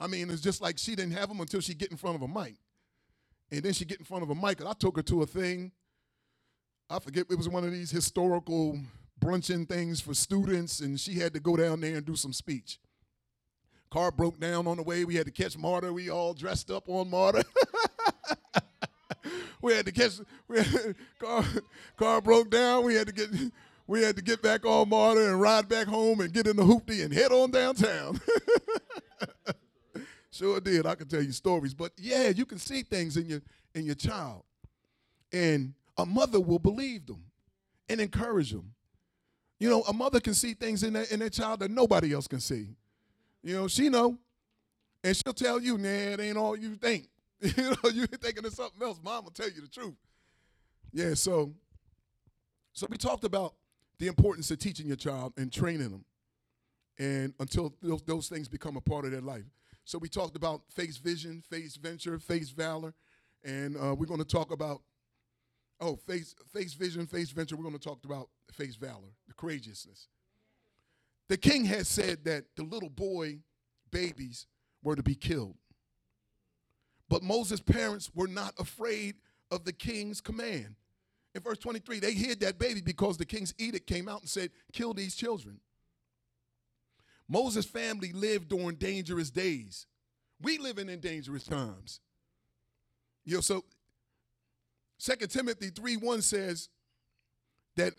I 0.00 0.06
mean, 0.06 0.30
it's 0.30 0.40
just 0.40 0.62
like 0.62 0.78
she 0.78 0.96
didn't 0.96 1.12
have 1.12 1.28
them 1.28 1.40
until 1.40 1.60
she 1.60 1.74
get 1.74 1.90
in 1.90 1.98
front 1.98 2.16
of 2.16 2.22
a 2.22 2.28
mic. 2.28 2.54
And 3.52 3.62
then 3.62 3.74
she 3.74 3.84
get 3.84 3.98
in 3.98 4.06
front 4.06 4.22
of 4.22 4.30
a 4.30 4.34
mic, 4.34 4.58
and 4.60 4.68
I 4.70 4.72
took 4.72 4.96
her 4.96 5.02
to 5.02 5.22
a 5.22 5.26
thing. 5.26 5.70
I 6.88 6.98
forget 6.98 7.26
it 7.28 7.36
was 7.36 7.48
one 7.48 7.64
of 7.64 7.72
these 7.72 7.90
historical 7.90 8.80
brunching 9.20 9.66
things 9.66 10.00
for 10.00 10.14
students, 10.14 10.80
and 10.80 10.98
she 10.98 11.18
had 11.18 11.34
to 11.34 11.40
go 11.40 11.56
down 11.56 11.82
there 11.82 11.96
and 11.96 12.06
do 12.06 12.16
some 12.16 12.32
speech. 12.32 12.78
Car 13.90 14.10
broke 14.10 14.38
down 14.38 14.66
on 14.66 14.76
the 14.76 14.82
way. 14.82 15.04
We 15.04 15.14
had 15.14 15.26
to 15.26 15.32
catch 15.32 15.56
Marta. 15.56 15.92
We 15.92 16.10
all 16.10 16.34
dressed 16.34 16.70
up 16.70 16.88
on 16.88 17.08
Marta. 17.10 17.44
we 19.62 19.74
had 19.74 19.86
to 19.86 19.92
catch. 19.92 20.20
We 20.46 20.58
had, 20.58 20.94
car 21.18 21.44
car 21.96 22.20
broke 22.20 22.50
down. 22.50 22.84
We 22.84 22.94
had 22.94 23.06
to 23.06 23.12
get. 23.12 23.28
We 23.86 24.02
had 24.02 24.16
to 24.16 24.22
get 24.22 24.42
back 24.42 24.66
on 24.66 24.90
Marta 24.90 25.26
and 25.30 25.40
ride 25.40 25.66
back 25.66 25.86
home 25.86 26.20
and 26.20 26.30
get 26.30 26.46
in 26.46 26.56
the 26.56 26.62
hoopty 26.62 27.02
and 27.02 27.12
head 27.12 27.32
on 27.32 27.50
downtown. 27.50 28.20
Sure 30.38 30.60
did. 30.60 30.86
I 30.86 30.94
can 30.94 31.08
tell 31.08 31.22
you 31.22 31.32
stories. 31.32 31.74
But 31.74 31.90
yeah, 31.96 32.28
you 32.28 32.46
can 32.46 32.58
see 32.58 32.84
things 32.84 33.16
in 33.16 33.26
your 33.26 33.42
in 33.74 33.84
your 33.84 33.96
child. 33.96 34.44
And 35.32 35.74
a 35.96 36.06
mother 36.06 36.40
will 36.40 36.60
believe 36.60 37.06
them 37.06 37.24
and 37.88 38.00
encourage 38.00 38.52
them. 38.52 38.72
You 39.58 39.68
know, 39.68 39.82
a 39.82 39.92
mother 39.92 40.20
can 40.20 40.34
see 40.34 40.54
things 40.54 40.84
in 40.84 40.92
their, 40.92 41.06
in 41.10 41.18
their 41.18 41.28
child 41.28 41.58
that 41.60 41.72
nobody 41.72 42.12
else 42.12 42.28
can 42.28 42.38
see. 42.38 42.68
You 43.42 43.54
know, 43.54 43.68
she 43.68 43.88
know. 43.88 44.18
And 45.04 45.16
she'll 45.16 45.32
tell 45.32 45.60
you, 45.60 45.78
nah, 45.78 45.88
it 45.88 46.20
ain't 46.20 46.36
all 46.36 46.56
you 46.56 46.74
think. 46.74 47.08
you 47.40 47.52
know, 47.56 47.90
you're 47.90 48.06
thinking 48.06 48.44
of 48.44 48.52
something 48.52 48.82
else. 48.82 48.98
Mom 49.02 49.24
will 49.24 49.30
tell 49.30 49.48
you 49.48 49.60
the 49.60 49.68
truth. 49.68 49.94
Yeah, 50.92 51.14
so 51.14 51.52
so 52.72 52.86
we 52.90 52.96
talked 52.96 53.24
about 53.24 53.54
the 53.98 54.06
importance 54.06 54.50
of 54.50 54.58
teaching 54.58 54.86
your 54.86 54.96
child 54.96 55.32
and 55.36 55.52
training 55.52 55.90
them. 55.90 56.04
And 56.98 57.34
until 57.38 57.74
those, 57.82 58.02
those 58.02 58.28
things 58.28 58.48
become 58.48 58.76
a 58.76 58.80
part 58.80 59.04
of 59.04 59.12
their 59.12 59.20
life. 59.20 59.44
So 59.84 59.98
we 59.98 60.08
talked 60.08 60.36
about 60.36 60.62
face 60.70 60.96
vision, 60.96 61.42
face 61.48 61.76
venture, 61.76 62.18
face 62.18 62.50
valor, 62.50 62.94
and 63.44 63.76
uh, 63.76 63.94
we're 63.94 64.06
going 64.06 64.20
to 64.20 64.26
talk 64.26 64.50
about 64.50 64.82
oh 65.80 65.96
face 65.96 66.34
face 66.52 66.74
vision, 66.74 67.06
face 67.06 67.30
venture. 67.30 67.56
We're 67.56 67.62
going 67.62 67.78
to 67.78 67.80
talk 67.80 68.04
about 68.04 68.28
face 68.52 68.74
valor, 68.76 69.14
the 69.26 69.34
courageousness. 69.34 70.08
The 71.28 71.36
king 71.36 71.64
had 71.64 71.86
said 71.86 72.24
that 72.24 72.44
the 72.56 72.62
little 72.62 72.88
boy 72.88 73.38
babies 73.90 74.46
were 74.82 74.96
to 74.96 75.02
be 75.02 75.14
killed, 75.14 75.56
but 77.08 77.22
Moses' 77.22 77.60
parents 77.60 78.10
were 78.14 78.28
not 78.28 78.54
afraid 78.58 79.16
of 79.50 79.64
the 79.64 79.72
king's 79.72 80.20
command. 80.20 80.74
In 81.34 81.42
verse 81.42 81.58
23, 81.58 82.00
they 82.00 82.12
hid 82.12 82.40
that 82.40 82.58
baby 82.58 82.80
because 82.80 83.16
the 83.16 83.26
king's 83.26 83.54
edict 83.58 83.86
came 83.86 84.08
out 84.08 84.20
and 84.20 84.28
said, 84.28 84.50
Kill 84.72 84.94
these 84.94 85.14
children. 85.14 85.60
Moses' 87.28 87.66
family 87.66 88.12
lived 88.12 88.48
during 88.48 88.76
dangerous 88.76 89.30
days. 89.30 89.86
We 90.40 90.56
living 90.58 90.88
in 90.88 91.00
dangerous 91.00 91.44
times. 91.44 92.00
You 93.24 93.36
know, 93.36 93.40
so 93.42 93.64
2 95.00 95.26
Timothy 95.26 95.68
3 95.68 95.96
1 95.96 96.22
says 96.22 96.70
that 97.76 97.94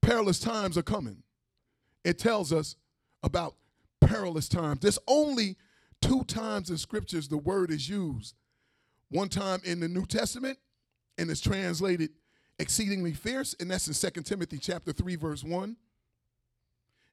perilous 0.00 0.38
times 0.38 0.78
are 0.78 0.82
coming. 0.82 1.22
It 2.04 2.18
tells 2.18 2.52
us 2.52 2.76
about 3.22 3.54
perilous 4.00 4.48
times. 4.48 4.80
There's 4.80 4.98
only 5.08 5.56
two 6.00 6.24
times 6.24 6.70
in 6.70 6.76
scriptures 6.76 7.28
the 7.28 7.38
word 7.38 7.70
is 7.70 7.88
used 7.88 8.34
one 9.08 9.28
time 9.28 9.60
in 9.64 9.80
the 9.80 9.88
New 9.88 10.06
Testament, 10.06 10.58
and 11.16 11.30
it's 11.30 11.40
translated 11.40 12.10
exceedingly 12.58 13.12
fierce, 13.12 13.54
and 13.58 13.70
that's 13.70 13.88
in 13.88 14.12
2 14.12 14.22
Timothy 14.22 14.58
chapter 14.58 14.92
3, 14.92 15.16
verse 15.16 15.42
1. 15.42 15.76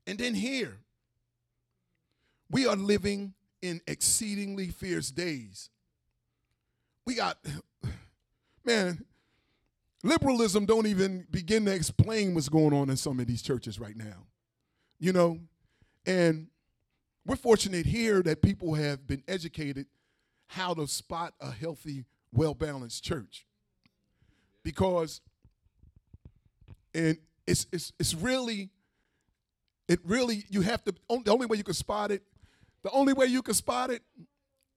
And 0.08 0.18
then 0.18 0.34
here, 0.34 0.80
we 2.50 2.68
are 2.68 2.76
living 2.76 3.34
in 3.62 3.82
exceedingly 3.88 4.70
fierce 4.70 5.12
days. 5.12 5.70
We 7.06 7.16
got, 7.16 7.38
man, 8.66 9.06
liberalism 10.04 10.66
don't 10.66 10.88
even 10.88 11.28
begin 11.30 11.66
to 11.66 11.74
explain 11.74 12.34
what's 12.34 12.50
going 12.50 12.74
on 12.74 12.90
in 12.90 12.98
some 12.98 13.20
of 13.20 13.28
these 13.28 13.42
churches 13.42 13.80
right 13.80 13.96
now. 13.96 14.26
You 15.02 15.12
know, 15.12 15.40
and 16.06 16.48
we're 17.26 17.36
fortunate 17.36 17.88
here 17.88 18.22
that 18.22 18.44
people 18.44 18.76
have 18.76 19.08
been 19.08 19.24
educated 19.28 19.88
how 20.46 20.76
to 20.76 20.88
spot 20.88 21.34
a 21.42 21.50
healthy, 21.52 22.06
well-balanced 22.32 23.04
church. 23.04 23.48
Because 24.64 25.22
and 26.94 27.18
it's 27.48 27.66
it's 27.72 27.94
it's 28.00 28.14
really 28.14 28.70
it 29.88 30.00
really 30.04 30.44
you 30.50 30.62
have 30.62 30.84
to 30.84 30.94
the 31.08 31.32
only 31.32 31.48
way 31.48 31.58
you 31.58 31.64
can 31.64 31.74
spot 31.74 32.12
it 32.12 32.22
the 32.84 32.92
only 32.92 33.14
way 33.14 33.26
you 33.26 33.42
can 33.42 33.54
spot 33.54 33.90
it 33.90 34.04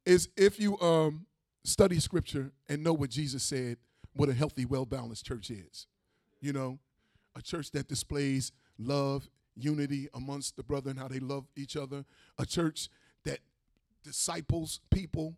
is 0.06 0.28
if 0.36 0.58
you 0.58 0.78
um, 0.80 1.26
study 1.64 1.98
scripture 1.98 2.52
and 2.68 2.82
know 2.82 2.92
what 2.92 3.10
jesus 3.10 3.42
said 3.42 3.76
what 4.14 4.28
a 4.28 4.32
healthy 4.32 4.64
well-balanced 4.64 5.26
church 5.26 5.50
is 5.50 5.86
you 6.40 6.52
know 6.52 6.78
a 7.36 7.42
church 7.42 7.70
that 7.72 7.88
displays 7.88 8.52
love 8.78 9.28
unity 9.56 10.08
amongst 10.14 10.56
the 10.56 10.62
brethren 10.62 10.96
how 10.96 11.08
they 11.08 11.20
love 11.20 11.46
each 11.56 11.76
other 11.76 12.04
a 12.38 12.46
church 12.46 12.88
that 13.24 13.38
disciples 14.02 14.80
people 14.90 15.36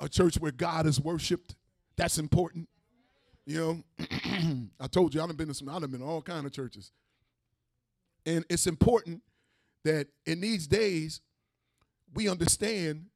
a 0.00 0.08
church 0.08 0.38
where 0.38 0.52
god 0.52 0.86
is 0.86 1.00
worshiped 1.00 1.56
that's 1.96 2.18
important 2.18 2.68
you 3.46 3.58
know, 3.98 4.06
I 4.80 4.88
told 4.88 5.14
you 5.14 5.22
I've 5.22 5.36
been 5.36 5.48
to 5.48 5.54
some, 5.54 5.68
I've 5.68 5.80
been 5.80 6.00
to 6.00 6.06
all 6.06 6.20
kind 6.20 6.44
of 6.44 6.52
churches. 6.52 6.90
And 8.26 8.44
it's 8.50 8.66
important 8.66 9.22
that 9.84 10.08
in 10.26 10.40
these 10.40 10.66
days 10.66 11.20
we 12.12 12.28
understand 12.28 13.06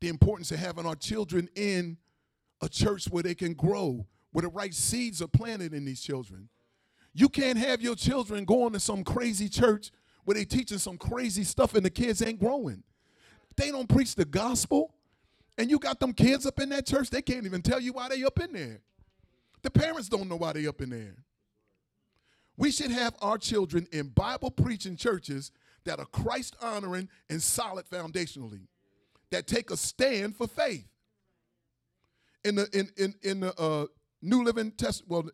the 0.00 0.08
importance 0.08 0.52
of 0.52 0.58
having 0.58 0.84
our 0.84 0.94
children 0.94 1.48
in 1.56 1.96
a 2.60 2.68
church 2.68 3.06
where 3.06 3.22
they 3.22 3.34
can 3.34 3.54
grow, 3.54 4.06
where 4.30 4.42
the 4.42 4.48
right 4.48 4.74
seeds 4.74 5.22
are 5.22 5.28
planted 5.28 5.72
in 5.72 5.86
these 5.86 6.02
children. 6.02 6.50
You 7.18 7.28
can't 7.28 7.58
have 7.58 7.82
your 7.82 7.96
children 7.96 8.44
going 8.44 8.74
to 8.74 8.78
some 8.78 9.02
crazy 9.02 9.48
church 9.48 9.90
where 10.24 10.36
they 10.36 10.44
teaching 10.44 10.78
some 10.78 10.96
crazy 10.96 11.42
stuff 11.42 11.74
and 11.74 11.84
the 11.84 11.90
kids 11.90 12.22
ain't 12.22 12.38
growing. 12.38 12.84
They 13.56 13.72
don't 13.72 13.88
preach 13.88 14.14
the 14.14 14.24
gospel, 14.24 14.94
and 15.56 15.68
you 15.68 15.80
got 15.80 15.98
them 15.98 16.12
kids 16.12 16.46
up 16.46 16.60
in 16.60 16.68
that 16.68 16.86
church, 16.86 17.10
they 17.10 17.20
can't 17.20 17.44
even 17.44 17.60
tell 17.60 17.80
you 17.80 17.92
why 17.92 18.08
they 18.08 18.22
up 18.22 18.38
in 18.38 18.52
there. 18.52 18.82
The 19.62 19.70
parents 19.70 20.08
don't 20.08 20.28
know 20.28 20.36
why 20.36 20.52
they 20.52 20.68
up 20.68 20.80
in 20.80 20.90
there. 20.90 21.16
We 22.56 22.70
should 22.70 22.92
have 22.92 23.16
our 23.20 23.36
children 23.36 23.88
in 23.90 24.10
Bible 24.10 24.52
preaching 24.52 24.94
churches 24.94 25.50
that 25.86 25.98
are 25.98 26.06
Christ 26.06 26.54
honoring 26.62 27.08
and 27.28 27.42
solid 27.42 27.86
foundationally, 27.90 28.68
that 29.32 29.48
take 29.48 29.72
a 29.72 29.76
stand 29.76 30.36
for 30.36 30.46
faith. 30.46 30.86
In 32.44 32.54
the 32.54 32.68
in 32.72 32.90
in 32.96 33.14
in 33.22 33.40
the 33.40 33.60
uh, 33.60 33.86
New 34.22 34.44
Living 34.44 34.70
Test, 34.70 35.02
well, 35.08 35.28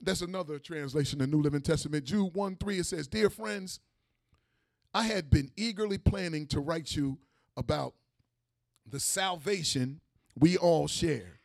that's 0.00 0.20
another 0.20 0.58
translation, 0.58 1.18
the 1.18 1.26
New 1.26 1.42
Living 1.42 1.60
Testament. 1.60 2.04
Jude 2.04 2.34
1 2.34 2.56
3, 2.56 2.78
it 2.78 2.86
says, 2.86 3.08
Dear 3.08 3.30
friends, 3.30 3.80
I 4.94 5.04
had 5.04 5.30
been 5.30 5.50
eagerly 5.56 5.98
planning 5.98 6.46
to 6.48 6.60
write 6.60 6.94
you 6.94 7.18
about 7.56 7.94
the 8.86 9.00
salvation 9.00 10.00
we 10.38 10.56
all 10.56 10.86
share. 10.86 11.40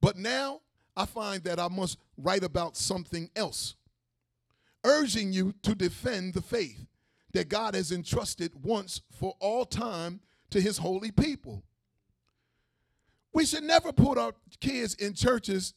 But 0.00 0.16
now 0.16 0.60
I 0.96 1.04
find 1.06 1.44
that 1.44 1.60
I 1.60 1.68
must 1.68 1.98
write 2.16 2.42
about 2.42 2.76
something 2.76 3.30
else, 3.36 3.76
urging 4.84 5.32
you 5.32 5.54
to 5.62 5.74
defend 5.74 6.34
the 6.34 6.42
faith 6.42 6.86
that 7.32 7.48
God 7.48 7.74
has 7.74 7.92
entrusted 7.92 8.52
once 8.62 9.02
for 9.12 9.34
all 9.38 9.64
time 9.64 10.20
to 10.50 10.60
his 10.60 10.78
holy 10.78 11.12
people. 11.12 11.62
We 13.32 13.46
should 13.46 13.62
never 13.62 13.92
put 13.92 14.18
our 14.18 14.32
kids 14.58 14.94
in 14.94 15.14
churches 15.14 15.74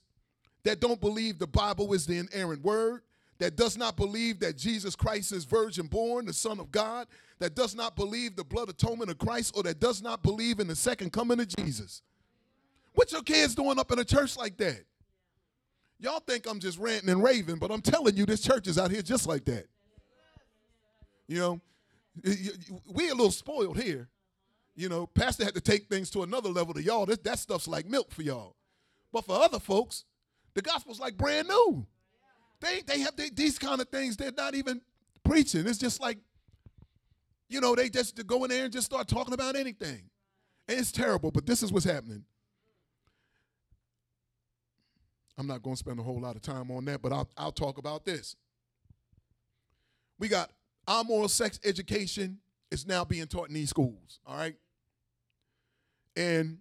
that 0.64 0.80
don't 0.80 1.02
believe 1.02 1.40
the 1.40 1.48
Bible 1.48 1.94
is 1.94 2.06
the 2.06 2.18
inerrant 2.18 2.64
word, 2.64 3.02
that 3.40 3.56
does 3.56 3.78
not 3.78 3.98
believe 3.98 4.40
that 4.40 4.58
Jesus 4.58 4.96
Christ 4.96 5.32
is 5.32 5.44
virgin 5.44 5.88
born, 5.88 6.26
the 6.26 6.34
Son 6.34 6.60
of 6.60 6.72
God, 6.72 7.08
that 7.40 7.56
does 7.56 7.76
not 7.76 7.96
believe 7.96 8.36
the 8.36 8.44
blood 8.44 8.70
atonement 8.70 9.10
of 9.10 9.18
Christ, 9.18 9.54
or 9.56 9.64
that 9.64 9.80
does 9.80 10.02
not 10.02 10.24
believe 10.24 10.60
in 10.60 10.68
the 10.68 10.76
second 10.76 11.12
coming 11.12 11.40
of 11.40 11.48
Jesus. 11.48 12.02
What 12.94 13.12
your 13.12 13.24
kids 13.24 13.56
doing 13.56 13.80
up 13.80 13.92
in 13.92 14.00
a 14.00 14.06
church 14.06 14.38
like 14.38 14.58
that? 14.58 14.84
Y'all 16.00 16.20
think 16.20 16.48
I'm 16.48 16.60
just 16.60 16.78
ranting 16.78 17.10
and 17.10 17.24
raving, 17.24 17.58
but 17.58 17.72
I'm 17.72 17.82
telling 17.82 18.16
you, 18.16 18.26
this 18.26 18.42
church 18.42 18.68
is 18.68 18.78
out 18.78 18.92
here 18.92 19.02
just 19.02 19.28
like 19.28 19.46
that. 19.46 19.66
You 21.28 21.40
know, 21.40 21.62
we 22.94 23.10
a 23.10 23.16
little 23.16 23.32
spoiled 23.32 23.82
here. 23.82 24.10
You 24.76 24.90
know, 24.90 25.08
pastor 25.08 25.46
had 25.46 25.54
to 25.56 25.62
take 25.62 25.88
things 25.88 26.10
to 26.12 26.24
another 26.24 26.50
level 26.50 26.74
to 26.74 26.84
y'all. 26.84 27.06
That, 27.06 27.24
that 27.24 27.40
stuff's 27.40 27.68
like 27.68 27.88
milk 27.88 28.12
for 28.12 28.22
y'all. 28.22 28.56
But 29.12 29.26
for 29.26 29.42
other 29.42 29.60
folks, 29.60 30.06
the 30.54 30.62
gospel's 30.62 31.00
like 31.00 31.18
brand 31.18 31.48
new. 31.48 31.86
They 32.60 32.82
they 32.82 33.00
have 33.00 33.16
they, 33.16 33.30
these 33.30 33.60
kind 33.60 33.82
of 33.82 33.90
things. 33.90 34.18
They're 34.18 34.32
not 34.32 34.56
even 34.56 34.82
preaching. 35.24 35.68
It's 35.68 35.78
just 35.78 36.02
like, 36.02 36.18
you 37.50 37.62
know, 37.62 37.76
they 37.76 37.90
just 37.90 38.26
go 38.28 38.44
in 38.44 38.50
there 38.50 38.66
and 38.66 38.74
just 38.74 38.86
start 38.86 39.08
talking 39.08 39.34
about 39.34 39.56
anything. 39.56 40.10
And 40.68 40.80
it's 40.80 40.92
terrible, 40.92 41.32
but 41.32 41.46
this 41.46 41.62
is 41.62 41.72
what's 41.72 41.86
happening. 41.86 42.24
I'm 45.38 45.48
not 45.48 45.64
going 45.64 45.76
to 45.76 45.80
spend 45.80 46.00
a 46.00 46.04
whole 46.04 46.20
lot 46.20 46.36
of 46.36 46.42
time 46.42 46.70
on 46.72 46.86
that, 46.86 47.02
but 47.02 47.12
I'll, 47.12 47.30
I'll 47.38 47.52
talk 47.52 47.78
about 47.78 48.06
this. 48.06 48.36
We 50.20 50.28
got 50.28 50.52
our 50.88 51.04
moral 51.04 51.28
sex 51.28 51.60
education 51.66 52.40
is 52.72 52.86
now 52.86 53.04
being 53.04 53.26
taught 53.28 53.48
in 53.48 53.56
these 53.56 53.70
schools, 53.70 54.20
all 54.26 54.38
right? 54.38 54.56
And 56.16 56.60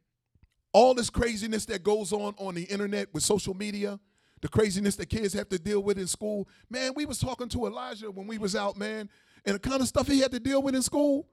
all 0.73 0.95
this 0.95 1.11
craziness 1.11 1.67
that 1.67 1.83
goes 1.83 2.13
on 2.13 2.35
on 2.39 2.55
the 2.55 2.63
internet 2.65 3.13
with 3.13 3.23
social 3.23 3.55
media, 3.55 3.99
the 4.41 4.49
craziness 4.49 4.97
that 4.97 5.07
kids 5.07 5.35
have 5.35 5.49
to 5.51 5.59
deal 5.59 5.83
with 5.83 5.99
in 5.99 6.07
school. 6.07 6.49
Man, 6.69 6.93
we 6.95 7.07
was 7.07 7.19
talking 7.19 7.49
to 7.51 7.67
Elijah 7.67 8.11
when 8.11 8.27
we 8.27 8.39
was 8.39 8.57
out, 8.57 8.77
man, 8.77 9.09
and 9.45 9.55
the 9.55 9.59
kind 9.59 9.81
of 9.81 9.89
stuff 9.89 10.07
he 10.07 10.21
had 10.21 10.33
to 10.33 10.41
deal 10.41 10.63
with 10.63 10.75
in 10.75 10.83
school. 10.83 11.29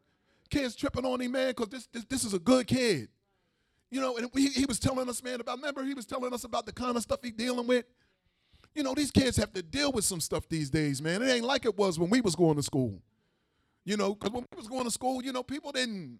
Kids 0.50 0.76
tripping 0.76 1.06
on 1.06 1.22
him, 1.22 1.32
man, 1.32 1.50
because 1.50 1.70
this, 1.70 1.88
this, 1.92 2.06
this 2.06 2.24
is 2.24 2.34
a 2.34 2.40
good 2.40 2.68
kid. 2.68 3.08
You 3.92 4.02
know, 4.02 4.18
and 4.18 4.30
he, 4.36 4.48
he 4.50 4.66
was 4.66 4.80
telling 4.80 5.10
us, 5.10 5.24
man, 5.24 5.42
about, 5.42 5.58
remember, 5.58 5.84
he 5.84 5.94
was 5.94 6.06
telling 6.06 6.34
us 6.34 6.44
about 6.44 6.66
the 6.66 6.72
kind 6.72 6.96
of 6.96 7.02
stuff 7.02 7.20
he 7.24 7.32
dealing 7.32 7.66
with. 7.66 7.86
You 8.76 8.84
know, 8.84 8.94
these 8.94 9.12
kids 9.12 9.38
have 9.38 9.52
to 9.54 9.64
deal 9.64 9.92
with 9.92 10.06
some 10.06 10.20
stuff 10.20 10.48
these 10.48 10.70
days, 10.70 11.02
man. 11.02 11.24
It 11.24 11.30
ain't 11.30 11.46
like 11.46 11.66
it 11.66 11.76
was 11.76 11.98
when 11.98 12.10
we 12.10 12.22
was 12.22 12.36
going 12.36 12.56
to 12.58 12.64
school. 12.64 13.02
You 13.86 13.98
know, 13.98 14.14
because 14.14 14.32
when 14.32 14.46
we 14.52 14.58
was 14.58 14.68
going 14.68 14.84
to 14.84 14.92
school, 14.92 15.24
you 15.24 15.34
know, 15.34 15.42
people 15.42 15.72
didn't 15.72 16.20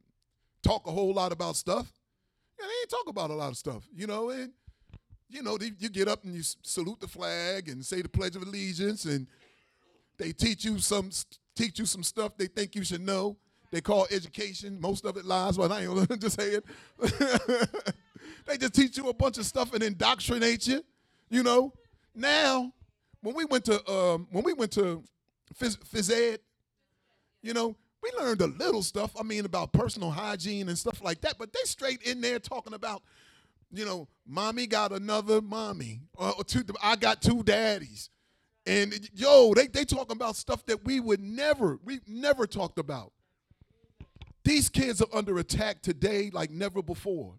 talk 0.64 0.88
a 0.88 0.92
whole 0.92 1.14
lot 1.14 1.32
about 1.32 1.56
stuff. 1.56 1.92
They 2.60 2.66
ain't 2.66 2.90
talk 2.90 3.08
about 3.08 3.30
a 3.30 3.36
lot 3.36 3.50
of 3.50 3.58
stuff, 3.58 3.88
you 3.94 4.08
know, 4.08 4.30
and, 4.30 4.52
you 5.30 5.42
know, 5.44 5.58
they, 5.58 5.72
you 5.80 5.90
get 5.90 6.08
up 6.08 6.24
and 6.24 6.34
you 6.34 6.42
salute 6.44 7.00
the 7.00 7.08
flag 7.08 7.70
and 7.70 7.86
say 7.86 8.02
the 8.02 8.10
Pledge 8.10 8.36
of 8.36 8.44
Allegiance, 8.44 9.06
and 9.06 9.28
they 10.18 10.32
teach 10.32 10.66
you 10.66 10.80
some 10.80 11.10
teach 11.56 11.80
you 11.80 11.86
some 11.86 12.04
stuff 12.04 12.38
they 12.38 12.48
think 12.48 12.76
you 12.76 12.84
should 12.84 13.02
know 13.02 13.38
they 13.72 13.82
call 13.82 14.08
education. 14.12 14.80
Most 14.80 15.06
of 15.06 15.18
it 15.18 15.26
lies, 15.26 15.58
but 15.58 15.72
I 15.72 15.82
ain't 15.82 15.94
gonna 15.94 16.18
just 16.20 16.40
say 16.40 16.56
it. 16.56 16.66
they 18.46 18.58
just 18.58 18.74
teach 18.74 18.98
you 18.98 19.10
a 19.10 19.14
bunch 19.14 19.38
of 19.38 19.46
stuff 19.46 19.74
and 19.74 19.84
indoctrinate 19.84 20.68
you. 20.68 20.84
You 21.30 21.44
know. 21.44 21.74
Now, 22.16 22.74
when 23.22 23.36
we 23.36 23.46
went 23.46 23.66
to 23.66 23.92
um, 23.92 24.28
when 24.32 24.44
we 24.44 24.54
went 24.54 24.72
to 24.74 25.04
phys, 25.56 25.78
phys 25.78 26.12
ed, 26.12 26.40
you 27.42 27.54
know, 27.54 27.76
we 28.02 28.12
learned 28.20 28.42
a 28.42 28.48
little 28.48 28.84
stuff. 28.84 29.12
I 29.20 29.24
mean, 29.24 29.46
about 29.46 29.74
personal 29.74 30.12
hygiene 30.12 30.70
and 30.70 30.78
stuff 30.78 31.02
like 31.04 31.22
that. 31.22 31.36
But 31.38 31.54
they 31.54 31.60
straight 31.66 32.02
in 32.04 32.22
there 32.22 32.40
talking 32.40 32.74
about, 32.74 33.04
you 33.72 33.86
know, 33.86 34.08
mommy 34.26 34.68
got 34.68 34.92
another 34.92 35.42
mommy, 35.42 36.02
or, 36.16 36.34
or 36.38 36.44
two. 36.44 36.64
I 36.82 36.96
got 36.96 37.22
two 37.22 37.44
daddies, 37.44 38.10
and 38.66 39.10
yo, 39.14 39.54
they 39.54 39.68
they 39.68 39.86
talking 39.86 40.16
about 40.16 40.36
stuff 40.36 40.66
that 40.66 40.86
we 40.86 41.00
would 41.00 41.20
never 41.20 41.80
we 41.84 42.00
never 42.08 42.48
talked 42.48 42.80
about. 42.80 43.12
These 44.44 44.70
kids 44.70 45.02
are 45.02 45.08
under 45.14 45.38
attack 45.38 45.82
today 45.82 46.32
like 46.34 46.50
never 46.50 46.82
before. 46.82 47.36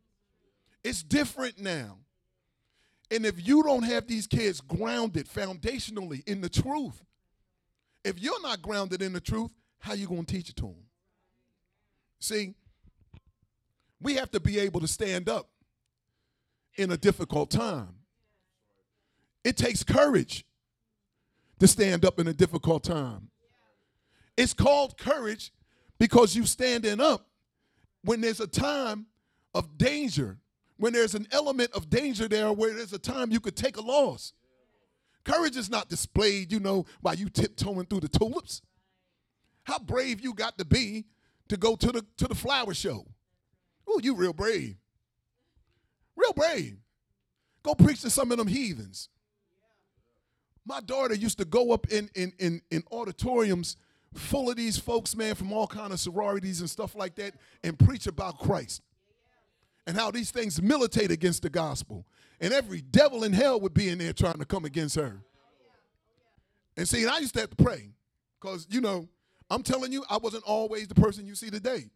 It's 0.85 1.03
different 1.03 1.59
now. 1.59 1.99
And 3.11 3.27
if 3.27 3.47
you 3.47 3.63
don't 3.63 3.83
have 3.83 4.07
these 4.07 4.27
kids 4.27 4.61
grounded 4.61 5.29
foundationally 5.29 6.23
in 6.29 6.41
the 6.41 6.49
truth, 6.49 7.03
if 8.05 8.19
you're 8.21 8.41
not 8.43 8.63
grounded 8.63 9.03
in 9.03 9.13
the 9.13 9.21
truth, 9.21 9.51
how 9.81 9.95
you 9.95 10.07
going 10.07 10.25
to 10.25 10.35
teach 10.35 10.51
it 10.51 10.57
to 10.57 10.63
them? 10.63 10.85
See, 12.21 12.55
we 14.01 14.15
have 14.15 14.31
to 14.31 14.41
be 14.41 14.59
able 14.59 14.81
to 14.81 14.89
stand 14.89 15.29
up 15.29 15.49
in 16.77 16.93
a 16.93 16.97
difficult 16.97 17.51
time. 17.51 17.95
It 19.45 19.57
takes 19.57 19.83
courage 19.83 20.45
to 21.59 21.67
stand 21.67 22.05
up 22.05 22.19
in 22.19 22.29
a 22.29 22.33
difficult 22.33 22.85
time. 22.85 23.29
It's 24.37 24.55
called 24.55 24.97
courage 24.97 25.53
because 25.99 26.35
you're 26.37 26.47
standing 26.47 27.01
up 27.01 27.27
when 28.03 28.21
there's 28.21 28.41
a 28.41 28.47
time 28.47 29.07
of 29.55 29.77
danger, 29.77 30.39
when 30.77 30.93
there's 30.93 31.15
an 31.15 31.27
element 31.33 31.71
of 31.73 31.91
danger 31.91 32.29
there 32.29 32.53
where 32.53 32.75
there's 32.75 32.93
a 32.93 32.99
time 32.99 33.31
you 33.31 33.41
could 33.41 33.57
take 33.57 33.77
a 33.77 33.83
loss. 33.83 34.33
Courage 35.25 35.57
is 35.57 35.69
not 35.69 35.89
displayed, 35.89 36.51
you 36.51 36.61
know, 36.61 36.87
by 37.03 37.13
you 37.13 37.29
tiptoeing 37.29 37.87
through 37.87 38.01
the 38.01 38.09
tulips. 38.09 38.63
How 39.71 39.79
brave 39.79 40.21
you 40.21 40.35
got 40.35 40.59
to 40.59 40.65
be 40.65 41.05
to 41.49 41.57
go 41.57 41.77
to 41.77 41.93
the 41.93 42.05
to 42.17 42.27
the 42.27 42.35
flower 42.35 42.75
show. 42.75 43.07
Oh, 43.87 44.01
you 44.03 44.17
real 44.17 44.33
brave. 44.33 44.75
Real 46.17 46.33
brave. 46.33 46.77
Go 47.63 47.77
preach 47.77 48.01
to 48.01 48.11
some 48.11 48.33
of 48.33 48.39
them 48.39 48.49
heathens. 48.49 49.09
My 50.67 50.81
daughter 50.81 51.15
used 51.15 51.39
to 51.39 51.45
go 51.45 51.71
up 51.71 51.87
in, 51.89 52.11
in, 52.17 52.33
in, 52.41 52.63
in 52.71 52.83
auditoriums 52.91 53.77
full 54.15 54.51
of 54.51 54.57
these 54.57 54.77
folks, 54.77 55.15
man, 55.15 55.37
from 55.37 55.53
all 55.53 55.69
kind 55.69 55.93
of 55.93 56.01
sororities 56.01 56.61
and 56.61 56.69
stuff 56.69 56.97
like 56.97 57.15
that, 57.17 57.35
and 57.63 57.79
preach 57.79 58.09
about 58.09 58.39
Christ 58.39 58.83
and 59.87 59.97
how 59.97 60.11
these 60.11 60.33
things 60.33 60.61
militate 60.61 61.13
against 61.13 61.43
the 61.43 61.51
gospel. 61.51 62.07
And 62.41 62.53
every 62.53 62.81
devil 62.81 63.23
in 63.23 63.33
hell 63.33 63.61
would 63.61 63.75
be 63.75 63.89
in 63.89 63.99
there 63.99 64.13
trying 64.13 64.39
to 64.39 64.45
come 64.45 64.65
against 64.65 64.97
her. 64.97 65.21
And 66.77 66.89
see, 66.89 67.03
and 67.03 67.11
I 67.11 67.19
used 67.19 67.35
to 67.35 67.41
have 67.41 67.51
to 67.51 67.57
pray 67.57 67.91
because, 68.41 68.67
you 68.69 68.81
know, 68.81 69.09
I'm 69.51 69.63
telling 69.63 69.93
you, 69.93 70.05
I 70.09 70.17
wasn't 70.17 70.45
always 70.45 70.87
the 70.87 70.95
person 70.95 71.27
you 71.27 71.35
see 71.35 71.51
today. 71.51 71.91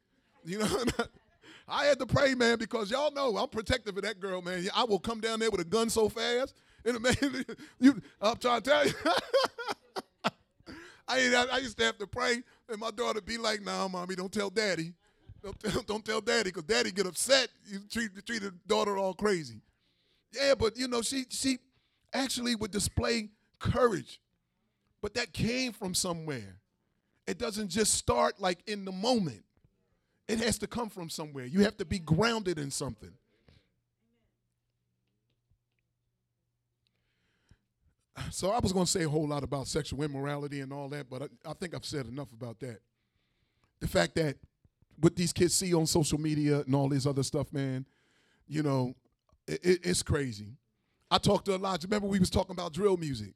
You 0.45 0.59
know, 0.59 0.85
I 1.69 1.87
had 1.87 1.99
to 2.01 2.07
pray, 2.07 2.35
man, 2.35 2.59
because 2.59 2.91
y'all 2.91 3.13
know 3.13 3.37
I'm 3.39 3.49
protective 3.49 3.97
of 3.97 4.03
that 4.03 4.21
girl, 4.21 4.43
man. 4.43 4.69
I 4.75 4.85
will 4.85 4.99
come 4.99 5.21
down 5.21 5.39
there 5.39 5.51
with 5.51 5.61
a 5.61 5.65
gun 5.65 5.89
so 5.89 6.09
fast. 6.09 6.55
And 6.85 7.01
man, 7.03 7.17
you, 7.81 8.03
I'm 8.21 8.37
trying 8.37 8.61
to 8.61 8.71
tell 8.71 8.87
you. 8.87 8.93
I, 11.09 11.47
I 11.53 11.59
used 11.59 11.79
to 11.79 11.85
have 11.85 11.99
to 11.99 12.07
pray, 12.07 12.43
and 12.69 12.79
my 12.79 12.91
daughter 12.91 13.21
be 13.21 13.39
like, 13.39 13.63
"Nah, 13.63 13.89
mommy, 13.89 14.15
don't 14.15 14.33
tell 14.33 14.51
daddy. 14.51 14.95
Don't, 15.43 15.59
tell, 15.61 15.83
don't 15.83 16.05
tell 16.05 16.21
daddy, 16.21 16.45
because 16.51 16.65
daddy 16.65 16.91
get 16.91 17.07
upset. 17.07 17.49
You 17.67 17.81
treat 17.91 18.11
treat 18.27 18.43
the 18.43 18.53
daughter 18.67 18.97
all 18.97 19.15
crazy." 19.15 19.61
Yeah, 20.33 20.55
but 20.55 20.77
you 20.77 20.89
know, 20.89 21.03
she 21.03 21.27
she 21.29 21.59
actually 22.13 22.55
would 22.55 22.71
display 22.71 23.29
courage, 23.59 24.21
but 25.01 25.15
that 25.15 25.33
came 25.33 25.73
from 25.73 25.95
somewhere. 25.95 26.57
It 27.27 27.39
doesn't 27.39 27.69
just 27.69 27.95
start 27.95 28.41
like 28.41 28.59
in 28.67 28.85
the 28.85 28.93
moment. 28.93 29.43
It 30.29 30.39
has 30.41 30.59
to 30.59 30.67
come 30.67 30.89
from 30.89 31.11
somewhere. 31.11 31.45
You 31.45 31.61
have 31.61 31.77
to 31.79 31.85
be 31.85 31.99
grounded 31.99 32.59
in 32.59 32.71
something. 32.71 33.13
So 38.31 38.51
I 38.51 38.59
was 38.61 38.73
going 38.73 38.87
to 38.87 38.91
say 38.91 39.03
a 39.05 39.09
whole 39.09 39.27
lot 39.27 39.43
about 39.43 39.67
sexual 39.67 40.03
immorality 40.03 40.61
and 40.61 40.73
all 40.73 40.89
that, 40.91 41.11
but 41.11 41.23
I, 41.23 41.51
I, 41.51 41.53
think 41.55 41.75
I've 41.75 41.85
said 41.85 42.07
enough 42.07 42.33
about 42.33 42.61
that. 42.61 42.79
The 43.81 43.89
fact 43.89 44.15
that 44.15 44.37
what 45.01 45.17
these 45.17 45.33
kids 45.33 45.55
see 45.55 45.75
on 45.75 45.87
social 45.87 46.21
media 46.21 46.61
and 46.61 46.75
all 46.75 46.89
this 46.89 47.07
other 47.07 47.23
stuff, 47.23 47.53
man, 47.53 47.85
you 48.47 48.63
know, 48.63 48.95
it, 49.49 49.65
it, 49.65 49.81
it's 49.83 50.03
crazy. 50.03 50.49
I 51.11 51.19
talked 51.19 51.47
to 51.47 51.55
Elijah. 51.55 51.87
Remember 51.87 52.07
we 52.07 52.19
was 52.19 52.31
talking 52.31 52.53
about 52.53 52.73
drill 52.73 52.97
music, 52.97 53.35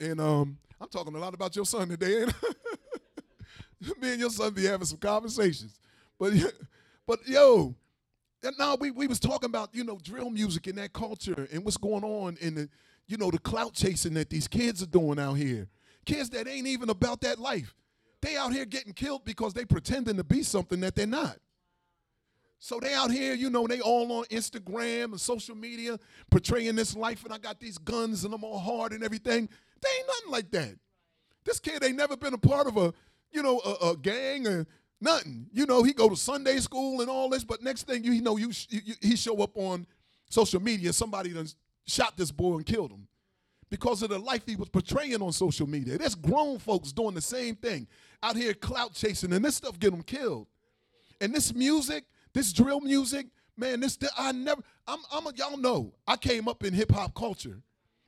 and 0.00 0.20
um, 0.20 0.58
I'm 0.80 0.88
talking 0.88 1.14
a 1.14 1.18
lot 1.18 1.34
about 1.34 1.56
your 1.56 1.64
son 1.64 1.88
today. 1.88 2.24
Me 4.00 4.12
and 4.12 4.20
your 4.20 4.30
son 4.30 4.52
be 4.52 4.64
having 4.64 4.86
some 4.86 4.98
conversations, 4.98 5.78
but 6.18 6.32
but 7.06 7.26
yo, 7.26 7.74
now 8.58 8.76
we 8.76 8.90
we 8.90 9.06
was 9.06 9.20
talking 9.20 9.48
about 9.48 9.70
you 9.74 9.84
know 9.84 9.98
drill 10.02 10.30
music 10.30 10.66
and 10.66 10.78
that 10.78 10.92
culture 10.92 11.48
and 11.52 11.64
what's 11.64 11.76
going 11.76 12.04
on 12.04 12.36
in 12.40 12.54
the 12.54 12.68
you 13.06 13.16
know, 13.16 13.30
the 13.30 13.38
clout 13.38 13.74
chasing 13.74 14.14
that 14.14 14.30
these 14.30 14.48
kids 14.48 14.82
are 14.82 14.86
doing 14.86 15.18
out 15.18 15.34
here. 15.34 15.68
Kids 16.06 16.30
that 16.30 16.48
ain't 16.48 16.66
even 16.66 16.90
about 16.90 17.20
that 17.22 17.38
life. 17.38 17.74
They 18.20 18.36
out 18.36 18.52
here 18.52 18.64
getting 18.64 18.92
killed 18.92 19.24
because 19.24 19.52
they 19.52 19.64
pretending 19.64 20.16
to 20.16 20.24
be 20.24 20.42
something 20.42 20.80
that 20.80 20.94
they're 20.94 21.06
not. 21.06 21.36
So 22.58 22.80
they 22.80 22.94
out 22.94 23.10
here, 23.10 23.34
you 23.34 23.50
know, 23.50 23.66
they 23.66 23.80
all 23.80 24.10
on 24.12 24.24
Instagram 24.26 25.04
and 25.04 25.20
social 25.20 25.54
media 25.54 25.98
portraying 26.30 26.76
this 26.76 26.96
life, 26.96 27.24
and 27.24 27.34
I 27.34 27.38
got 27.38 27.60
these 27.60 27.76
guns 27.76 28.24
and 28.24 28.32
I'm 28.32 28.42
all 28.42 28.58
hard 28.58 28.92
and 28.92 29.04
everything. 29.04 29.48
They 29.82 29.88
ain't 29.98 30.06
nothing 30.06 30.30
like 30.30 30.50
that. 30.52 30.74
This 31.44 31.60
kid 31.60 31.84
ain't 31.84 31.96
never 31.96 32.16
been 32.16 32.32
a 32.32 32.38
part 32.38 32.66
of 32.66 32.78
a, 32.78 32.94
you 33.34 33.42
know, 33.42 33.60
a, 33.64 33.90
a 33.90 33.96
gang 33.96 34.46
or 34.46 34.66
nothing. 35.00 35.46
You 35.52 35.66
know, 35.66 35.82
he 35.82 35.92
go 35.92 36.08
to 36.08 36.16
Sunday 36.16 36.58
school 36.58 37.00
and 37.00 37.10
all 37.10 37.28
this, 37.28 37.44
but 37.44 37.62
next 37.62 37.86
thing 37.86 38.04
you, 38.04 38.20
know, 38.22 38.36
you, 38.36 38.50
you 38.70 38.94
he 39.02 39.16
show 39.16 39.42
up 39.42 39.56
on 39.56 39.86
social 40.30 40.62
media, 40.62 40.92
somebody 40.92 41.30
done 41.30 41.48
shot 41.86 42.16
this 42.16 42.30
boy 42.30 42.56
and 42.56 42.66
killed 42.66 42.90
him 42.90 43.06
because 43.70 44.02
of 44.02 44.10
the 44.10 44.18
life 44.18 44.42
he 44.46 44.56
was 44.56 44.68
portraying 44.68 45.20
on 45.20 45.32
social 45.32 45.66
media. 45.66 45.98
There's 45.98 46.14
grown 46.14 46.58
folks 46.58 46.92
doing 46.92 47.14
the 47.14 47.20
same 47.20 47.56
thing 47.56 47.86
out 48.22 48.36
here 48.36 48.54
clout 48.54 48.94
chasing, 48.94 49.32
and 49.32 49.44
this 49.44 49.56
stuff 49.56 49.78
get 49.78 49.90
them 49.90 50.02
killed. 50.02 50.46
And 51.20 51.34
this 51.34 51.54
music, 51.54 52.04
this 52.32 52.52
drill 52.52 52.80
music, 52.80 53.26
man, 53.56 53.80
this 53.80 53.98
I 54.16 54.32
never. 54.32 54.62
I'm, 54.86 55.00
I'm 55.12 55.26
a, 55.26 55.32
y'all 55.34 55.56
know 55.56 55.92
I 56.06 56.16
came 56.16 56.48
up 56.48 56.64
in 56.64 56.72
hip 56.72 56.92
hop 56.92 57.14
culture. 57.14 57.60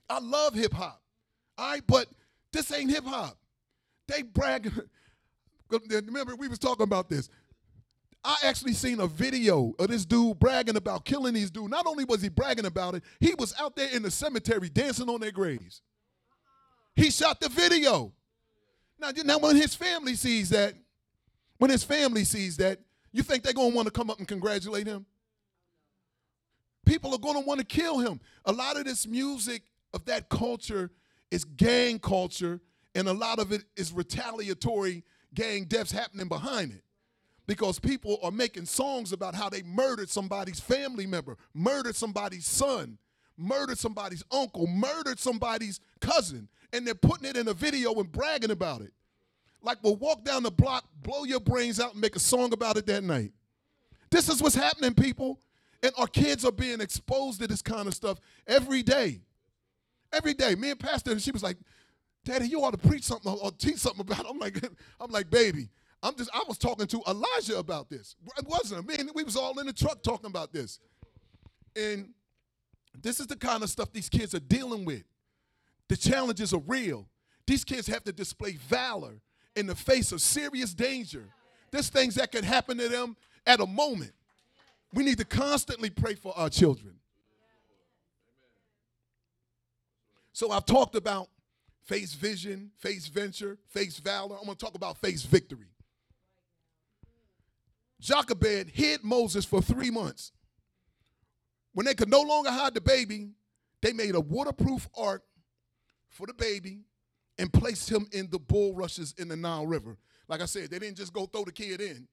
I 0.09 0.19
love 0.19 0.53
hip 0.53 0.73
hop. 0.73 1.01
All 1.57 1.71
right, 1.71 1.83
but 1.85 2.07
this 2.53 2.71
ain't 2.71 2.91
hip 2.91 3.05
hop. 3.05 3.37
They 4.07 4.21
brag. 4.23 4.71
Remember, 5.69 6.35
we 6.35 6.47
was 6.47 6.59
talking 6.59 6.83
about 6.83 7.09
this. 7.09 7.29
I 8.23 8.35
actually 8.43 8.73
seen 8.73 8.99
a 8.99 9.07
video 9.07 9.73
of 9.79 9.87
this 9.87 10.05
dude 10.05 10.39
bragging 10.39 10.75
about 10.75 11.05
killing 11.05 11.33
these 11.33 11.49
dudes. 11.49 11.69
Not 11.69 11.85
only 11.85 12.03
was 12.03 12.21
he 12.21 12.29
bragging 12.29 12.65
about 12.65 12.95
it, 12.95 13.03
he 13.19 13.33
was 13.35 13.53
out 13.59 13.75
there 13.75 13.89
in 13.89 14.01
the 14.01 14.11
cemetery 14.11 14.69
dancing 14.69 15.09
on 15.09 15.21
their 15.21 15.31
graves. 15.31 15.81
He 16.95 17.11
shot 17.11 17.39
the 17.39 17.47
video. 17.47 18.11
Now, 18.99 19.11
now 19.23 19.37
when 19.37 19.55
his 19.55 19.75
family 19.75 20.15
sees 20.15 20.49
that, 20.49 20.73
when 21.57 21.71
his 21.71 21.83
family 21.83 22.23
sees 22.23 22.57
that, 22.57 22.79
you 23.13 23.23
think 23.23 23.43
they're 23.43 23.53
going 23.53 23.71
to 23.71 23.75
want 23.75 23.85
to 23.87 23.91
come 23.91 24.09
up 24.09 24.19
and 24.19 24.27
congratulate 24.27 24.87
him? 24.87 25.05
People 26.85 27.13
are 27.13 27.19
going 27.19 27.35
to 27.35 27.47
want 27.47 27.59
to 27.59 27.65
kill 27.65 27.99
him. 27.99 28.19
A 28.45 28.51
lot 28.51 28.77
of 28.77 28.85
this 28.85 29.07
music 29.07 29.63
of 29.93 30.05
that 30.05 30.29
culture 30.29 30.91
is 31.31 31.43
gang 31.43 31.99
culture, 31.99 32.59
and 32.95 33.07
a 33.07 33.13
lot 33.13 33.39
of 33.39 33.51
it 33.51 33.63
is 33.75 33.91
retaliatory 33.91 35.03
gang 35.37 35.65
deaths 35.65 35.91
happening 35.91 36.27
behind 36.27 36.71
it 36.71 36.83
because 37.45 37.79
people 37.79 38.17
are 38.23 38.31
making 38.31 38.65
songs 38.65 39.13
about 39.13 39.35
how 39.35 39.49
they 39.49 39.61
murdered 39.61 40.09
somebody's 40.09 40.59
family 40.59 41.05
member, 41.05 41.37
murdered 41.53 41.95
somebody's 41.95 42.45
son, 42.45 42.97
murdered 43.37 43.77
somebody's 43.77 44.23
uncle, 44.31 44.65
murdered 44.65 45.19
somebody's 45.19 45.79
cousin, 46.01 46.49
and 46.73 46.85
they're 46.85 46.95
putting 46.95 47.29
it 47.29 47.37
in 47.37 47.47
a 47.47 47.53
video 47.53 47.93
and 47.93 48.11
bragging 48.11 48.51
about 48.51 48.81
it. 48.81 48.91
Like 49.61 49.77
we'll 49.83 49.95
walk 49.95 50.25
down 50.25 50.41
the 50.41 50.51
block, 50.51 50.85
blow 51.03 51.23
your 51.23 51.39
brains 51.39 51.79
out, 51.79 51.93
and 51.93 52.01
make 52.01 52.15
a 52.15 52.19
song 52.19 52.51
about 52.51 52.77
it 52.77 52.87
that 52.87 53.03
night. 53.03 53.31
This 54.09 54.29
is 54.29 54.41
what's 54.41 54.55
happening, 54.55 54.95
people. 54.95 55.39
And 55.83 55.91
our 55.97 56.07
kids 56.07 56.43
are 56.45 56.51
being 56.51 56.81
exposed 56.81 57.39
to 57.41 57.47
this 57.47 57.61
kind 57.61 57.87
of 57.87 57.93
stuff 57.93 58.19
every 58.47 58.81
day. 58.81 59.21
Every 60.11 60.33
day. 60.33 60.55
Me 60.55 60.71
and 60.71 60.79
Pastor, 60.79 61.11
and 61.11 61.21
she 61.21 61.31
was 61.31 61.43
like, 61.43 61.57
Daddy, 62.27 62.49
you 62.49 62.61
ought 62.61 62.71
to 62.71 62.89
preach 62.89 63.03
something 63.03 63.31
or 63.31 63.51
teach 63.51 63.77
something 63.77 64.01
about 64.01 64.19
it. 64.19 64.25
I'm 64.29 64.37
like, 64.37 64.61
I'm 64.99 65.09
like, 65.11 65.29
baby, 65.29 65.69
I'm 66.03 66.13
just 66.13 66.29
I 66.33 66.43
was 66.45 66.57
talking 66.57 66.85
to 66.85 67.01
Elijah 67.07 67.57
about 67.57 67.89
this. 67.89 68.17
It 68.37 68.45
wasn't 68.45 68.85
me. 68.85 68.97
We 69.15 69.23
was 69.23 69.37
all 69.37 69.57
in 69.59 69.65
the 69.65 69.71
truck 69.71 70.03
talking 70.03 70.29
about 70.29 70.51
this. 70.51 70.79
And 71.73 72.09
this 73.01 73.21
is 73.21 73.27
the 73.27 73.37
kind 73.37 73.63
of 73.63 73.69
stuff 73.69 73.93
these 73.93 74.09
kids 74.09 74.35
are 74.35 74.41
dealing 74.41 74.83
with. 74.83 75.03
The 75.87 75.95
challenges 75.95 76.53
are 76.53 76.61
real. 76.67 77.07
These 77.45 77.63
kids 77.63 77.87
have 77.87 78.03
to 78.03 78.11
display 78.11 78.57
valor 78.67 79.21
in 79.55 79.65
the 79.65 79.75
face 79.75 80.11
of 80.11 80.19
serious 80.19 80.73
danger. 80.73 81.29
There's 81.71 81.87
things 81.87 82.15
that 82.15 82.33
could 82.33 82.43
happen 82.43 82.77
to 82.77 82.89
them 82.89 83.15
at 83.45 83.61
a 83.61 83.65
moment. 83.65 84.11
We 84.93 85.05
need 85.05 85.19
to 85.19 85.25
constantly 85.25 85.91
pray 85.91 86.15
for 86.15 86.37
our 86.37 86.49
children. 86.49 86.95
So 90.33 90.51
I've 90.51 90.65
talked 90.65 90.95
about 90.95 91.29
face 91.87 92.13
vision, 92.13 92.69
face 92.77 93.07
venture, 93.07 93.57
face 93.69 93.97
valor. 93.99 94.35
I'm 94.37 94.45
going 94.45 94.57
to 94.57 94.65
talk 94.65 94.75
about 94.75 94.97
face 94.97 95.23
victory. 95.23 95.71
Jochebed 97.99 98.69
hid 98.69 99.03
Moses 99.03 99.45
for 99.45 99.61
three 99.61 99.89
months. 99.89 100.31
When 101.73 101.85
they 101.85 101.95
could 101.95 102.09
no 102.09 102.21
longer 102.21 102.51
hide 102.51 102.73
the 102.73 102.81
baby, 102.81 103.29
they 103.81 103.93
made 103.93 104.15
a 104.15 104.19
waterproof 104.19 104.87
ark 104.95 105.23
for 106.09 106.27
the 106.27 106.33
baby 106.33 106.81
and 107.39 107.51
placed 107.51 107.89
him 107.89 108.07
in 108.11 108.29
the 108.29 108.39
bulrushes 108.39 109.13
in 109.17 109.27
the 109.27 109.35
Nile 109.35 109.65
River. 109.65 109.97
Like 110.27 110.41
I 110.41 110.45
said, 110.45 110.69
they 110.69 110.79
didn't 110.79 110.97
just 110.97 111.13
go 111.13 111.25
throw 111.25 111.45
the 111.45 111.51
kid 111.51 111.79
in. 111.79 112.07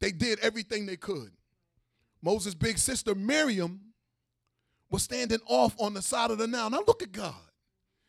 They 0.00 0.10
did 0.10 0.38
everything 0.40 0.86
they 0.86 0.96
could. 0.96 1.32
Moses' 2.22 2.54
big 2.54 2.78
sister 2.78 3.14
Miriam 3.14 3.80
was 4.90 5.02
standing 5.02 5.40
off 5.46 5.74
on 5.78 5.92
the 5.92 6.02
side 6.02 6.30
of 6.30 6.38
the 6.38 6.46
Nile. 6.46 6.70
Now 6.70 6.82
look 6.86 7.02
at 7.02 7.12
God, 7.12 7.34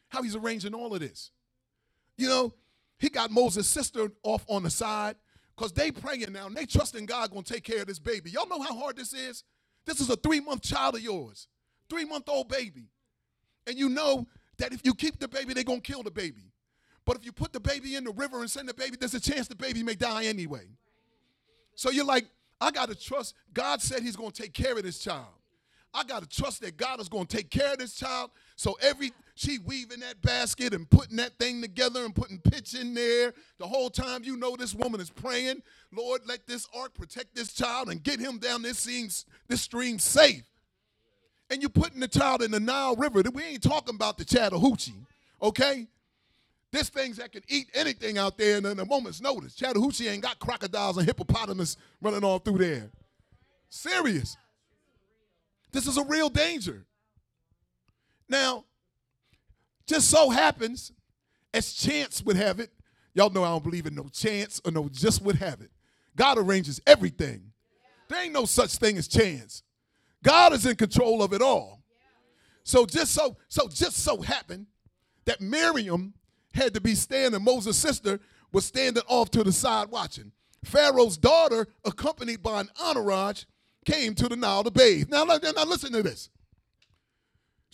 how 0.10 0.24
he's 0.24 0.36
arranging 0.36 0.74
all 0.74 0.94
of 0.94 1.00
this. 1.00 1.32
You 2.18 2.28
know, 2.28 2.54
he 2.98 3.10
got 3.10 3.32
Moses' 3.32 3.68
sister 3.68 4.12
off 4.24 4.46
on 4.48 4.64
the 4.64 4.70
side. 4.70 5.16
Because 5.56 5.72
they 5.72 5.90
praying 5.90 6.34
now 6.34 6.48
and 6.48 6.56
they 6.56 6.66
trusting 6.66 7.06
God 7.06 7.32
gonna 7.32 7.44
take 7.44 7.64
care 7.64 7.80
of 7.80 7.88
this 7.88 7.98
baby. 7.98 8.30
Y'all 8.30 8.48
know 8.50 8.62
how 8.62 8.76
hard 8.76 8.98
this 8.98 9.14
is? 9.14 9.46
This 9.86 10.02
is 10.02 10.10
a 10.10 10.18
three-month 10.18 10.62
child 10.62 10.96
of 10.96 11.02
yours, 11.02 11.48
three-month-old 11.90 12.50
baby. 12.50 12.90
And 13.66 13.78
you 13.78 13.88
know 13.88 14.28
that 14.58 14.74
if 14.74 14.82
you 14.84 14.94
keep 14.94 15.18
the 15.18 15.30
baby, 15.30 15.54
they're 15.54 15.64
gonna 15.64 15.80
kill 15.80 16.04
the 16.04 16.12
baby. 16.12 16.52
But 17.06 17.16
if 17.16 17.26
you 17.26 17.32
put 17.32 17.54
the 17.54 17.62
baby 17.62 17.96
in 17.96 18.04
the 18.04 18.12
river 18.12 18.42
and 18.42 18.52
send 18.52 18.68
the 18.68 18.74
baby, 18.74 18.98
there's 19.00 19.14
a 19.14 19.20
chance 19.20 19.48
the 19.48 19.56
baby 19.56 19.82
may 19.82 19.96
die 19.96 20.26
anyway. 20.26 20.68
So 21.76 21.90
you're 21.90 22.04
like, 22.04 22.26
I 22.60 22.72
got 22.72 22.90
to 22.90 22.96
trust 22.96 23.36
God 23.54 23.82
said 23.82 24.02
he's 24.02 24.18
to 24.18 24.32
take 24.32 24.54
care 24.54 24.74
of 24.74 24.84
this 24.84 25.00
child. 25.00 25.40
I 25.94 26.04
got 26.04 26.22
to 26.22 26.28
trust 26.28 26.62
that 26.62 26.76
God 26.76 27.00
is 27.00 27.08
to 27.08 27.26
take 27.26 27.50
care 27.50 27.74
of 27.74 27.80
this 27.80 27.96
child. 27.96 28.32
So 28.56 28.78
every 28.82 29.12
she 29.36 29.60
weaving 29.60 30.00
that 30.00 30.22
basket 30.22 30.74
and 30.74 30.90
putting 30.90 31.18
that 31.18 31.38
thing 31.38 31.62
together 31.62 32.06
and 32.06 32.16
putting 32.16 32.40
pitch 32.40 32.74
in 32.74 32.94
there. 32.94 33.34
The 33.60 33.68
whole 33.68 33.90
time 33.90 34.24
you 34.24 34.38
know 34.38 34.56
this 34.56 34.74
woman 34.74 35.02
is 35.02 35.10
praying, 35.10 35.62
Lord, 35.92 36.22
let 36.26 36.48
this 36.48 36.68
ark 36.74 36.94
protect 36.94 37.36
this 37.36 37.52
child 37.54 37.90
and 37.90 38.02
get 38.02 38.20
him 38.20 38.38
down 38.38 38.62
this 38.62 38.80
stream, 38.80 39.10
this 39.50 39.62
stream 39.62 40.00
safe. 40.00 40.44
And 41.50 41.62
you're 41.62 41.70
putting 41.70 42.00
the 42.00 42.08
child 42.08 42.42
in 42.42 42.52
the 42.52 42.62
Nile 42.62 42.96
River. 42.96 43.22
We 43.34 43.44
ain't 43.44 43.62
talking 43.62 43.94
about 43.94 44.18
the 44.18 44.24
Chattahoochee, 44.24 45.06
okay? 45.42 45.88
This 46.72 46.90
thing's 46.90 47.18
that 47.18 47.34
can 47.34 47.44
eat 47.50 47.70
anything 47.74 48.18
out 48.18 48.38
there 48.38 48.58
in 48.58 48.66
a 48.66 48.86
moment's 48.86 49.22
notice. 49.22 49.54
Chattahoochee 49.54 50.08
ain't 50.08 50.24
got 50.24 50.40
crocodiles 50.40 50.98
and 50.98 51.06
hippopotamus 51.06 51.76
running 52.02 52.24
all 52.24 52.40
through 52.40 52.60
there. 52.60 52.90
Serious. 53.70 54.38
This 55.72 55.88
is 55.88 55.98
a 55.98 56.04
real 56.06 56.30
danger. 56.30 56.86
Now, 58.28 58.66
just 59.88 60.10
so 60.10 60.30
happens, 60.30 60.92
as 61.54 61.74
chance 61.74 62.24
would 62.24 62.36
have 62.36 62.60
it, 62.60 62.72
y'all 63.14 63.30
know 63.30 63.44
I 63.44 63.50
don't 63.50 63.64
believe 63.64 63.86
in 63.86 63.96
no 63.96 64.08
chance 64.12 64.62
or 64.66 64.72
no 64.72 64.90
just 64.90 65.22
would 65.22 65.36
have 65.38 65.62
it. 65.62 65.72
God 66.16 66.38
arranges 66.38 66.82
everything. 66.88 67.52
There 68.10 68.22
ain't 68.22 68.34
no 68.34 68.46
such 68.46 68.76
thing 68.78 68.98
as 68.98 69.08
chance. 69.08 69.64
God 70.24 70.54
is 70.54 70.66
in 70.66 70.76
control 70.76 71.22
of 71.22 71.34
it 71.34 71.42
all. 71.42 71.82
So 72.64 72.86
just 72.86 73.14
so 73.14 73.38
so 73.48 73.68
just 73.68 73.98
so 73.98 74.22
happened 74.22 74.66
that 75.26 75.40
Miriam 75.40 76.14
had 76.54 76.74
to 76.74 76.82
be 76.82 76.96
standing, 76.96 77.44
Moses' 77.44 77.78
sister 77.78 78.20
was 78.52 78.66
standing 78.66 79.04
off 79.08 79.30
to 79.32 79.44
the 79.44 79.52
side 79.52 79.90
watching. 79.90 80.32
Pharaoh's 80.64 81.18
daughter, 81.18 81.68
accompanied 81.84 82.42
by 82.42 82.62
an 82.62 82.70
entourage, 82.82 83.44
came 83.86 84.16
to 84.16 84.28
the 84.28 84.36
Nile 84.36 84.64
to 84.64 84.72
bathe. 84.72 85.10
Now, 85.10 85.24
now 85.26 85.64
listen 85.66 85.92
to 85.94 86.02
this. 86.02 86.30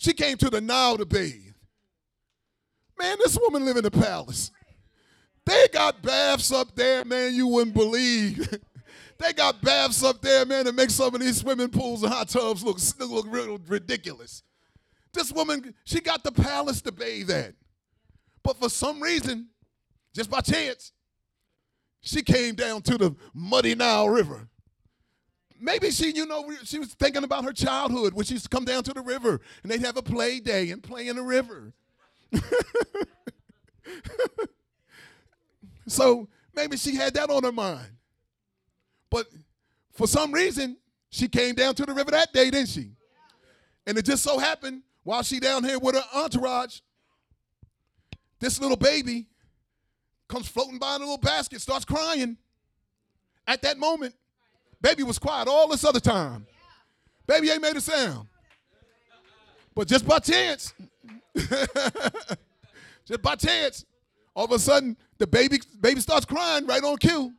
She 0.02 0.12
came 0.12 0.36
to 0.38 0.50
the 0.50 0.60
Nile 0.60 0.98
to 0.98 1.06
bathe. 1.06 1.54
Man, 2.98 3.18
this 3.22 3.38
woman 3.40 3.64
live 3.64 3.76
in 3.76 3.84
the 3.84 3.90
palace. 3.92 4.50
They 5.46 5.68
got 5.72 6.02
baths 6.02 6.50
up 6.50 6.74
there, 6.74 7.04
man, 7.04 7.32
you 7.36 7.46
wouldn't 7.46 7.76
believe. 7.76 8.52
they 9.18 9.32
got 9.32 9.62
baths 9.62 10.02
up 10.02 10.20
there, 10.20 10.44
man, 10.44 10.64
that 10.64 10.74
make 10.74 10.90
some 10.90 11.14
of 11.14 11.20
these 11.20 11.36
swimming 11.36 11.68
pools 11.68 12.02
and 12.02 12.12
hot 12.12 12.28
tubs 12.28 12.64
look, 12.64 12.78
look 12.98 13.26
real 13.28 13.60
ridiculous. 13.68 14.42
This 15.12 15.30
woman, 15.30 15.72
she 15.84 16.00
got 16.00 16.24
the 16.24 16.32
palace 16.32 16.80
to 16.82 16.90
bathe 16.90 17.30
at. 17.30 17.54
But 18.42 18.58
for 18.58 18.70
some 18.70 19.00
reason, 19.00 19.50
just 20.12 20.28
by 20.28 20.40
chance, 20.40 20.90
she 22.00 22.22
came 22.22 22.56
down 22.56 22.82
to 22.82 22.98
the 22.98 23.14
muddy 23.32 23.76
Nile 23.76 24.08
River. 24.08 24.48
Maybe 25.62 25.92
she, 25.92 26.10
you 26.10 26.26
know, 26.26 26.50
she 26.64 26.80
was 26.80 26.88
thinking 26.94 27.22
about 27.22 27.44
her 27.44 27.52
childhood 27.52 28.14
when 28.14 28.26
she 28.26 28.34
used 28.34 28.46
to 28.46 28.48
come 28.50 28.64
down 28.64 28.82
to 28.82 28.92
the 28.92 29.00
river 29.00 29.40
and 29.62 29.70
they'd 29.70 29.80
have 29.82 29.96
a 29.96 30.02
play 30.02 30.40
day 30.40 30.72
and 30.72 30.82
play 30.82 31.06
in 31.06 31.14
the 31.14 31.22
river. 31.22 31.72
so 35.86 36.28
maybe 36.52 36.76
she 36.76 36.96
had 36.96 37.14
that 37.14 37.30
on 37.30 37.44
her 37.44 37.52
mind. 37.52 37.92
But 39.08 39.28
for 39.92 40.08
some 40.08 40.32
reason, 40.32 40.78
she 41.10 41.28
came 41.28 41.54
down 41.54 41.76
to 41.76 41.86
the 41.86 41.94
river 41.94 42.10
that 42.10 42.32
day, 42.32 42.50
didn't 42.50 42.70
she? 42.70 42.90
And 43.86 43.96
it 43.96 44.04
just 44.04 44.24
so 44.24 44.40
happened 44.40 44.82
while 45.04 45.22
she 45.22 45.38
down 45.38 45.62
here 45.62 45.78
with 45.78 45.94
her 45.94 46.04
entourage, 46.12 46.80
this 48.40 48.60
little 48.60 48.76
baby 48.76 49.28
comes 50.26 50.48
floating 50.48 50.80
by 50.80 50.96
in 50.96 51.02
a 51.02 51.04
little 51.04 51.18
basket, 51.18 51.60
starts 51.60 51.84
crying. 51.84 52.36
At 53.46 53.62
that 53.62 53.78
moment, 53.78 54.16
Baby 54.82 55.04
was 55.04 55.18
quiet 55.18 55.48
all 55.48 55.68
this 55.68 55.84
other 55.84 56.00
time. 56.00 56.46
Baby 57.26 57.50
ain't 57.50 57.62
made 57.62 57.76
a 57.76 57.80
sound. 57.80 58.28
But 59.74 59.88
just 59.88 60.06
by 60.06 60.18
chance, 60.18 60.74
just 63.06 63.22
by 63.22 63.36
chance, 63.36 63.86
all 64.34 64.44
of 64.44 64.50
a 64.50 64.58
sudden 64.58 64.96
the 65.18 65.26
baby 65.26 65.60
baby 65.80 66.00
starts 66.00 66.26
crying 66.26 66.66
right 66.66 66.82
on 66.82 66.96
cue. 66.98 67.32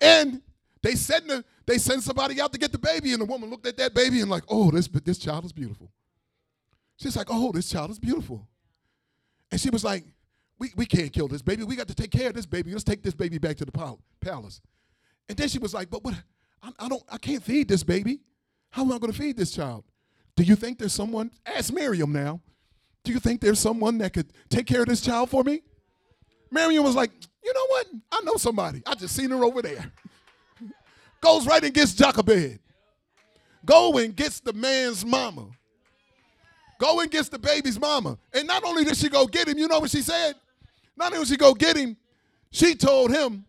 And 0.00 0.42
they 0.82 0.94
send 0.94 1.30
the, 1.30 1.44
they 1.64 1.78
send 1.78 2.02
somebody 2.02 2.40
out 2.40 2.52
to 2.52 2.58
get 2.58 2.70
the 2.70 2.78
baby, 2.78 3.12
and 3.12 3.20
the 3.20 3.24
woman 3.24 3.48
looked 3.48 3.66
at 3.66 3.78
that 3.78 3.94
baby 3.94 4.20
and 4.20 4.30
like, 4.30 4.42
oh, 4.48 4.70
this 4.70 4.88
this 4.88 5.18
child 5.18 5.44
is 5.44 5.52
beautiful. 5.52 5.90
She's 6.96 7.16
like, 7.16 7.28
oh, 7.30 7.52
this 7.52 7.70
child 7.70 7.90
is 7.90 7.98
beautiful. 7.98 8.46
And 9.50 9.60
she 9.60 9.70
was 9.70 9.84
like, 9.84 10.04
we, 10.58 10.72
we 10.76 10.86
can't 10.86 11.12
kill 11.12 11.28
this 11.28 11.42
baby. 11.42 11.62
We 11.62 11.76
got 11.76 11.88
to 11.88 11.94
take 11.94 12.10
care 12.10 12.28
of 12.28 12.34
this 12.34 12.46
baby. 12.46 12.72
Let's 12.72 12.84
take 12.84 13.02
this 13.02 13.14
baby 13.14 13.38
back 13.38 13.56
to 13.58 13.64
the 13.64 13.96
palace. 14.20 14.60
And 15.28 15.36
then 15.36 15.48
she 15.48 15.58
was 15.58 15.74
like, 15.74 15.90
but 15.90 16.04
what? 16.04 16.14
I, 16.62 16.70
I 16.78 16.88
don't, 16.88 17.02
I 17.10 17.18
can't 17.18 17.42
feed 17.42 17.68
this 17.68 17.82
baby. 17.82 18.20
How 18.70 18.82
am 18.82 18.92
I 18.92 18.98
going 18.98 19.12
to 19.12 19.18
feed 19.18 19.36
this 19.36 19.52
child? 19.52 19.84
Do 20.36 20.42
you 20.42 20.56
think 20.56 20.78
there's 20.78 20.92
someone? 20.92 21.30
Ask 21.44 21.72
Miriam 21.72 22.12
now. 22.12 22.40
Do 23.04 23.12
you 23.12 23.20
think 23.20 23.40
there's 23.40 23.58
someone 23.58 23.98
that 23.98 24.12
could 24.12 24.32
take 24.48 24.66
care 24.66 24.80
of 24.80 24.88
this 24.88 25.00
child 25.00 25.30
for 25.30 25.42
me? 25.44 25.62
Miriam 26.50 26.84
was 26.84 26.94
like, 26.94 27.10
you 27.44 27.52
know 27.54 27.66
what? 27.68 27.86
I 28.12 28.20
know 28.24 28.34
somebody. 28.36 28.82
I 28.86 28.94
just 28.94 29.14
seen 29.14 29.30
her 29.30 29.44
over 29.44 29.62
there. 29.62 29.92
Goes 31.20 31.46
right 31.46 31.62
and 31.62 31.72
gets 31.72 31.94
Jochebed. 31.94 32.58
Go 33.64 33.96
and 33.98 34.14
gets 34.14 34.40
the 34.40 34.52
man's 34.52 35.04
mama. 35.04 35.48
Go 36.78 37.00
and 37.00 37.10
gets 37.10 37.28
the 37.28 37.38
baby's 37.38 37.80
mama. 37.80 38.18
And 38.32 38.46
not 38.46 38.62
only 38.64 38.84
did 38.84 38.96
she 38.96 39.08
go 39.08 39.26
get 39.26 39.48
him, 39.48 39.58
you 39.58 39.66
know 39.66 39.80
what 39.80 39.90
she 39.90 40.02
said? 40.02 40.34
Not 40.96 41.12
only 41.12 41.24
did 41.24 41.30
she 41.32 41.36
go 41.36 41.54
get 41.54 41.76
him, 41.76 41.96
she 42.50 42.74
told 42.74 43.10
him, 43.10 43.44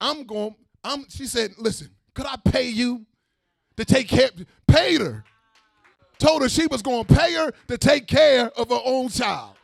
I'm 0.00 0.24
going, 0.24 0.54
I'm, 0.82 1.08
she 1.08 1.26
said, 1.26 1.52
listen, 1.58 1.90
could 2.14 2.26
I 2.26 2.36
pay 2.44 2.68
you 2.68 3.04
to 3.76 3.84
take 3.84 4.08
care? 4.08 4.30
Paid 4.66 5.00
her. 5.00 5.24
Told 6.18 6.42
her 6.42 6.48
she 6.48 6.66
was 6.66 6.82
going 6.82 7.04
to 7.04 7.14
pay 7.14 7.34
her 7.34 7.52
to 7.68 7.78
take 7.78 8.06
care 8.06 8.50
of 8.56 8.68
her 8.68 8.80
own 8.84 9.08
child. 9.08 9.56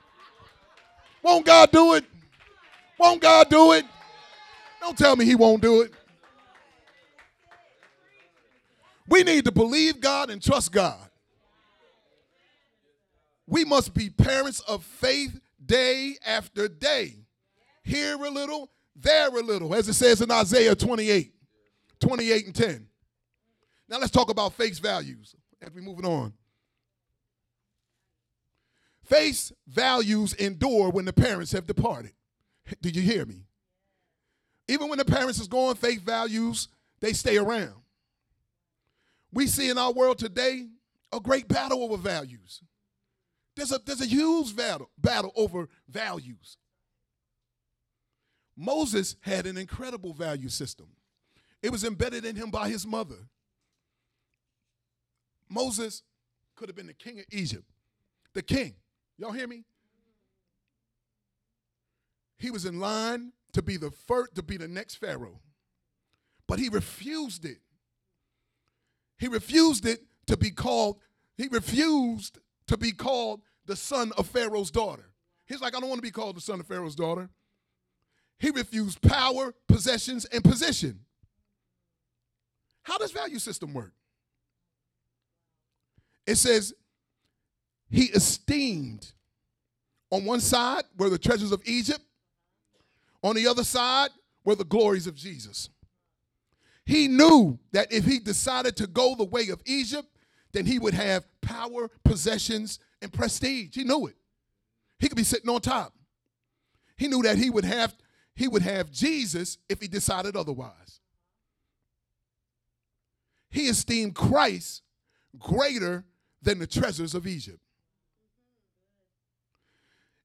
Won't 1.22 1.44
God 1.44 1.70
do 1.70 1.94
it? 1.94 2.04
Won't 2.98 3.20
God 3.20 3.48
do 3.50 3.72
it? 3.72 3.84
Don't 4.80 4.96
tell 4.96 5.16
me 5.16 5.24
he 5.24 5.34
won't 5.34 5.60
do 5.60 5.82
it. 5.82 5.92
We 9.08 9.22
need 9.22 9.44
to 9.44 9.52
believe 9.52 10.00
God 10.00 10.30
and 10.30 10.42
trust 10.42 10.72
God. 10.72 10.98
We 13.46 13.64
must 13.64 13.94
be 13.94 14.10
parents 14.10 14.60
of 14.60 14.84
faith 14.84 15.38
day 15.64 16.16
after 16.26 16.68
day. 16.68 17.14
Here 17.84 18.16
a 18.16 18.30
little, 18.30 18.70
there 18.98 19.28
a 19.28 19.42
little, 19.42 19.74
as 19.74 19.88
it 19.88 19.94
says 19.94 20.20
in 20.20 20.30
Isaiah 20.30 20.74
28, 20.74 21.32
28 22.00 22.46
and 22.46 22.54
10. 22.54 22.88
Now 23.88 23.98
let's 23.98 24.10
talk 24.10 24.30
about 24.30 24.54
face 24.54 24.78
values 24.78 25.34
as 25.60 25.72
we 25.72 25.80
moving 25.80 26.06
on. 26.06 26.32
Face 29.04 29.52
values 29.68 30.32
endure 30.34 30.90
when 30.90 31.04
the 31.04 31.12
parents 31.12 31.52
have 31.52 31.66
departed. 31.66 32.12
Do 32.80 32.88
you 32.88 33.02
hear 33.02 33.24
me? 33.24 33.44
Even 34.68 34.88
when 34.88 34.98
the 34.98 35.04
parents 35.04 35.38
is 35.38 35.46
gone, 35.46 35.76
faith 35.76 36.00
values, 36.00 36.68
they 37.00 37.12
stay 37.12 37.36
around. 37.36 37.74
We 39.32 39.46
see 39.46 39.70
in 39.70 39.78
our 39.78 39.92
world 39.92 40.18
today 40.18 40.66
a 41.12 41.20
great 41.20 41.46
battle 41.46 41.84
over 41.84 41.96
values. 41.96 42.62
There's 43.54 43.72
a, 43.72 43.78
there's 43.84 44.00
a 44.00 44.06
huge 44.06 44.56
battle, 44.56 44.90
battle 44.98 45.32
over 45.36 45.68
values. 45.88 46.58
Moses 48.56 49.16
had 49.20 49.46
an 49.46 49.56
incredible 49.56 50.14
value 50.14 50.48
system. 50.48 50.86
It 51.62 51.70
was 51.70 51.84
embedded 51.84 52.24
in 52.24 52.36
him 52.36 52.50
by 52.50 52.68
his 52.68 52.86
mother. 52.86 53.28
Moses 55.48 56.02
could 56.54 56.68
have 56.68 56.76
been 56.76 56.86
the 56.86 56.94
king 56.94 57.18
of 57.18 57.26
Egypt. 57.30 57.70
The 58.32 58.42
king. 58.42 58.74
Y'all 59.18 59.32
hear 59.32 59.46
me? 59.46 59.64
He 62.38 62.50
was 62.50 62.64
in 62.64 62.80
line 62.80 63.32
to 63.52 63.62
be 63.62 63.76
the 63.76 63.90
first 63.90 64.34
to 64.34 64.42
be 64.42 64.56
the 64.56 64.68
next 64.68 64.96
pharaoh. 64.96 65.40
But 66.46 66.58
he 66.58 66.68
refused 66.68 67.44
it. 67.44 67.58
He 69.18 69.28
refused 69.28 69.86
it 69.86 70.00
to 70.26 70.36
be 70.36 70.50
called 70.50 70.98
he 71.36 71.48
refused 71.48 72.38
to 72.66 72.76
be 72.76 72.92
called 72.92 73.42
the 73.66 73.76
son 73.76 74.12
of 74.16 74.26
Pharaoh's 74.26 74.70
daughter. 74.70 75.10
He's 75.46 75.60
like 75.60 75.74
I 75.74 75.80
don't 75.80 75.88
want 75.88 75.98
to 75.98 76.06
be 76.06 76.10
called 76.10 76.36
the 76.36 76.40
son 76.40 76.60
of 76.60 76.66
Pharaoh's 76.66 76.96
daughter. 76.96 77.30
He 78.38 78.50
refused 78.50 79.00
power, 79.00 79.54
possessions, 79.66 80.24
and 80.26 80.44
position. 80.44 81.00
How 82.82 82.98
does 82.98 83.10
value 83.10 83.38
system 83.38 83.72
work? 83.72 83.92
It 86.26 86.36
says 86.36 86.74
he 87.88 88.04
esteemed 88.06 89.12
on 90.10 90.24
one 90.24 90.40
side 90.40 90.84
were 90.96 91.08
the 91.08 91.18
treasures 91.18 91.52
of 91.52 91.62
Egypt, 91.64 92.02
on 93.22 93.34
the 93.34 93.46
other 93.46 93.64
side 93.64 94.10
were 94.44 94.54
the 94.54 94.64
glories 94.64 95.06
of 95.06 95.14
Jesus. 95.14 95.68
He 96.84 97.08
knew 97.08 97.58
that 97.72 97.92
if 97.92 98.04
he 98.04 98.20
decided 98.20 98.76
to 98.76 98.86
go 98.86 99.14
the 99.16 99.24
way 99.24 99.48
of 99.48 99.60
Egypt, 99.66 100.08
then 100.52 100.64
he 100.64 100.78
would 100.78 100.94
have 100.94 101.26
power, 101.40 101.90
possessions, 102.04 102.78
and 103.02 103.12
prestige. 103.12 103.74
He 103.74 103.82
knew 103.82 104.06
it. 104.06 104.16
He 104.98 105.08
could 105.08 105.16
be 105.16 105.24
sitting 105.24 105.50
on 105.50 105.60
top. 105.60 105.92
He 106.96 107.08
knew 107.08 107.22
that 107.22 107.36
he 107.36 107.50
would 107.50 107.64
have 107.64 107.94
he 108.36 108.46
would 108.46 108.62
have 108.62 108.92
Jesus 108.92 109.58
if 109.68 109.80
he 109.80 109.88
decided 109.88 110.36
otherwise. 110.36 111.00
he 113.56 113.68
esteemed 113.68 114.14
Christ 114.14 114.82
greater 115.38 116.04
than 116.42 116.58
the 116.58 116.66
treasures 116.66 117.14
of 117.14 117.26
Egypt. 117.26 117.58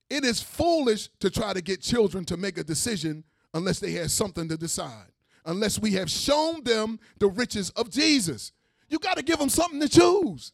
It 0.09 0.25
is 0.25 0.41
foolish 0.41 1.09
to 1.19 1.29
try 1.29 1.53
to 1.53 1.61
get 1.61 1.81
children 1.81 2.25
to 2.25 2.35
make 2.35 2.57
a 2.57 2.63
decision 2.63 3.23
unless 3.53 3.79
they 3.79 3.93
have 3.93 4.11
something 4.11 4.49
to 4.49 4.57
decide, 4.57 5.07
unless 5.45 5.79
we 5.79 5.93
have 5.93 6.09
shown 6.09 6.63
them 6.65 6.99
the 7.19 7.27
riches 7.27 7.69
of 7.71 7.89
Jesus. 7.89 8.51
You 8.89 8.99
got 8.99 9.15
to 9.15 9.23
give 9.23 9.39
them 9.39 9.47
something 9.47 9.79
to 9.79 9.87
choose. 9.87 10.51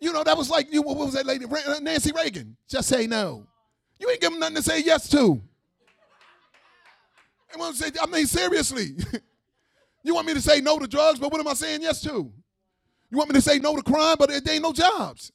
You 0.00 0.12
know, 0.12 0.24
that 0.24 0.36
was 0.36 0.50
like, 0.50 0.72
you, 0.72 0.82
what 0.82 0.96
was 0.96 1.12
that 1.12 1.26
lady, 1.26 1.46
Nancy 1.80 2.10
Reagan? 2.10 2.56
Just 2.66 2.88
say 2.88 3.06
no. 3.06 3.46
You 4.00 4.10
ain't 4.10 4.20
give 4.20 4.32
them 4.32 4.40
nothing 4.40 4.56
to 4.56 4.62
say 4.62 4.82
yes 4.82 5.08
to. 5.10 5.40
I 7.54 8.06
mean, 8.06 8.26
seriously. 8.26 8.96
you 10.02 10.14
want 10.14 10.26
me 10.26 10.34
to 10.34 10.40
say 10.40 10.60
no 10.60 10.78
to 10.78 10.86
drugs, 10.86 11.18
but 11.18 11.32
what 11.32 11.40
am 11.40 11.48
I 11.48 11.54
saying 11.54 11.82
yes 11.82 12.00
to? 12.02 12.32
You 13.10 13.18
want 13.18 13.30
me 13.30 13.34
to 13.34 13.42
say 13.42 13.58
no 13.58 13.76
to 13.76 13.82
crime, 13.82 14.16
but 14.18 14.28
there 14.28 14.54
ain't 14.54 14.62
no 14.62 14.72
jobs. 14.72 15.32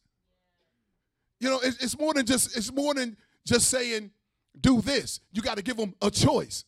You 1.39 1.49
know, 1.49 1.59
it's, 1.59 1.83
it's 1.83 1.99
more 1.99 2.13
than 2.13 2.25
just 2.25 2.55
it's 2.55 2.71
more 2.71 2.93
than 2.93 3.17
just 3.45 3.69
saying 3.69 4.11
do 4.59 4.81
this. 4.81 5.19
You 5.33 5.41
got 5.41 5.57
to 5.57 5.63
give 5.63 5.77
them 5.77 5.93
a 6.01 6.09
choice. 6.09 6.65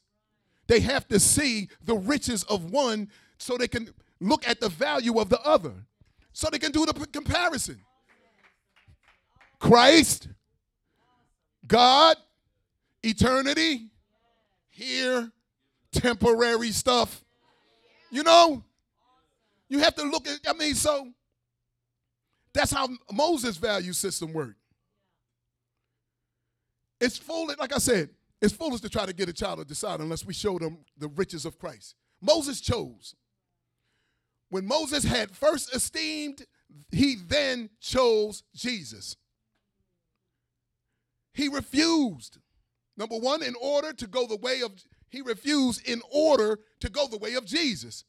They 0.68 0.82
have 0.82 1.08
to 1.08 1.20
see 1.20 1.70
the 1.84 1.96
riches 1.96 2.44
of 2.44 2.72
one 2.72 3.10
so 3.38 3.58
they 3.58 3.70
can 3.70 3.90
look 4.20 4.48
at 4.48 4.60
the 4.60 4.70
value 4.70 5.20
of 5.20 5.30
the 5.30 5.40
other. 5.42 5.74
So 6.34 6.50
they 6.52 6.60
can 6.60 6.72
do 6.72 6.86
the 6.86 6.94
p- 6.94 7.06
comparison. 7.12 7.82
Christ, 9.60 10.28
God, 11.66 12.18
eternity, 13.02 13.88
here, 14.70 15.32
temporary 16.00 16.72
stuff. 16.72 17.24
You 18.10 18.24
know, 18.24 18.64
you 19.70 19.80
have 19.80 19.96
to 19.96 20.04
look 20.04 20.28
at, 20.28 20.40
I 20.48 20.54
mean, 20.54 20.76
so 20.76 21.08
that's 22.54 22.72
how 22.72 22.88
Moses' 23.12 23.58
value 23.58 23.94
system 23.94 24.34
worked. 24.34 24.56
It's 27.00 27.18
foolish, 27.18 27.58
like 27.58 27.76
I 27.76 27.78
said, 27.78 28.10
it's 28.42 28.54
foolish 28.54 28.82
to 28.82 28.90
try 28.90 29.06
to 29.06 29.14
get 29.14 29.30
a 29.30 29.34
child 29.34 29.60
to 29.60 29.66
decide 29.66 30.00
unless 30.00 30.26
we 30.26 30.34
show 30.34 30.58
them 30.58 30.80
the 30.98 31.08
riches 31.10 31.46
of 31.46 31.60
Christ. 31.60 31.96
Moses 32.22 32.62
chose. 32.62 33.16
When 34.50 34.66
Moses 34.66 35.04
had 35.04 35.32
first 35.32 35.76
esteemed, 35.76 36.46
he 36.92 37.16
then 37.28 37.70
chose 37.80 38.44
Jesus. 38.56 39.16
He 41.34 41.50
refused. 41.50 42.38
Number 42.96 43.18
one, 43.18 43.44
in 43.44 43.54
order 43.62 43.94
to 43.94 44.08
go 44.08 44.26
the 44.26 44.38
way 44.38 44.62
of, 44.62 44.72
he 45.10 45.22
refused 45.22 45.88
in 45.88 46.02
order 46.12 46.60
to 46.80 46.90
go 46.90 47.08
the 47.08 47.18
way 47.18 47.36
of 47.36 47.46
Jesus. 47.46 48.04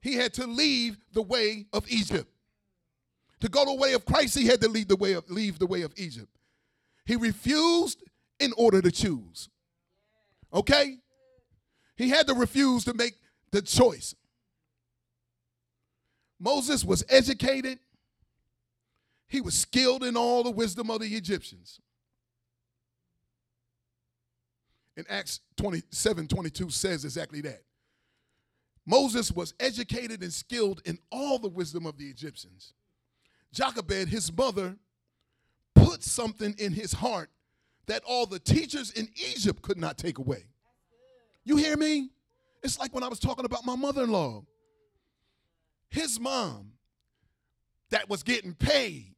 He 0.00 0.14
had 0.14 0.34
to 0.34 0.46
leave 0.46 0.96
the 1.12 1.22
way 1.22 1.66
of 1.72 1.88
Egypt. 1.88 2.28
To 3.40 3.48
go 3.48 3.64
the 3.64 3.74
way 3.74 3.92
of 3.92 4.04
Christ, 4.04 4.38
he 4.38 4.46
had 4.46 4.60
to 4.60 4.68
leave 4.68 4.88
the 4.88 4.96
way 4.96 5.12
of, 5.12 5.28
leave 5.30 5.58
the 5.58 5.66
way 5.66 5.82
of 5.82 5.92
Egypt. 5.96 6.28
He 7.04 7.16
refused 7.16 8.02
in 8.38 8.52
order 8.56 8.82
to 8.82 8.90
choose. 8.90 9.48
Okay? 10.52 10.98
He 11.96 12.08
had 12.08 12.26
to 12.26 12.34
refuse 12.34 12.84
to 12.84 12.94
make 12.94 13.14
the 13.50 13.62
choice. 13.62 14.14
Moses 16.38 16.84
was 16.84 17.04
educated, 17.08 17.78
he 19.28 19.40
was 19.40 19.54
skilled 19.54 20.02
in 20.02 20.16
all 20.16 20.42
the 20.42 20.50
wisdom 20.50 20.90
of 20.90 21.00
the 21.00 21.14
Egyptians. 21.14 21.80
In 24.96 25.04
Acts 25.08 25.40
27 25.56 26.28
22 26.28 26.70
says 26.70 27.04
exactly 27.04 27.40
that. 27.42 27.62
Moses 28.84 29.30
was 29.30 29.54
educated 29.60 30.22
and 30.22 30.32
skilled 30.32 30.82
in 30.84 30.98
all 31.10 31.38
the 31.38 31.48
wisdom 31.48 31.86
of 31.86 31.96
the 31.96 32.06
Egyptians. 32.06 32.74
Jochebed, 33.52 34.08
his 34.08 34.32
mother, 34.36 34.76
put 35.74 36.02
something 36.02 36.54
in 36.58 36.72
his 36.72 36.92
heart 36.92 37.30
that 37.86 38.02
all 38.06 38.26
the 38.26 38.38
teachers 38.38 38.90
in 38.90 39.08
Egypt 39.30 39.62
could 39.62 39.78
not 39.78 39.98
take 39.98 40.18
away. 40.18 40.46
You 41.44 41.56
hear 41.56 41.76
me? 41.76 42.10
It's 42.62 42.78
like 42.78 42.94
when 42.94 43.02
I 43.02 43.08
was 43.08 43.18
talking 43.18 43.44
about 43.44 43.64
my 43.64 43.76
mother 43.76 44.04
in 44.04 44.10
law. 44.10 44.44
His 45.90 46.18
mom, 46.18 46.72
that 47.90 48.08
was 48.08 48.22
getting 48.22 48.54
paid, 48.54 49.14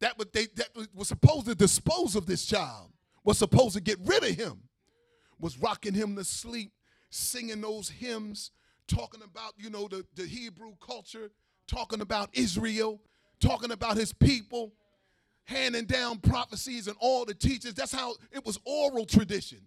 that, 0.00 0.18
would, 0.18 0.32
they, 0.32 0.46
that 0.56 0.68
was 0.94 1.08
supposed 1.08 1.46
to 1.46 1.54
dispose 1.54 2.14
of 2.14 2.26
this 2.26 2.44
child, 2.44 2.90
was 3.26 3.36
supposed 3.36 3.74
to 3.74 3.82
get 3.82 3.98
rid 4.04 4.22
of 4.22 4.36
him, 4.36 4.62
was 5.38 5.58
rocking 5.58 5.92
him 5.92 6.16
to 6.16 6.24
sleep, 6.24 6.72
singing 7.10 7.60
those 7.60 7.90
hymns, 7.90 8.52
talking 8.86 9.20
about, 9.22 9.52
you 9.58 9.68
know, 9.68 9.88
the, 9.88 10.06
the 10.14 10.24
Hebrew 10.24 10.74
culture, 10.80 11.30
talking 11.66 12.00
about 12.00 12.30
Israel, 12.32 13.00
talking 13.40 13.72
about 13.72 13.96
his 13.96 14.12
people, 14.12 14.72
handing 15.44 15.86
down 15.86 16.18
prophecies 16.18 16.86
and 16.86 16.96
all 17.00 17.24
the 17.24 17.34
teachers. 17.34 17.74
That's 17.74 17.92
how 17.92 18.14
it 18.30 18.46
was 18.46 18.60
oral 18.64 19.04
tradition. 19.04 19.58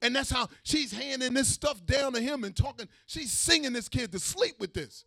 And 0.00 0.14
that's 0.14 0.30
how 0.30 0.48
she's 0.62 0.92
handing 0.92 1.34
this 1.34 1.48
stuff 1.48 1.84
down 1.84 2.12
to 2.12 2.20
him 2.20 2.44
and 2.44 2.54
talking. 2.54 2.86
She's 3.06 3.32
singing 3.32 3.72
this 3.72 3.88
kid 3.88 4.12
to 4.12 4.20
sleep 4.20 4.54
with 4.60 4.72
this. 4.72 5.04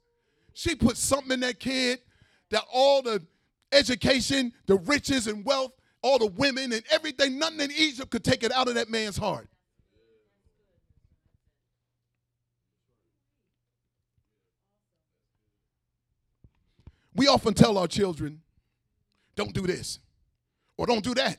She 0.54 0.76
put 0.76 0.98
something 0.98 1.32
in 1.32 1.40
that 1.40 1.60
kid 1.60 2.02
that 2.50 2.64
all 2.72 3.02
the 3.02 3.26
education, 3.72 4.52
the 4.66 4.76
riches 4.76 5.28
and 5.28 5.46
wealth, 5.46 5.72
all 6.02 6.18
the 6.20 6.28
women 6.28 6.72
and 6.74 6.84
everything, 6.89 7.38
nothing 7.38 7.62
in 7.62 7.72
Egypt 7.72 8.12
could 8.12 8.24
take 8.24 8.43
it 8.43 8.52
out 8.52 8.68
of 8.68 8.76
that 8.76 8.89
man's 8.89 9.18
heart. 9.18 9.47
We 17.14 17.28
often 17.28 17.54
tell 17.54 17.78
our 17.78 17.88
children, 17.88 18.41
don't 19.36 19.54
do 19.54 19.62
this 19.62 19.99
or 20.78 20.86
don't 20.86 21.04
do 21.04 21.14
that. 21.16 21.38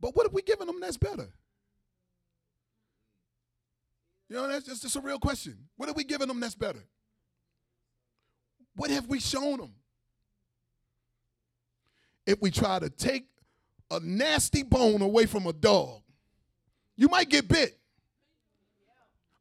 But 0.00 0.16
what 0.16 0.26
have 0.26 0.32
we 0.32 0.42
given 0.42 0.66
them 0.66 0.80
that's 0.80 0.96
better? 0.96 1.28
You 4.28 4.36
know, 4.36 4.48
that's 4.48 4.64
just, 4.64 4.82
just 4.82 4.96
a 4.96 5.00
real 5.00 5.18
question. 5.18 5.56
What 5.76 5.88
are 5.88 5.92
we 5.92 6.04
giving 6.04 6.28
them 6.28 6.40
that's 6.40 6.54
better? 6.54 6.84
What 8.76 8.90
have 8.90 9.06
we 9.08 9.20
shown 9.20 9.58
them? 9.58 9.74
If 12.30 12.40
we 12.40 12.50
try 12.52 12.78
to 12.78 12.88
take 12.88 13.26
a 13.90 13.98
nasty 13.98 14.62
bone 14.62 15.02
away 15.02 15.26
from 15.26 15.46
a 15.46 15.52
dog, 15.52 16.02
you 16.96 17.08
might 17.08 17.28
get 17.28 17.48
bit. 17.48 17.76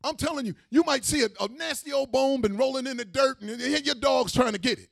I'm 0.04 0.16
telling 0.16 0.46
you, 0.46 0.56
you 0.72 0.84
might 0.84 1.06
see 1.06 1.24
a, 1.24 1.28
a 1.40 1.48
nasty 1.50 1.94
old 1.94 2.12
bone 2.12 2.42
been 2.42 2.58
rolling 2.58 2.88
in 2.88 2.98
the 2.98 3.06
dirt 3.06 3.42
and 3.42 3.60
your 3.86 3.96
dog's 3.96 4.34
trying 4.34 4.54
to 4.54 4.60
get 4.60 4.80
it. 4.80 4.90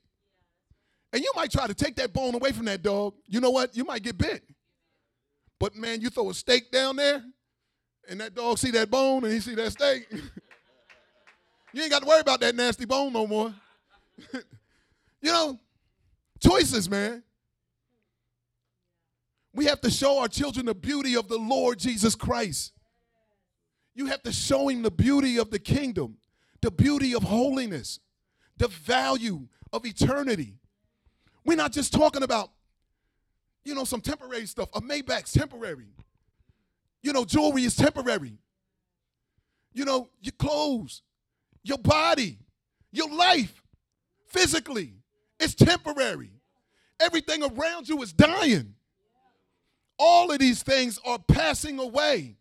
And 1.11 1.23
you 1.23 1.31
might 1.35 1.49
try 1.49 1.65
to 1.65 1.73
take 1.73 1.95
that 1.95 2.13
bone 2.13 2.35
away 2.35 2.51
from 2.51 2.65
that 2.65 2.83
dog. 2.83 3.15
You 3.25 3.39
know 3.39 3.49
what? 3.49 3.75
You 3.75 3.83
might 3.83 4.03
get 4.03 4.17
bit. 4.17 4.43
But 5.59 5.75
man, 5.75 6.01
you 6.01 6.09
throw 6.09 6.29
a 6.29 6.33
steak 6.35 6.69
down 6.71 6.97
there 6.97 7.23
and 8.07 8.19
that 8.19 8.35
dog 8.35 8.59
see 8.59 8.69
that 8.71 8.91
bone 8.91 9.23
and 9.23 9.33
he 9.33 9.39
see 9.39 9.55
that 9.55 9.71
steak. 9.71 10.07
you 11.73 11.81
ain't 11.81 11.89
got 11.89 12.03
to 12.03 12.07
worry 12.07 12.21
about 12.21 12.41
that 12.41 12.53
nasty 12.53 12.85
bone 12.85 13.11
no 13.11 13.25
more. 13.25 13.53
you 14.33 15.31
know, 15.31 15.57
choices, 16.39 16.87
man. 16.89 17.23
We 19.53 19.65
have 19.65 19.81
to 19.81 19.89
show 19.89 20.19
our 20.19 20.27
children 20.27 20.67
the 20.67 20.75
beauty 20.75 21.15
of 21.15 21.27
the 21.27 21.37
Lord 21.37 21.79
Jesus 21.79 22.15
Christ. 22.15 22.73
You 23.95 24.05
have 24.07 24.21
to 24.23 24.31
show 24.31 24.67
him 24.67 24.83
the 24.83 24.91
beauty 24.91 25.37
of 25.39 25.49
the 25.49 25.59
kingdom, 25.59 26.17
the 26.61 26.69
beauty 26.69 27.15
of 27.15 27.23
holiness, 27.23 27.99
the 28.57 28.67
value 28.67 29.47
of 29.73 29.85
eternity. 29.85 30.55
We're 31.43 31.57
not 31.57 31.71
just 31.71 31.93
talking 31.93 32.23
about, 32.23 32.51
you 33.63 33.73
know, 33.73 33.83
some 33.83 34.01
temporary 34.01 34.45
stuff. 34.45 34.69
A 34.75 34.81
Maybach's 34.81 35.33
temporary. 35.33 35.87
You 37.01 37.13
know, 37.13 37.25
jewelry 37.25 37.63
is 37.63 37.75
temporary. 37.75 38.37
You 39.73 39.85
know, 39.85 40.09
your 40.21 40.33
clothes, 40.33 41.01
your 41.63 41.77
body, 41.77 42.39
your 42.91 43.09
life, 43.13 43.61
physically, 44.27 44.93
it's 45.39 45.53
temporary. 45.53 46.31
Everything 46.99 47.43
around 47.43 47.87
you 47.87 48.01
is 48.01 48.11
dying. 48.13 48.73
All 49.99 50.31
of 50.31 50.39
these 50.39 50.63
things 50.63 50.99
are 51.05 51.19
passing 51.19 51.79
away. 51.79 52.37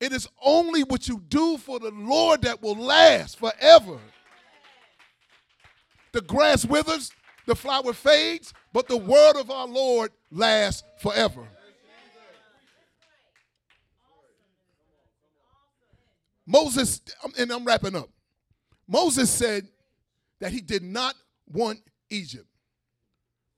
It 0.00 0.12
is 0.12 0.28
only 0.42 0.82
what 0.82 1.08
you 1.08 1.22
do 1.28 1.56
for 1.58 1.78
the 1.78 1.90
Lord 1.90 2.42
that 2.42 2.62
will 2.62 2.76
last 2.76 3.38
forever. 3.38 3.98
The 6.12 6.20
grass 6.20 6.64
withers, 6.64 7.10
the 7.46 7.54
flower 7.54 7.92
fades, 7.92 8.52
but 8.72 8.88
the 8.88 8.96
word 8.96 9.36
of 9.36 9.50
our 9.50 9.66
Lord 9.66 10.10
lasts 10.30 10.82
forever. 11.00 11.46
Moses, 16.46 17.00
and 17.38 17.50
I'm 17.50 17.64
wrapping 17.64 17.96
up. 17.96 18.10
Moses 18.86 19.30
said 19.30 19.66
that 20.40 20.52
he 20.52 20.60
did 20.60 20.82
not 20.82 21.14
want 21.50 21.80
Egypt, 22.10 22.46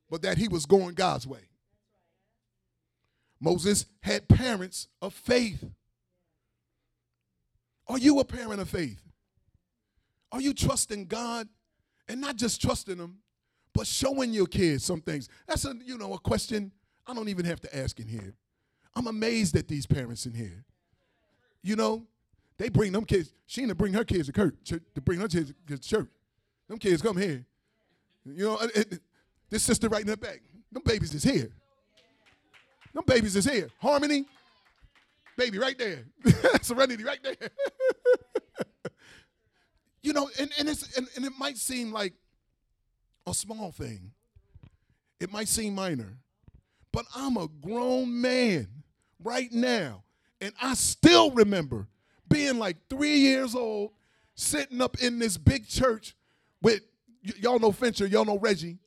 but 0.09 0.23
that 0.23 0.39
he 0.39 0.47
was 0.49 0.67
going 0.67 0.95
God's 0.95 1.27
way. 1.27 1.45
Moses 3.41 3.87
had 4.01 4.28
parents 4.28 4.89
of 5.03 5.12
faith. 5.12 5.64
Are 7.89 7.99
you 7.99 8.18
a 8.18 8.24
parent 8.24 8.61
of 8.61 8.68
faith? 8.68 9.03
Are 10.32 10.41
you 10.41 10.53
trusting 10.53 11.07
God 11.07 11.49
and 12.09 12.20
not 12.20 12.37
just 12.37 12.61
trusting 12.61 12.97
Him, 12.97 13.18
but 13.72 13.87
showing 13.87 14.32
your 14.32 14.47
kids 14.47 14.84
some 14.84 15.01
things? 15.01 15.28
That's 15.47 15.64
a 15.64 15.74
you 15.84 15.99
know 15.99 16.14
a 16.14 16.18
question 16.18 16.72
I 17.07 17.14
don't 17.14 17.28
even 17.28 17.45
have 17.45 17.61
to 17.61 17.76
ask 17.76 18.01
in 18.01 18.09
here. 18.09 18.34
I'm 18.95 19.07
amazed 19.07 19.57
at 19.57 19.68
these 19.68 19.87
parents 19.87 20.26
in 20.26 20.34
here. 20.34 20.64
You 21.62 21.76
know, 21.76 22.07
they 22.59 22.68
bring 22.68 22.93
them 22.93 23.05
kids. 23.05 23.32
She 23.47 23.62
Sheena 23.62 23.76
bring 23.76 23.93
her 23.93 24.05
kids 24.05 24.26
to 24.26 24.32
church 24.32 24.55
to 24.64 25.01
bring 25.01 25.20
her 25.20 25.28
kids 25.28 25.53
to 25.68 25.78
church. 25.78 26.09
Them 26.68 26.78
kids 26.78 27.03
come 27.03 27.16
here. 27.16 27.45
You 28.24 28.45
know, 28.45 28.59
it, 28.59 28.93
it, 28.93 29.01
this 29.51 29.62
sister 29.62 29.89
right 29.89 30.01
in 30.01 30.07
the 30.09 30.16
back. 30.16 30.41
Them 30.72 30.82
babies 30.84 31.14
is 31.14 31.22
here. 31.22 31.51
Them 32.97 33.05
babies 33.07 33.36
is 33.36 33.44
here. 33.44 33.68
Harmony, 33.78 34.24
baby 35.36 35.59
right 35.59 35.76
there. 35.76 36.07
Serenity 36.62 37.05
right 37.05 37.22
there. 37.22 37.51
you 40.03 40.14
know, 40.14 40.30
and, 40.40 40.51
and, 40.59 40.66
it's, 40.66 40.97
and, 40.97 41.07
and 41.14 41.26
it 41.26 41.32
might 41.38 41.59
seem 41.59 41.92
like 41.92 42.14
a 43.26 43.34
small 43.34 43.70
thing. 43.70 44.12
It 45.20 45.30
might 45.30 45.49
seem 45.49 45.74
minor. 45.74 46.16
But 46.90 47.05
I'm 47.14 47.36
a 47.36 47.49
grown 47.61 48.18
man 48.18 48.66
right 49.22 49.53
now. 49.53 50.05
And 50.40 50.55
I 50.62 50.72
still 50.72 51.30
remember 51.32 51.88
being 52.30 52.59
like 52.59 52.78
three 52.88 53.18
years 53.18 53.55
old, 53.55 53.90
sitting 54.36 54.80
up 54.80 55.03
in 55.03 55.18
this 55.18 55.36
big 55.36 55.68
church 55.68 56.16
with, 56.62 56.80
y'all 57.20 57.59
know 57.59 57.72
Fincher, 57.72 58.07
y'all 58.07 58.24
know 58.24 58.38
Reggie, 58.38 58.78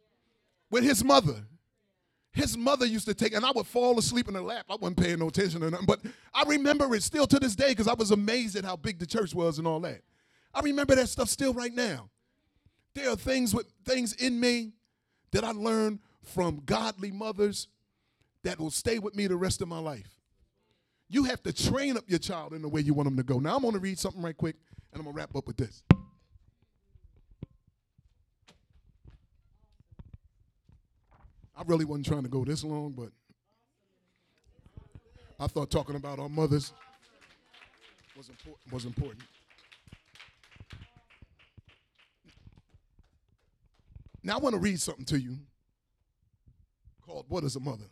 with 0.71 0.83
his 0.83 1.03
mother. 1.03 1.45
His 2.39 2.57
mother 2.57 2.85
used 2.85 3.05
to 3.05 3.13
take, 3.13 3.33
and 3.33 3.45
I 3.45 3.51
would 3.51 3.67
fall 3.67 3.99
asleep 3.99 4.29
in 4.29 4.33
her 4.33 4.41
lap. 4.41 4.65
I 4.69 4.75
wasn't 4.75 4.95
paying 4.95 5.19
no 5.19 5.27
attention 5.27 5.59
to 5.59 5.69
nothing, 5.71 5.85
but 5.85 5.99
I 6.33 6.43
remember 6.43 6.95
it 6.95 7.03
still 7.03 7.27
to 7.27 7.37
this 7.37 7.53
day 7.53 7.67
because 7.67 7.89
I 7.89 7.93
was 7.93 8.11
amazed 8.11 8.55
at 8.55 8.63
how 8.63 8.77
big 8.77 8.97
the 8.97 9.05
church 9.05 9.35
was 9.35 9.57
and 9.57 9.67
all 9.67 9.81
that. 9.81 10.03
I 10.53 10.61
remember 10.61 10.95
that 10.95 11.09
stuff 11.09 11.27
still 11.27 11.53
right 11.53 11.73
now. 11.73 12.09
There 12.93 13.09
are 13.09 13.17
things 13.17 13.53
with 13.53 13.67
things 13.83 14.13
in 14.13 14.39
me 14.39 14.71
that 15.31 15.43
I 15.43 15.51
learned 15.51 15.99
from 16.21 16.61
godly 16.65 17.11
mothers 17.11 17.67
that 18.43 18.57
will 18.57 18.71
stay 18.71 18.99
with 18.99 19.17
me 19.17 19.27
the 19.27 19.35
rest 19.35 19.61
of 19.61 19.67
my 19.67 19.79
life. 19.79 20.15
You 21.09 21.25
have 21.25 21.43
to 21.43 21.51
train 21.51 21.97
up 21.97 22.05
your 22.07 22.19
child 22.19 22.53
in 22.53 22.61
the 22.61 22.69
way 22.69 22.79
you 22.79 22.93
want 22.93 23.07
them 23.07 23.17
to 23.17 23.23
go. 23.23 23.39
Now 23.39 23.57
I'm 23.57 23.63
going 23.63 23.73
to 23.73 23.81
read 23.81 23.99
something 23.99 24.21
right 24.21 24.37
quick, 24.37 24.55
and 24.93 25.01
I'm 25.01 25.03
going 25.03 25.13
to 25.13 25.19
wrap 25.19 25.35
up 25.35 25.45
with 25.45 25.57
this. 25.57 25.83
I 31.59 31.63
really 31.63 31.83
wasn't 31.83 32.05
trying 32.05 32.23
to 32.23 32.29
go 32.29 32.45
this 32.45 32.63
long, 32.63 32.93
but 32.93 33.09
I 35.37 35.47
thought 35.47 35.69
talking 35.69 35.97
about 35.97 36.17
our 36.17 36.29
mothers 36.29 36.71
was 38.15 38.29
important. 38.29 38.71
Was 38.71 38.85
important. 38.85 39.23
Now 44.23 44.35
I 44.35 44.37
want 44.37 44.53
to 44.53 44.61
read 44.61 44.79
something 44.79 45.03
to 45.05 45.19
you 45.19 45.35
called 47.05 47.25
"What 47.27 47.43
Is 47.43 47.57
a 47.57 47.59
Mother" 47.59 47.89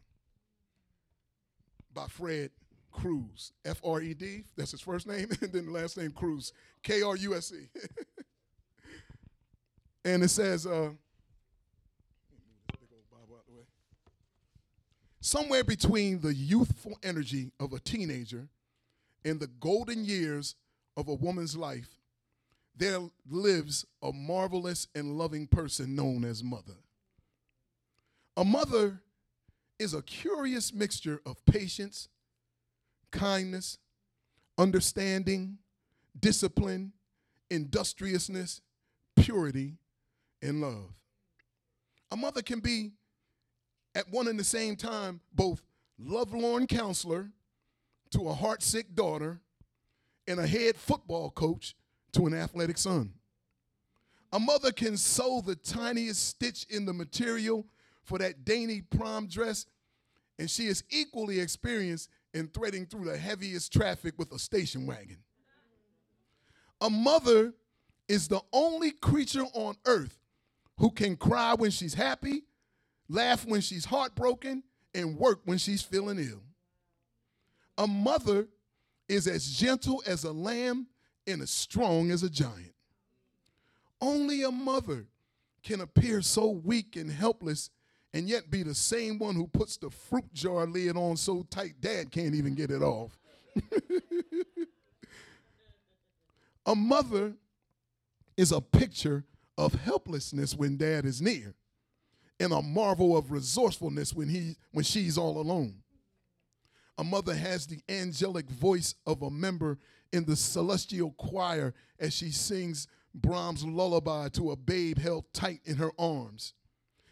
by 1.93 2.07
Fred 2.07 2.51
Kruse. 2.93 3.51
F 3.65 3.81
R 3.83 3.99
E 3.99 4.13
D. 4.13 4.45
That's 4.55 4.71
his 4.71 4.79
first 4.79 5.07
name, 5.07 5.27
and 5.41 5.51
then 5.51 5.65
the 5.65 5.71
last 5.73 5.97
name 5.97 6.11
Kruse. 6.11 6.53
K 6.83 7.01
R 7.01 7.17
U 7.17 7.35
S 7.35 7.51
E. 7.51 7.67
and 10.05 10.23
it 10.23 10.29
says. 10.29 10.65
Uh, 10.65 10.91
somewhere 15.27 15.63
between 15.63 16.21
the 16.21 16.33
youthful 16.33 16.97
energy 17.03 17.51
of 17.59 17.73
a 17.73 17.79
teenager 17.79 18.47
and 19.25 19.39
the 19.39 19.47
golden 19.59 20.05
years 20.05 20.55
of 20.95 21.09
a 21.09 21.13
woman's 21.13 21.57
life, 21.57 21.89
there 22.75 23.01
lives 23.29 23.85
a 24.01 24.13
marvelous 24.13 24.87
and 24.95 25.17
loving 25.17 25.45
person 25.45 25.95
known 25.95 26.23
as 26.23 26.43
mother. 26.43 26.77
A 28.37 28.45
mother 28.45 29.01
is 29.77 29.93
a 29.93 30.01
curious 30.01 30.73
mixture 30.73 31.19
of 31.25 31.43
patience, 31.45 32.07
kindness, 33.11 33.79
understanding, 34.57 35.57
discipline, 36.17 36.93
industriousness, 37.49 38.61
purity, 39.17 39.73
and 40.41 40.61
love. 40.61 40.93
A 42.11 42.15
mother 42.15 42.41
can 42.41 42.59
be 42.59 42.91
at 43.97 44.07
one 44.11 44.27
and 44.27 44.39
the 44.39 44.43
same 44.43 44.75
time 44.75 45.19
both 45.33 45.63
lovelorn 45.97 46.67
counselor 46.67 47.31
to 48.11 48.29
a 48.29 48.33
heartsick 48.33 48.93
daughter 48.93 49.41
and 50.27 50.39
a 50.39 50.45
head 50.45 50.75
football 50.77 51.31
coach 51.31 51.75
to 52.11 52.27
an 52.27 52.33
athletic 52.35 52.77
son. 52.77 53.11
A 54.31 54.39
mother 54.39 54.71
can 54.71 54.97
sew 54.97 55.41
the 55.43 55.55
tiniest 55.55 56.27
stitch 56.27 56.67
in 56.69 56.85
the 56.85 56.93
material 56.93 57.65
for 58.03 58.19
that 58.19 58.45
dainty 58.45 58.81
prom 58.81 59.25
dress, 59.25 59.65
and 60.37 60.49
she 60.49 60.67
is 60.67 60.83
equally 60.91 61.39
experienced 61.39 62.09
in 62.35 62.49
threading 62.49 62.85
through 62.85 63.05
the 63.05 63.17
heaviest 63.17 63.73
traffic 63.73 64.13
with 64.17 64.31
a 64.31 64.37
station 64.37 64.85
wagon. 64.85 65.17
A 66.81 66.89
mother 66.89 67.53
is 68.07 68.27
the 68.27 68.41
only 68.53 68.91
creature 68.91 69.45
on 69.53 69.75
earth 69.87 70.19
who 70.77 70.91
can 70.91 71.15
cry 71.15 71.55
when 71.55 71.71
she's 71.71 71.95
happy 71.95 72.43
laugh 73.09 73.45
when 73.45 73.61
she's 73.61 73.85
heartbroken, 73.85 74.63
and 74.93 75.17
work 75.17 75.41
when 75.45 75.57
she's 75.57 75.81
feeling 75.81 76.17
ill. 76.17 76.41
A 77.77 77.87
mother 77.87 78.47
is 79.07 79.27
as 79.27 79.47
gentle 79.47 80.01
as 80.05 80.23
a 80.23 80.31
lamb 80.31 80.87
and 81.27 81.41
as 81.41 81.51
strong 81.51 82.09
as 82.11 82.23
a 82.23 82.29
giant. 82.29 82.73
Only 84.01 84.43
a 84.43 84.51
mother 84.51 85.05
can 85.63 85.81
appear 85.81 86.21
so 86.21 86.49
weak 86.49 86.95
and 86.95 87.11
helpless 87.11 87.69
and 88.13 88.27
yet 88.27 88.49
be 88.49 88.63
the 88.63 88.73
same 88.73 89.19
one 89.19 89.35
who 89.35 89.47
puts 89.47 89.77
the 89.77 89.89
fruit 89.89 90.33
jar 90.33 90.65
lid 90.65 90.97
on 90.97 91.17
so 91.17 91.45
tight 91.49 91.79
dad 91.79 92.09
can't 92.09 92.33
even 92.33 92.55
get 92.55 92.71
it 92.71 92.81
off. 92.81 93.19
a 96.65 96.75
mother 96.75 97.33
is 98.35 98.51
a 98.51 98.61
picture 98.61 99.25
of 99.57 99.73
helplessness 99.73 100.55
when 100.55 100.77
dad 100.77 101.05
is 101.05 101.21
near 101.21 101.53
and 102.39 102.53
a 102.53 102.61
marvel 102.61 103.17
of 103.17 103.31
resourcefulness 103.31 104.13
when 104.13 104.29
he 104.29 104.55
when 104.71 104.83
she's 104.83 105.17
all 105.17 105.39
alone. 105.39 105.75
A 106.97 107.03
mother 107.03 107.35
has 107.35 107.67
the 107.67 107.81
angelic 107.89 108.49
voice 108.49 108.95
of 109.05 109.21
a 109.21 109.29
member 109.29 109.77
in 110.11 110.25
the 110.25 110.35
celestial 110.35 111.11
choir 111.11 111.73
as 111.99 112.13
she 112.13 112.31
sings 112.31 112.87
Brahms' 113.13 113.63
lullaby 113.63 114.29
to 114.29 114.51
a 114.51 114.55
babe 114.55 114.97
held 114.97 115.31
tight 115.33 115.61
in 115.65 115.75
her 115.75 115.91
arms. 115.99 116.53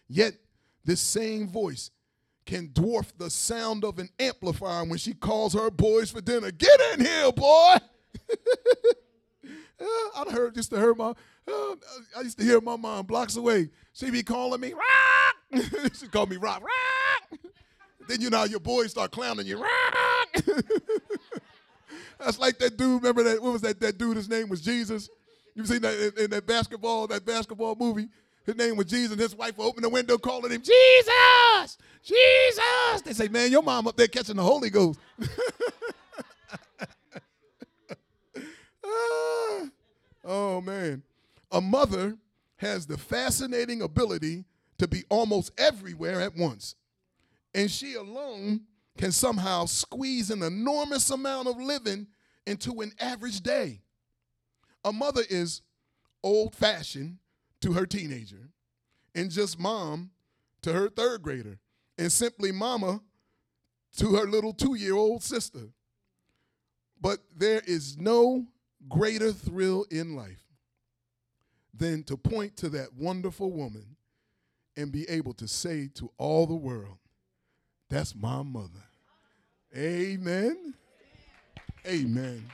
Yet 0.07 0.35
this 0.83 1.01
same 1.01 1.47
voice 1.47 1.91
can 2.45 2.69
dwarf 2.69 3.11
the 3.17 3.29
sound 3.29 3.83
of 3.83 3.97
an 3.97 4.09
amplifier 4.19 4.85
when 4.85 4.99
she 4.99 5.13
calls 5.13 5.53
her 5.53 5.71
boys 5.71 6.11
for 6.11 6.21
dinner. 6.21 6.51
Get 6.51 6.79
in 6.93 7.05
here, 7.05 7.31
boy! 7.31 7.75
Ah, 9.77 10.25
I 10.25 10.31
heard 10.31 10.55
used 10.55 10.69
to 10.69 10.77
hear 10.77 10.93
my 10.95 11.13
I 11.47 12.21
used 12.23 12.37
to 12.39 12.43
hear 12.43 12.61
my 12.61 12.75
mom 12.75 13.05
blocks 13.05 13.35
away. 13.35 13.69
She 13.93 14.09
be 14.11 14.23
calling 14.23 14.61
me 14.61 14.73
rock. 14.73 15.63
she 15.99 16.07
called 16.07 16.29
me 16.29 16.37
rock 16.37 16.61
rock. 16.61 17.39
then 18.07 18.21
you 18.21 18.29
know 18.29 18.43
your 18.45 18.59
boys 18.59 18.91
start 18.91 19.11
clowning 19.11 19.45
you 19.45 19.61
rock. 19.61 20.43
That's 22.19 22.39
like 22.39 22.57
that 22.59 22.77
dude. 22.77 23.01
Remember 23.01 23.23
that? 23.23 23.41
What 23.41 23.53
was 23.53 23.61
that? 23.61 23.79
That 23.79 23.97
dude. 23.97 24.17
His 24.17 24.29
name 24.29 24.49
was 24.49 24.61
Jesus. 24.61 25.09
You've 25.53 25.67
seen 25.67 25.81
that 25.81 25.93
in, 25.93 26.25
in 26.25 26.29
that 26.31 26.45
basketball? 26.47 27.07
That 27.07 27.25
basketball 27.25 27.75
movie. 27.75 28.07
His 28.45 28.55
name 28.55 28.77
was 28.77 28.85
Jesus. 28.87 29.11
And 29.11 29.19
his 29.19 29.35
wife 29.35 29.55
opened 29.57 29.83
the 29.83 29.89
window 29.89 30.17
calling 30.17 30.51
him 30.51 30.61
Jesus, 30.61 31.77
Jesus. 32.03 33.01
They 33.03 33.13
say, 33.13 33.27
man, 33.27 33.51
your 33.51 33.63
mom 33.63 33.87
up 33.87 33.95
there 33.95 34.07
catching 34.07 34.35
the 34.35 34.43
Holy 34.43 34.69
Ghost. 34.69 34.99
ah, 38.85 39.61
oh 40.23 40.61
man. 40.61 41.01
A 41.55 41.61
mother 41.61 42.17
has 42.57 42.85
the 42.85 42.97
fascinating 42.97 43.81
ability 43.81 44.43
to 44.77 44.89
be 44.89 45.05
almost 45.07 45.53
everywhere 45.57 46.19
at 46.19 46.35
once. 46.35 46.75
And 47.53 47.71
she 47.71 47.93
alone 47.93 48.63
can 48.97 49.13
somehow 49.13 49.63
squeeze 49.65 50.29
an 50.31 50.43
enormous 50.43 51.09
amount 51.09 51.47
of 51.47 51.57
living 51.57 52.07
into 52.45 52.81
an 52.81 52.91
average 52.99 53.39
day. 53.39 53.79
A 54.83 54.91
mother 54.91 55.23
is 55.29 55.61
old 56.21 56.53
fashioned 56.53 57.19
to 57.61 57.71
her 57.71 57.85
teenager, 57.85 58.49
and 59.15 59.31
just 59.31 59.57
mom 59.57 60.11
to 60.61 60.73
her 60.73 60.89
third 60.89 61.21
grader, 61.21 61.59
and 61.97 62.11
simply 62.11 62.51
mama 62.51 62.99
to 63.95 64.15
her 64.15 64.27
little 64.27 64.51
two 64.51 64.75
year 64.75 64.95
old 64.95 65.23
sister. 65.23 65.69
But 66.99 67.19
there 67.33 67.61
is 67.65 67.97
no 67.97 68.45
greater 68.89 69.31
thrill 69.31 69.85
in 69.89 70.17
life 70.17 70.44
than 71.77 72.03
to 72.03 72.17
point 72.17 72.55
to 72.57 72.69
that 72.69 72.93
wonderful 72.93 73.51
woman 73.51 73.95
and 74.77 74.91
be 74.91 75.07
able 75.09 75.33
to 75.33 75.47
say 75.47 75.89
to 75.95 76.11
all 76.17 76.45
the 76.45 76.55
world, 76.55 76.97
That's 77.89 78.15
my 78.15 78.41
mother. 78.41 78.83
Amen. 79.75 80.73
Amen. 81.85 82.45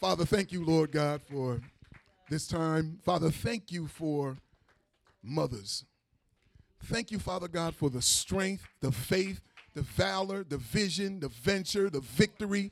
Father, 0.00 0.24
thank 0.24 0.52
you, 0.52 0.64
Lord 0.64 0.92
God, 0.92 1.22
for 1.22 1.60
this 2.28 2.46
time. 2.46 2.98
Father, 3.04 3.30
thank 3.30 3.72
you 3.72 3.86
for 3.86 4.36
mothers. 5.22 5.84
Thank 6.84 7.10
you, 7.10 7.18
Father 7.18 7.48
God, 7.48 7.74
for 7.74 7.90
the 7.90 8.02
strength, 8.02 8.66
the 8.80 8.92
faith, 8.92 9.40
the 9.74 9.82
valor, 9.82 10.44
the 10.44 10.58
vision, 10.58 11.20
the 11.20 11.28
venture, 11.28 11.90
the 11.90 12.00
victory 12.00 12.70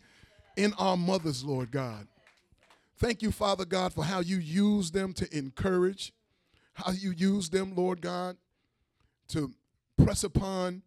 in 0.56 0.72
our 0.78 0.96
mothers, 0.96 1.44
Lord 1.44 1.70
God. 1.70 2.06
Thank 2.98 3.20
you, 3.22 3.30
Father 3.30 3.64
God, 3.64 3.92
for 3.92 4.04
how 4.04 4.20
you 4.20 4.38
use 4.38 4.90
them 4.90 5.12
to 5.14 5.36
encourage, 5.36 6.12
how 6.74 6.92
you 6.92 7.10
use 7.10 7.50
them, 7.50 7.74
Lord 7.74 8.00
God, 8.00 8.36
to 9.28 9.52
press 10.02 10.24
upon 10.24 10.82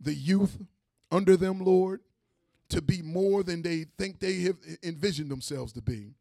the 0.00 0.14
youth 0.14 0.56
under 1.10 1.36
them, 1.36 1.62
Lord, 1.62 2.00
to 2.70 2.80
be 2.80 3.02
more 3.02 3.42
than 3.42 3.60
they 3.60 3.84
think 3.98 4.18
they 4.18 4.40
have 4.40 4.56
envisioned 4.82 5.30
themselves 5.30 5.74
to 5.74 5.82
be. 5.82 6.14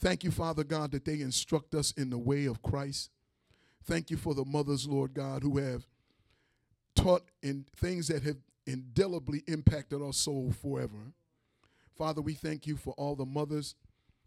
Thank 0.00 0.22
you, 0.22 0.30
Father 0.30 0.64
God, 0.64 0.92
that 0.92 1.04
they 1.04 1.20
instruct 1.20 1.74
us 1.74 1.92
in 1.92 2.10
the 2.10 2.18
way 2.18 2.44
of 2.44 2.62
Christ. 2.62 3.10
Thank 3.84 4.10
you 4.10 4.18
for 4.18 4.34
the 4.34 4.44
mothers, 4.44 4.86
Lord 4.86 5.14
God, 5.14 5.42
who 5.42 5.56
have 5.56 5.86
taught 6.94 7.24
in 7.42 7.64
things 7.76 8.08
that 8.08 8.22
have 8.22 8.36
indelibly 8.66 9.42
impacted 9.46 10.02
our 10.02 10.12
soul 10.12 10.52
forever. 10.52 11.14
Father, 11.96 12.20
we 12.20 12.34
thank 12.34 12.66
you 12.66 12.76
for 12.76 12.92
all 12.98 13.16
the 13.16 13.24
mothers 13.24 13.74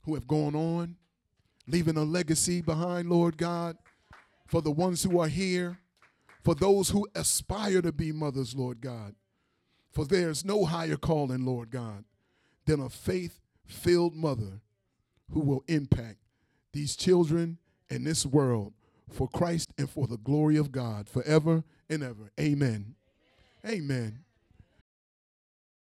who 0.04 0.16
have 0.16 0.28
gone 0.28 0.56
on, 0.56 0.96
leaving 1.68 1.98
a 1.98 2.04
legacy 2.04 2.62
behind, 2.62 3.10
Lord 3.10 3.38
God, 3.38 3.78
for 4.48 4.62
the 4.62 4.72
ones 4.72 5.04
who 5.04 5.20
are 5.20 5.28
here, 5.28 5.80
for 6.44 6.56
those 6.56 6.90
who 6.90 7.08
aspire 7.16 7.82
to 7.82 7.92
be 7.92 8.12
mothers, 8.12 8.56
Lord 8.56 8.82
God. 8.82 9.16
For 9.92 10.06
there's 10.06 10.46
no 10.46 10.66
higher 10.66 10.98
calling, 10.98 11.46
Lord 11.46 11.70
God, 11.70 12.06
than 12.66 12.80
a 12.80 12.90
faith 12.90 13.40
filled 13.66 14.16
mother 14.16 14.62
who 15.32 15.42
will 15.42 15.64
impact 15.68 16.18
these 16.74 16.96
children 16.96 17.58
and 17.90 18.06
this 18.06 18.26
world 18.26 18.74
for 19.10 19.28
Christ 19.28 19.72
and 19.78 19.90
for 19.90 20.08
the 20.08 20.18
glory 20.18 20.58
of 20.58 20.72
God 20.72 21.10
forever 21.10 21.64
and 21.90 22.04
ever. 22.04 22.32
Amen. 22.40 22.96
Amen. 23.68 24.20